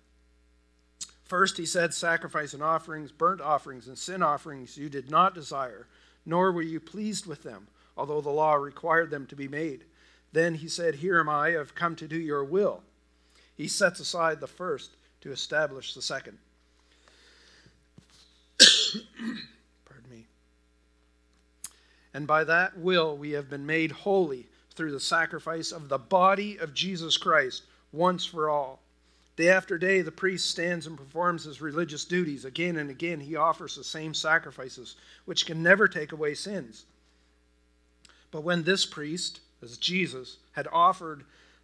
First, 1.23 1.57
he 1.57 1.65
said, 1.65 1.93
Sacrifice 1.93 2.53
and 2.53 2.61
offerings, 2.61 3.11
burnt 3.11 3.39
offerings, 3.39 3.87
and 3.87 3.97
sin 3.97 4.21
offerings 4.21 4.77
you 4.77 4.89
did 4.89 5.09
not 5.09 5.33
desire, 5.33 5.87
nor 6.25 6.51
were 6.51 6.61
you 6.61 6.79
pleased 6.79 7.25
with 7.25 7.43
them, 7.43 7.67
although 7.95 8.21
the 8.21 8.29
law 8.29 8.55
required 8.55 9.11
them 9.11 9.25
to 9.27 9.35
be 9.35 9.47
made. 9.47 9.85
Then 10.33 10.55
he 10.55 10.67
said, 10.67 10.95
Here 10.95 11.19
am 11.19 11.29
I, 11.29 11.47
I 11.47 11.51
have 11.51 11.75
come 11.75 11.95
to 11.97 12.07
do 12.07 12.17
your 12.17 12.43
will. 12.43 12.83
He 13.55 13.67
sets 13.67 13.99
aside 13.99 14.39
the 14.39 14.47
first 14.47 14.91
to 15.21 15.31
establish 15.31 15.93
the 15.93 16.01
second. 16.01 16.37
And 22.13 22.27
by 22.27 22.43
that 22.43 22.77
will 22.77 23.17
we 23.17 23.31
have 23.31 23.49
been 23.49 23.65
made 23.65 23.91
holy 23.91 24.47
through 24.73 24.91
the 24.91 24.99
sacrifice 24.99 25.71
of 25.71 25.89
the 25.89 25.97
body 25.97 26.57
of 26.57 26.73
Jesus 26.73 27.17
Christ 27.17 27.63
once 27.91 28.25
for 28.25 28.49
all. 28.49 28.79
Day 29.37 29.49
after 29.49 29.77
day, 29.77 30.01
the 30.01 30.11
priest 30.11 30.49
stands 30.49 30.87
and 30.87 30.97
performs 30.97 31.45
his 31.45 31.61
religious 31.61 32.03
duties. 32.03 32.45
Again 32.45 32.77
and 32.77 32.89
again, 32.89 33.21
he 33.21 33.35
offers 33.35 33.75
the 33.75 33.83
same 33.83 34.13
sacrifices, 34.13 34.95
which 35.25 35.45
can 35.45 35.63
never 35.63 35.87
take 35.87 36.11
away 36.11 36.35
sins. 36.35 36.85
But 38.29 38.43
when 38.43 38.63
this 38.63 38.85
priest, 38.85 39.39
as 39.61 39.77
Jesus, 39.77 40.37
had 40.53 40.67
offered 40.71 41.23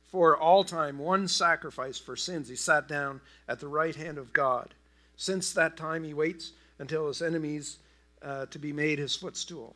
for 0.10 0.38
all 0.38 0.64
time 0.64 0.98
one 0.98 1.28
sacrifice 1.28 2.00
for 2.00 2.16
sins, 2.16 2.48
he 2.48 2.56
sat 2.56 2.88
down 2.88 3.20
at 3.48 3.60
the 3.60 3.68
right 3.68 3.96
hand 3.96 4.18
of 4.18 4.34
God. 4.34 4.74
Since 5.18 5.52
that 5.54 5.76
time, 5.76 6.04
he 6.04 6.14
waits 6.14 6.54
until 6.80 7.08
his 7.08 7.22
enemies 7.22 7.78
uh, 8.22 8.46
to 8.48 8.60
be 8.60 8.72
made 8.72 9.00
his 9.00 9.16
footstool 9.16 9.74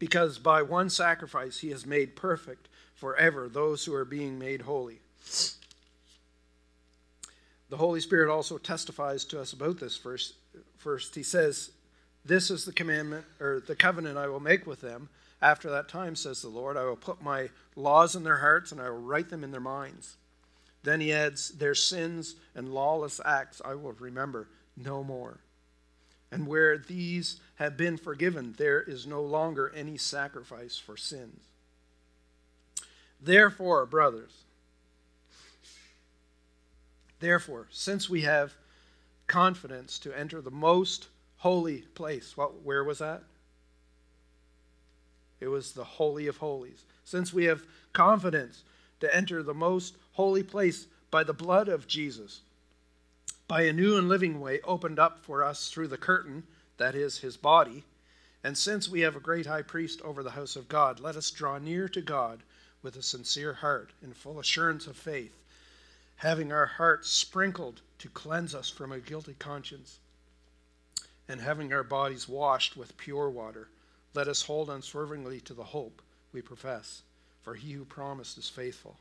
because 0.00 0.38
by 0.38 0.62
one 0.62 0.90
sacrifice 0.90 1.60
he 1.60 1.70
has 1.70 1.86
made 1.86 2.16
perfect 2.16 2.68
forever 2.96 3.48
those 3.48 3.84
who 3.84 3.94
are 3.94 4.04
being 4.04 4.36
made 4.36 4.62
holy. 4.62 4.98
The 7.68 7.76
Holy 7.76 8.00
Spirit 8.00 8.32
also 8.32 8.58
testifies 8.58 9.24
to 9.26 9.40
us 9.40 9.52
about 9.52 9.78
this 9.78 9.96
first. 9.96 10.34
First, 10.78 11.14
he 11.14 11.22
says, 11.22 11.70
This 12.24 12.50
is 12.50 12.64
the 12.64 12.72
commandment, 12.72 13.24
or 13.38 13.62
the 13.64 13.76
covenant 13.76 14.18
I 14.18 14.26
will 14.26 14.40
make 14.40 14.66
with 14.66 14.80
them. 14.80 15.08
After 15.40 15.70
that 15.70 15.88
time, 15.88 16.16
says 16.16 16.42
the 16.42 16.48
Lord, 16.48 16.76
I 16.76 16.84
will 16.84 16.96
put 16.96 17.22
my 17.22 17.48
laws 17.76 18.16
in 18.16 18.24
their 18.24 18.38
hearts 18.38 18.72
and 18.72 18.80
I 18.80 18.90
will 18.90 19.00
write 19.00 19.30
them 19.30 19.44
in 19.44 19.52
their 19.52 19.60
minds. 19.60 20.16
Then 20.82 21.00
he 21.00 21.12
adds, 21.12 21.50
Their 21.50 21.74
sins 21.74 22.34
and 22.54 22.74
lawless 22.74 23.20
acts 23.24 23.62
I 23.64 23.74
will 23.74 23.92
remember 23.92 24.48
no 24.76 25.04
more. 25.04 25.38
And 26.32 26.46
where 26.46 26.78
these 26.78 27.40
have 27.56 27.76
been 27.76 27.96
forgiven, 27.96 28.54
there 28.56 28.80
is 28.80 29.06
no 29.06 29.22
longer 29.22 29.72
any 29.74 29.96
sacrifice 29.96 30.78
for 30.78 30.96
sins. 30.96 31.42
Therefore, 33.20 33.84
brothers, 33.84 34.44
therefore, 37.18 37.66
since 37.70 38.08
we 38.08 38.22
have 38.22 38.54
confidence 39.26 39.98
to 39.98 40.16
enter 40.18 40.40
the 40.40 40.50
most 40.50 41.08
holy 41.38 41.82
place, 41.94 42.36
what, 42.36 42.62
where 42.62 42.84
was 42.84 42.98
that? 42.98 43.22
It 45.40 45.48
was 45.48 45.72
the 45.72 45.84
Holy 45.84 46.26
of 46.26 46.36
Holies. 46.38 46.84
Since 47.04 47.32
we 47.32 47.44
have 47.44 47.64
confidence 47.92 48.62
to 49.00 49.14
enter 49.14 49.42
the 49.42 49.54
most 49.54 49.96
holy 50.12 50.42
place 50.42 50.86
by 51.10 51.24
the 51.24 51.32
blood 51.32 51.68
of 51.68 51.86
Jesus, 51.86 52.42
by 53.50 53.62
a 53.62 53.72
new 53.72 53.98
and 53.98 54.08
living 54.08 54.38
way 54.38 54.60
opened 54.60 55.00
up 55.00 55.18
for 55.24 55.42
us 55.42 55.70
through 55.70 55.88
the 55.88 55.98
curtain, 55.98 56.44
that 56.76 56.94
is, 56.94 57.18
his 57.18 57.36
body. 57.36 57.82
And 58.44 58.56
since 58.56 58.88
we 58.88 59.00
have 59.00 59.16
a 59.16 59.20
great 59.20 59.46
high 59.46 59.62
priest 59.62 60.00
over 60.02 60.22
the 60.22 60.30
house 60.30 60.54
of 60.54 60.68
God, 60.68 61.00
let 61.00 61.16
us 61.16 61.32
draw 61.32 61.58
near 61.58 61.88
to 61.88 62.00
God 62.00 62.44
with 62.80 62.94
a 62.94 63.02
sincere 63.02 63.54
heart, 63.54 63.90
in 64.04 64.14
full 64.14 64.38
assurance 64.38 64.86
of 64.86 64.96
faith, 64.96 65.36
having 66.14 66.52
our 66.52 66.66
hearts 66.66 67.10
sprinkled 67.10 67.80
to 67.98 68.08
cleanse 68.10 68.54
us 68.54 68.70
from 68.70 68.92
a 68.92 69.00
guilty 69.00 69.34
conscience, 69.40 69.98
and 71.28 71.40
having 71.40 71.72
our 71.72 71.82
bodies 71.82 72.28
washed 72.28 72.76
with 72.76 72.96
pure 72.98 73.28
water. 73.28 73.66
Let 74.14 74.28
us 74.28 74.42
hold 74.42 74.70
unswervingly 74.70 75.40
to 75.40 75.54
the 75.54 75.64
hope 75.64 76.02
we 76.32 76.40
profess, 76.40 77.02
for 77.42 77.56
he 77.56 77.72
who 77.72 77.84
promised 77.84 78.38
is 78.38 78.48
faithful. 78.48 78.96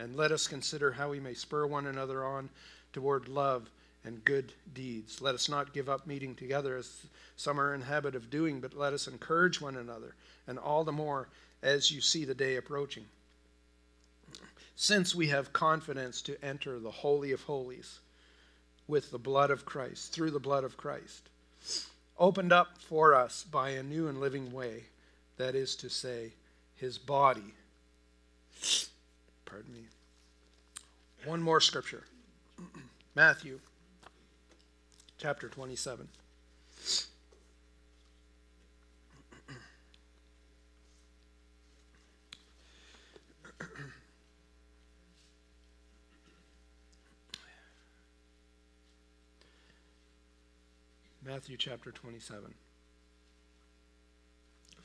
And 0.00 0.16
let 0.16 0.32
us 0.32 0.48
consider 0.48 0.90
how 0.90 1.10
we 1.10 1.20
may 1.20 1.34
spur 1.34 1.64
one 1.64 1.86
another 1.86 2.24
on 2.24 2.50
toward 2.92 3.28
love 3.28 3.70
and 4.04 4.24
good 4.24 4.52
deeds. 4.74 5.20
Let 5.20 5.34
us 5.34 5.48
not 5.48 5.72
give 5.72 5.88
up 5.88 6.06
meeting 6.06 6.34
together 6.34 6.76
as 6.76 7.06
some 7.36 7.60
are 7.60 7.74
in 7.74 7.82
habit 7.82 8.14
of 8.14 8.30
doing, 8.30 8.60
but 8.60 8.76
let 8.76 8.92
us 8.92 9.06
encourage 9.06 9.60
one 9.60 9.76
another, 9.76 10.14
and 10.46 10.58
all 10.58 10.84
the 10.84 10.92
more 10.92 11.28
as 11.62 11.90
you 11.90 12.00
see 12.00 12.24
the 12.24 12.34
day 12.34 12.56
approaching. 12.56 13.04
Since 14.74 15.14
we 15.14 15.28
have 15.28 15.52
confidence 15.52 16.22
to 16.22 16.42
enter 16.44 16.78
the 16.78 16.90
Holy 16.90 17.30
of 17.32 17.42
Holies 17.42 18.00
with 18.88 19.10
the 19.10 19.18
blood 19.18 19.50
of 19.50 19.64
Christ, 19.64 20.12
through 20.12 20.32
the 20.32 20.40
blood 20.40 20.64
of 20.64 20.76
Christ, 20.76 21.28
opened 22.18 22.52
up 22.52 22.78
for 22.78 23.14
us 23.14 23.44
by 23.44 23.70
a 23.70 23.82
new 23.82 24.08
and 24.08 24.18
living 24.18 24.52
way, 24.52 24.84
that 25.36 25.54
is 25.54 25.76
to 25.76 25.88
say, 25.88 26.32
his 26.74 26.98
body. 26.98 27.54
Pardon 29.44 29.72
me. 29.72 29.82
One 31.24 31.40
more 31.40 31.60
scripture. 31.60 32.04
Matthew 33.14 33.60
chapter 35.18 35.48
27. 35.48 36.08
Matthew 51.24 51.56
chapter 51.56 51.92
27, 51.92 52.52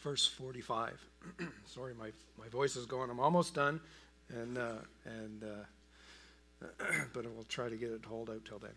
verse 0.03 0.27
45. 0.27 1.03
Sorry, 1.65 1.93
my, 1.93 2.11
my 2.39 2.47
voice 2.47 2.75
is 2.75 2.85
going. 2.85 3.09
I'm 3.09 3.19
almost 3.19 3.55
done. 3.55 3.81
And, 4.29 4.57
uh, 4.57 4.73
and, 5.05 5.43
uh, 5.43 5.63
but 7.13 7.25
I 7.25 7.29
will 7.29 7.45
try 7.47 7.69
to 7.69 7.75
get 7.75 7.91
it 7.91 8.03
to 8.03 8.09
hold 8.09 8.29
out 8.29 8.45
till 8.45 8.59
then. 8.59 8.71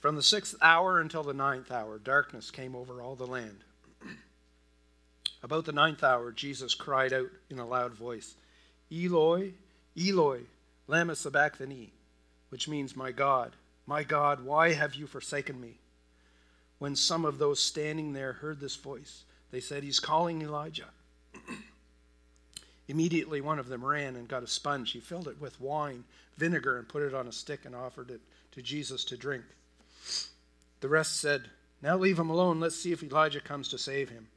From 0.00 0.16
the 0.16 0.22
sixth 0.22 0.54
hour 0.62 1.00
until 1.00 1.22
the 1.22 1.34
ninth 1.34 1.70
hour, 1.70 1.98
darkness 1.98 2.50
came 2.50 2.76
over 2.76 3.00
all 3.00 3.16
the 3.16 3.26
land. 3.26 3.58
About 5.42 5.64
the 5.64 5.72
ninth 5.72 6.04
hour, 6.04 6.32
Jesus 6.32 6.74
cried 6.74 7.12
out 7.12 7.30
in 7.50 7.58
a 7.58 7.66
loud 7.66 7.94
voice, 7.94 8.34
Eloi, 8.92 9.52
Eloi, 9.98 10.40
lama 10.86 11.16
sabachthani, 11.16 11.92
which 12.50 12.68
means, 12.68 12.94
My 12.94 13.10
God, 13.10 13.52
my 13.86 14.02
God, 14.02 14.44
why 14.44 14.72
have 14.72 14.94
you 14.94 15.06
forsaken 15.06 15.60
me? 15.60 15.78
When 16.78 16.94
some 16.94 17.24
of 17.24 17.38
those 17.38 17.60
standing 17.60 18.12
there 18.12 18.34
heard 18.34 18.60
this 18.60 18.76
voice, 18.76 19.24
they 19.50 19.60
said, 19.60 19.82
He's 19.82 20.00
calling 20.00 20.42
Elijah. 20.42 20.90
Immediately, 22.88 23.40
one 23.40 23.58
of 23.58 23.68
them 23.68 23.84
ran 23.84 24.16
and 24.16 24.28
got 24.28 24.42
a 24.42 24.46
sponge. 24.46 24.92
He 24.92 25.00
filled 25.00 25.28
it 25.28 25.40
with 25.40 25.60
wine, 25.60 26.04
vinegar, 26.36 26.78
and 26.78 26.88
put 26.88 27.02
it 27.02 27.14
on 27.14 27.26
a 27.26 27.32
stick 27.32 27.64
and 27.64 27.74
offered 27.74 28.10
it 28.10 28.20
to 28.52 28.62
Jesus 28.62 29.04
to 29.06 29.16
drink. 29.16 29.44
The 30.80 30.88
rest 30.88 31.20
said, 31.20 31.50
Now 31.82 31.96
leave 31.96 32.18
him 32.18 32.30
alone. 32.30 32.60
Let's 32.60 32.76
see 32.76 32.92
if 32.92 33.02
Elijah 33.02 33.40
comes 33.40 33.68
to 33.68 33.78
save 33.78 34.10
him. 34.10 34.28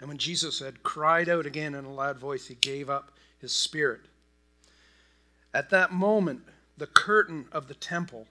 And 0.00 0.08
when 0.08 0.18
Jesus 0.18 0.60
had 0.60 0.82
cried 0.82 1.28
out 1.28 1.46
again 1.46 1.74
in 1.74 1.84
a 1.84 1.92
loud 1.92 2.18
voice, 2.18 2.46
he 2.46 2.54
gave 2.54 2.88
up 2.88 3.12
his 3.38 3.52
spirit. 3.52 4.02
At 5.54 5.70
that 5.70 5.92
moment, 5.92 6.42
the 6.76 6.86
curtain 6.86 7.46
of 7.52 7.68
the 7.68 7.74
temple 7.74 8.26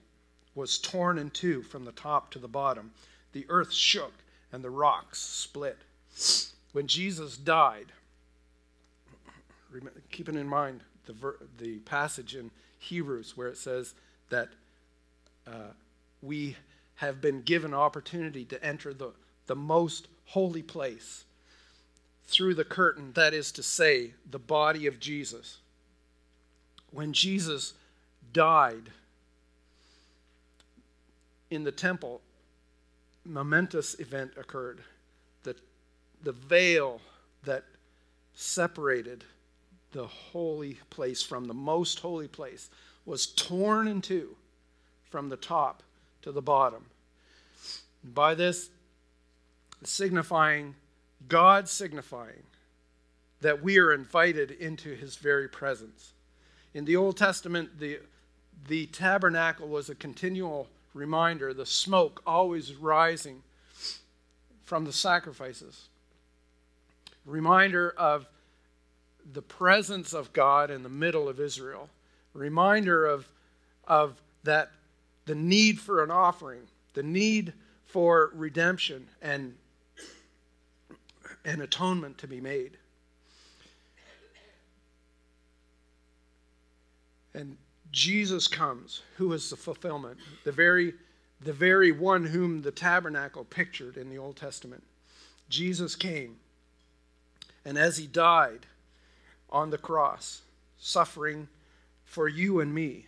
was 0.54 0.78
torn 0.78 1.18
in 1.18 1.30
two 1.30 1.62
from 1.62 1.84
the 1.84 1.92
top 1.92 2.30
to 2.30 2.38
the 2.38 2.48
bottom. 2.48 2.92
The 3.32 3.46
earth 3.48 3.72
shook 3.72 4.12
and 4.52 4.62
the 4.62 4.70
rocks 4.70 5.20
split. 5.20 5.78
When 6.72 6.86
Jesus 6.86 7.36
died, 7.36 7.92
keeping 10.10 10.36
in 10.36 10.48
mind 10.48 10.80
the, 11.06 11.12
ver- 11.12 11.38
the 11.58 11.78
passage 11.80 12.34
in 12.34 12.50
Hebrews 12.78 13.36
where 13.36 13.48
it 13.48 13.56
says 13.56 13.94
that 14.30 14.48
uh, 15.46 15.72
we 16.22 16.56
have 16.96 17.20
been 17.20 17.42
given 17.42 17.74
opportunity 17.74 18.44
to 18.46 18.62
enter 18.64 18.92
the, 18.92 19.12
the 19.46 19.56
most 19.56 20.08
holy 20.26 20.62
place 20.62 21.24
through 22.26 22.54
the 22.54 22.64
curtain, 22.64 23.12
that 23.14 23.32
is 23.32 23.52
to 23.52 23.62
say, 23.62 24.12
the 24.28 24.38
body 24.38 24.86
of 24.86 24.98
Jesus. 24.98 25.58
When 26.90 27.12
Jesus 27.12 27.74
died, 28.32 28.90
in 31.50 31.64
the 31.64 31.72
temple, 31.72 32.20
momentous 33.24 33.98
event 34.00 34.32
occurred. 34.36 34.80
The, 35.42 35.54
the 36.22 36.32
veil 36.32 37.00
that 37.44 37.64
separated 38.34 39.24
the 39.96 40.06
holy 40.06 40.74
place 40.90 41.22
from 41.22 41.46
the 41.46 41.54
most 41.54 42.00
holy 42.00 42.28
place 42.28 42.68
was 43.06 43.26
torn 43.26 43.88
in 43.88 44.02
two 44.02 44.36
from 45.08 45.30
the 45.30 45.36
top 45.38 45.82
to 46.20 46.30
the 46.30 46.42
bottom. 46.42 46.84
By 48.04 48.34
this, 48.34 48.68
signifying, 49.82 50.74
God 51.28 51.66
signifying 51.66 52.42
that 53.40 53.62
we 53.62 53.78
are 53.78 53.90
invited 53.90 54.50
into 54.50 54.94
his 54.94 55.16
very 55.16 55.48
presence. 55.48 56.12
In 56.74 56.84
the 56.84 56.96
Old 56.96 57.16
Testament, 57.16 57.80
the, 57.80 58.00
the 58.68 58.86
tabernacle 58.86 59.66
was 59.66 59.88
a 59.88 59.94
continual 59.94 60.68
reminder, 60.92 61.54
the 61.54 61.64
smoke 61.64 62.20
always 62.26 62.74
rising 62.74 63.42
from 64.66 64.84
the 64.84 64.92
sacrifices. 64.92 65.88
Reminder 67.24 67.94
of 67.96 68.26
the 69.32 69.42
presence 69.42 70.12
of 70.12 70.32
God 70.32 70.70
in 70.70 70.82
the 70.82 70.88
middle 70.88 71.28
of 71.28 71.40
Israel. 71.40 71.88
Reminder 72.32 73.06
of, 73.06 73.28
of 73.86 74.20
that 74.44 74.70
the 75.24 75.34
need 75.34 75.80
for 75.80 76.02
an 76.02 76.10
offering, 76.10 76.62
the 76.94 77.02
need 77.02 77.52
for 77.86 78.30
redemption 78.34 79.08
and, 79.20 79.54
and 81.44 81.62
atonement 81.62 82.18
to 82.18 82.28
be 82.28 82.40
made. 82.40 82.76
And 87.34 87.56
Jesus 87.92 88.48
comes, 88.48 89.02
who 89.16 89.32
is 89.32 89.50
the 89.50 89.56
fulfillment, 89.56 90.18
the 90.44 90.52
very, 90.52 90.94
the 91.40 91.52
very 91.52 91.92
one 91.92 92.24
whom 92.24 92.62
the 92.62 92.70
tabernacle 92.70 93.44
pictured 93.44 93.96
in 93.96 94.08
the 94.08 94.18
Old 94.18 94.36
Testament. 94.36 94.82
Jesus 95.48 95.94
came, 95.94 96.36
and 97.64 97.76
as 97.78 97.98
he 97.98 98.06
died 98.06 98.66
on 99.50 99.70
the 99.70 99.78
cross, 99.78 100.42
suffering 100.78 101.48
for 102.04 102.28
you 102.28 102.60
and 102.60 102.74
me, 102.74 103.06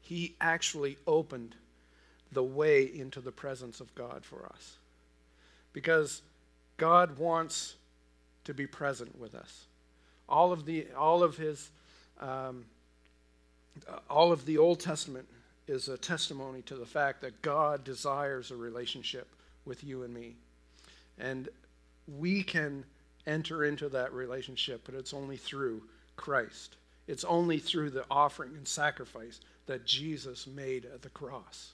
he 0.00 0.34
actually 0.40 0.98
opened 1.06 1.54
the 2.32 2.42
way 2.42 2.84
into 2.84 3.20
the 3.20 3.32
presence 3.32 3.80
of 3.80 3.94
God 3.94 4.24
for 4.24 4.46
us. 4.46 4.76
Because 5.72 6.22
God 6.76 7.18
wants 7.18 7.74
to 8.44 8.54
be 8.54 8.66
present 8.66 9.18
with 9.18 9.34
us. 9.34 9.66
All 10.28 10.52
of 10.52 10.64
the 10.64 10.86
all 10.96 11.22
of 11.22 11.36
his 11.36 11.70
um, 12.20 12.64
all 14.08 14.32
of 14.32 14.46
the 14.46 14.58
Old 14.58 14.80
Testament 14.80 15.26
is 15.68 15.88
a 15.88 15.96
testimony 15.96 16.62
to 16.62 16.74
the 16.74 16.86
fact 16.86 17.20
that 17.22 17.40
God 17.42 17.84
desires 17.84 18.50
a 18.50 18.56
relationship 18.56 19.28
with 19.64 19.84
you 19.84 20.02
and 20.02 20.12
me. 20.12 20.34
And 21.18 21.48
we 22.18 22.42
can 22.42 22.84
enter 23.26 23.64
into 23.64 23.88
that 23.90 24.12
relationship, 24.12 24.82
but 24.84 24.94
it's 24.94 25.14
only 25.14 25.36
through 25.36 25.82
Christ. 26.16 26.76
It's 27.06 27.24
only 27.24 27.58
through 27.58 27.90
the 27.90 28.04
offering 28.10 28.54
and 28.56 28.66
sacrifice 28.66 29.40
that 29.66 29.86
Jesus 29.86 30.46
made 30.46 30.84
at 30.84 31.02
the 31.02 31.10
cross. 31.10 31.72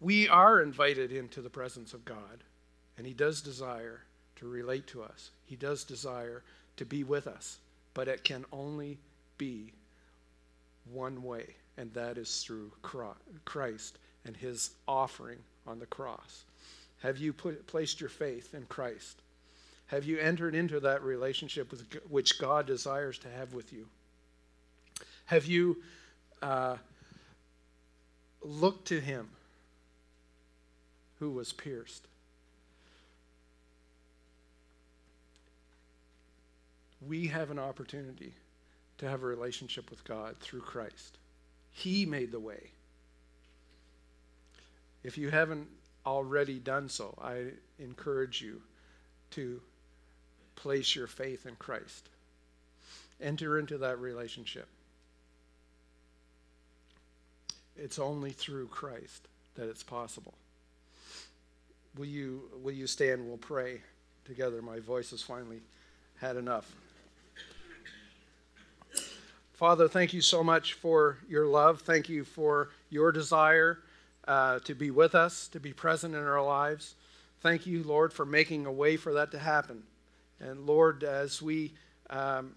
We 0.00 0.28
are 0.28 0.60
invited 0.62 1.12
into 1.12 1.40
the 1.40 1.50
presence 1.50 1.94
of 1.94 2.04
God, 2.04 2.44
and 2.96 3.06
He 3.06 3.14
does 3.14 3.40
desire 3.40 4.02
to 4.36 4.48
relate 4.48 4.86
to 4.88 5.02
us. 5.02 5.30
He 5.46 5.56
does 5.56 5.84
desire 5.84 6.42
to 6.76 6.84
be 6.84 7.04
with 7.04 7.26
us, 7.26 7.58
but 7.94 8.08
it 8.08 8.24
can 8.24 8.44
only 8.52 8.98
be 9.38 9.72
one 10.90 11.22
way, 11.22 11.54
and 11.76 11.92
that 11.94 12.18
is 12.18 12.42
through 12.42 12.72
Christ 13.44 13.98
and 14.24 14.36
his 14.36 14.70
offering 14.86 15.38
on 15.66 15.78
the 15.78 15.86
cross. 15.86 16.44
Have 17.02 17.18
you 17.18 17.32
put, 17.32 17.66
placed 17.66 18.00
your 18.00 18.10
faith 18.10 18.54
in 18.54 18.64
Christ? 18.66 19.20
Have 19.92 20.06
you 20.06 20.18
entered 20.18 20.54
into 20.54 20.80
that 20.80 21.02
relationship 21.02 21.70
with, 21.70 21.84
which 22.08 22.38
God 22.38 22.66
desires 22.66 23.18
to 23.18 23.28
have 23.28 23.52
with 23.52 23.74
you? 23.74 23.86
Have 25.26 25.44
you 25.44 25.82
uh, 26.40 26.76
looked 28.40 28.88
to 28.88 28.98
him 28.98 29.28
who 31.18 31.30
was 31.30 31.52
pierced? 31.52 32.08
We 37.06 37.26
have 37.26 37.50
an 37.50 37.58
opportunity 37.58 38.32
to 38.96 39.06
have 39.06 39.22
a 39.22 39.26
relationship 39.26 39.90
with 39.90 40.02
God 40.04 40.36
through 40.40 40.62
Christ. 40.62 41.18
He 41.70 42.06
made 42.06 42.32
the 42.32 42.40
way. 42.40 42.70
If 45.04 45.18
you 45.18 45.28
haven't 45.28 45.68
already 46.06 46.58
done 46.58 46.88
so, 46.88 47.14
I 47.22 47.48
encourage 47.78 48.40
you 48.40 48.62
to 49.32 49.60
place 50.62 50.94
your 50.94 51.08
faith 51.08 51.44
in 51.44 51.56
Christ. 51.56 52.08
Enter 53.20 53.58
into 53.58 53.78
that 53.78 53.98
relationship. 53.98 54.68
It's 57.76 57.98
only 57.98 58.30
through 58.30 58.68
Christ 58.68 59.26
that 59.56 59.68
it's 59.68 59.82
possible. 59.82 60.34
Will 61.98 62.06
you, 62.06 62.42
will 62.62 62.72
you 62.72 62.86
stand? 62.86 63.26
We'll 63.26 63.38
pray 63.38 63.80
together. 64.24 64.62
My 64.62 64.78
voice 64.78 65.10
has 65.10 65.20
finally 65.20 65.60
had 66.20 66.36
enough. 66.36 66.72
Father, 69.52 69.88
thank 69.88 70.12
you 70.12 70.20
so 70.20 70.44
much 70.44 70.74
for 70.74 71.18
your 71.28 71.46
love. 71.46 71.80
Thank 71.80 72.08
you 72.08 72.24
for 72.24 72.70
your 72.88 73.10
desire 73.10 73.78
uh, 74.28 74.60
to 74.60 74.74
be 74.76 74.92
with 74.92 75.16
us, 75.16 75.48
to 75.48 75.58
be 75.58 75.72
present 75.72 76.14
in 76.14 76.22
our 76.22 76.44
lives. 76.44 76.94
Thank 77.40 77.66
you, 77.66 77.82
Lord, 77.82 78.12
for 78.12 78.24
making 78.24 78.66
a 78.66 78.72
way 78.72 78.96
for 78.96 79.12
that 79.14 79.32
to 79.32 79.38
happen. 79.40 79.82
And 80.42 80.66
Lord, 80.66 81.04
as 81.04 81.40
we 81.40 81.72
um, 82.10 82.56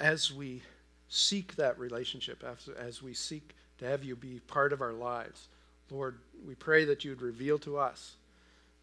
as 0.00 0.32
we 0.32 0.62
seek 1.08 1.56
that 1.56 1.78
relationship, 1.78 2.44
as, 2.78 3.02
we 3.02 3.12
seek 3.12 3.54
to 3.78 3.86
have 3.86 4.04
you 4.04 4.14
be 4.14 4.40
part 4.46 4.72
of 4.72 4.80
our 4.80 4.92
lives, 4.92 5.48
Lord, 5.90 6.18
we 6.46 6.54
pray 6.54 6.84
that 6.84 7.04
you'd 7.04 7.20
reveal 7.20 7.58
to 7.60 7.78
us 7.78 8.14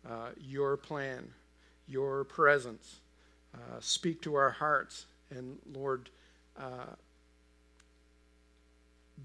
uh, 0.07 0.29
your 0.37 0.75
plan 0.77 1.31
your 1.87 2.23
presence. 2.23 2.97
Uh, 3.53 3.79
speak 3.79 4.21
to 4.21 4.35
our 4.35 4.49
hearts. 4.49 5.05
And 5.29 5.57
Lord, 5.73 6.09
uh, 6.59 6.95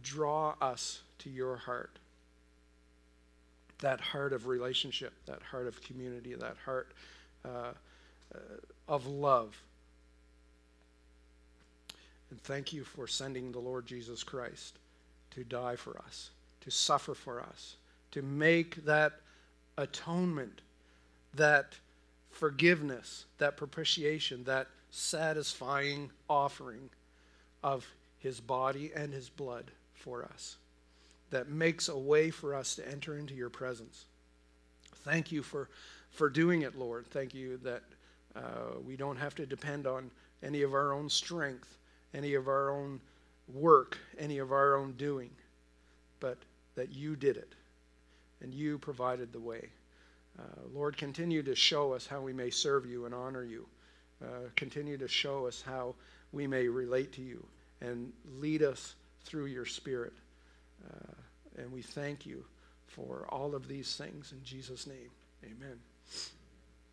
draw 0.03 0.55
us 0.61 1.01
to 1.19 1.31
your 1.31 1.57
heart. 1.57 1.99
That 3.81 4.01
heart 4.01 4.33
of 4.33 4.47
relationship, 4.47 5.13
that 5.27 5.43
heart 5.43 5.67
of 5.67 5.81
community, 5.83 6.35
that 6.35 6.57
heart 6.65 6.93
uh, 7.45 7.73
uh, 8.35 8.39
of 8.89 9.07
love. 9.07 9.61
And 12.31 12.41
thank 12.43 12.73
you 12.73 12.85
for 12.85 13.07
sending 13.07 13.51
the 13.51 13.59
Lord 13.59 13.87
Jesus 13.87 14.23
Christ 14.23 14.79
to 15.33 15.45
die 15.45 15.77
for 15.77 15.99
us, 15.99 16.31
to 16.61 16.71
suffer 16.71 17.15
for 17.15 17.41
us, 17.41 17.77
to 18.13 18.23
make 18.23 18.85
that 18.85 19.15
atonement, 19.77 20.61
that 21.35 21.75
forgiveness, 22.31 23.25
that 23.39 23.57
propitiation, 23.57 24.45
that 24.45 24.69
satisfying 24.91 26.11
offering 26.29 26.91
of 27.63 27.87
his 28.19 28.41
body 28.41 28.91
and 28.95 29.13
his 29.13 29.29
blood 29.29 29.71
for 29.95 30.25
us, 30.25 30.57
that 31.31 31.49
makes 31.49 31.89
a 31.89 31.97
way 31.97 32.31
for 32.31 32.55
us 32.55 32.75
to 32.77 32.89
enter 32.89 33.17
into 33.17 33.35
your 33.35 33.51
presence. 33.51 34.07
Thank 35.05 35.33
you 35.33 35.43
for, 35.43 35.69
for 36.11 36.29
doing 36.29 36.63
it, 36.63 36.77
Lord. 36.77 37.07
Thank 37.07 37.35
you 37.35 37.59
that 37.59 37.83
uh, 38.37 38.79
we 38.85 38.97
don't 38.97 39.17
have 39.17 39.35
to 39.37 39.47
depend 39.47 39.87
on 39.87 40.11
any 40.43 40.63
of 40.63 40.75
our 40.75 40.93
own 40.93 41.09
strength, 41.09 41.77
any 42.15 42.35
of 42.35 42.49
our 42.49 42.71
own 42.71 43.01
work, 43.53 43.99
any 44.19 44.39
of 44.39 44.53
our 44.53 44.77
own 44.77 44.93
doing, 44.93 45.31
but 46.21 46.39
that 46.75 46.93
you 46.93 47.17
did 47.17 47.37
it 47.37 47.55
and 48.43 48.55
you 48.55 48.79
provided 48.79 49.33
the 49.33 49.41
way. 49.41 49.69
Uh, 50.39 50.43
Lord, 50.73 50.97
continue 50.97 51.43
to 51.43 51.55
show 51.55 51.93
us 51.93 52.07
how 52.07 52.21
we 52.21 52.33
may 52.33 52.51
serve 52.51 52.87
you 52.87 53.05
and 53.05 53.15
honor 53.15 53.45
you. 53.45 53.67
Uh, 54.23 54.49
continue 54.57 54.97
to 54.99 55.09
show 55.09 55.47
us 55.47 55.63
how 55.65 55.95
we 56.33 56.47
may 56.47 56.69
relate 56.69 57.13
to 57.13 57.23
you 57.23 57.45
and 57.81 58.13
lead 58.39 58.63
us 58.63 58.95
through 59.25 59.47
your 59.47 59.67
Spirit. 59.67 60.13
Uh, 60.87 61.13
and 61.57 61.73
we 61.73 61.83
thank 61.83 62.27
you 62.27 62.45
for 62.87 63.27
all 63.29 63.55
of 63.55 63.69
these 63.69 63.97
things 63.97 64.33
in 64.33 64.43
Jesus' 64.45 64.87
name. 64.87 65.11
Amen. 65.45 65.79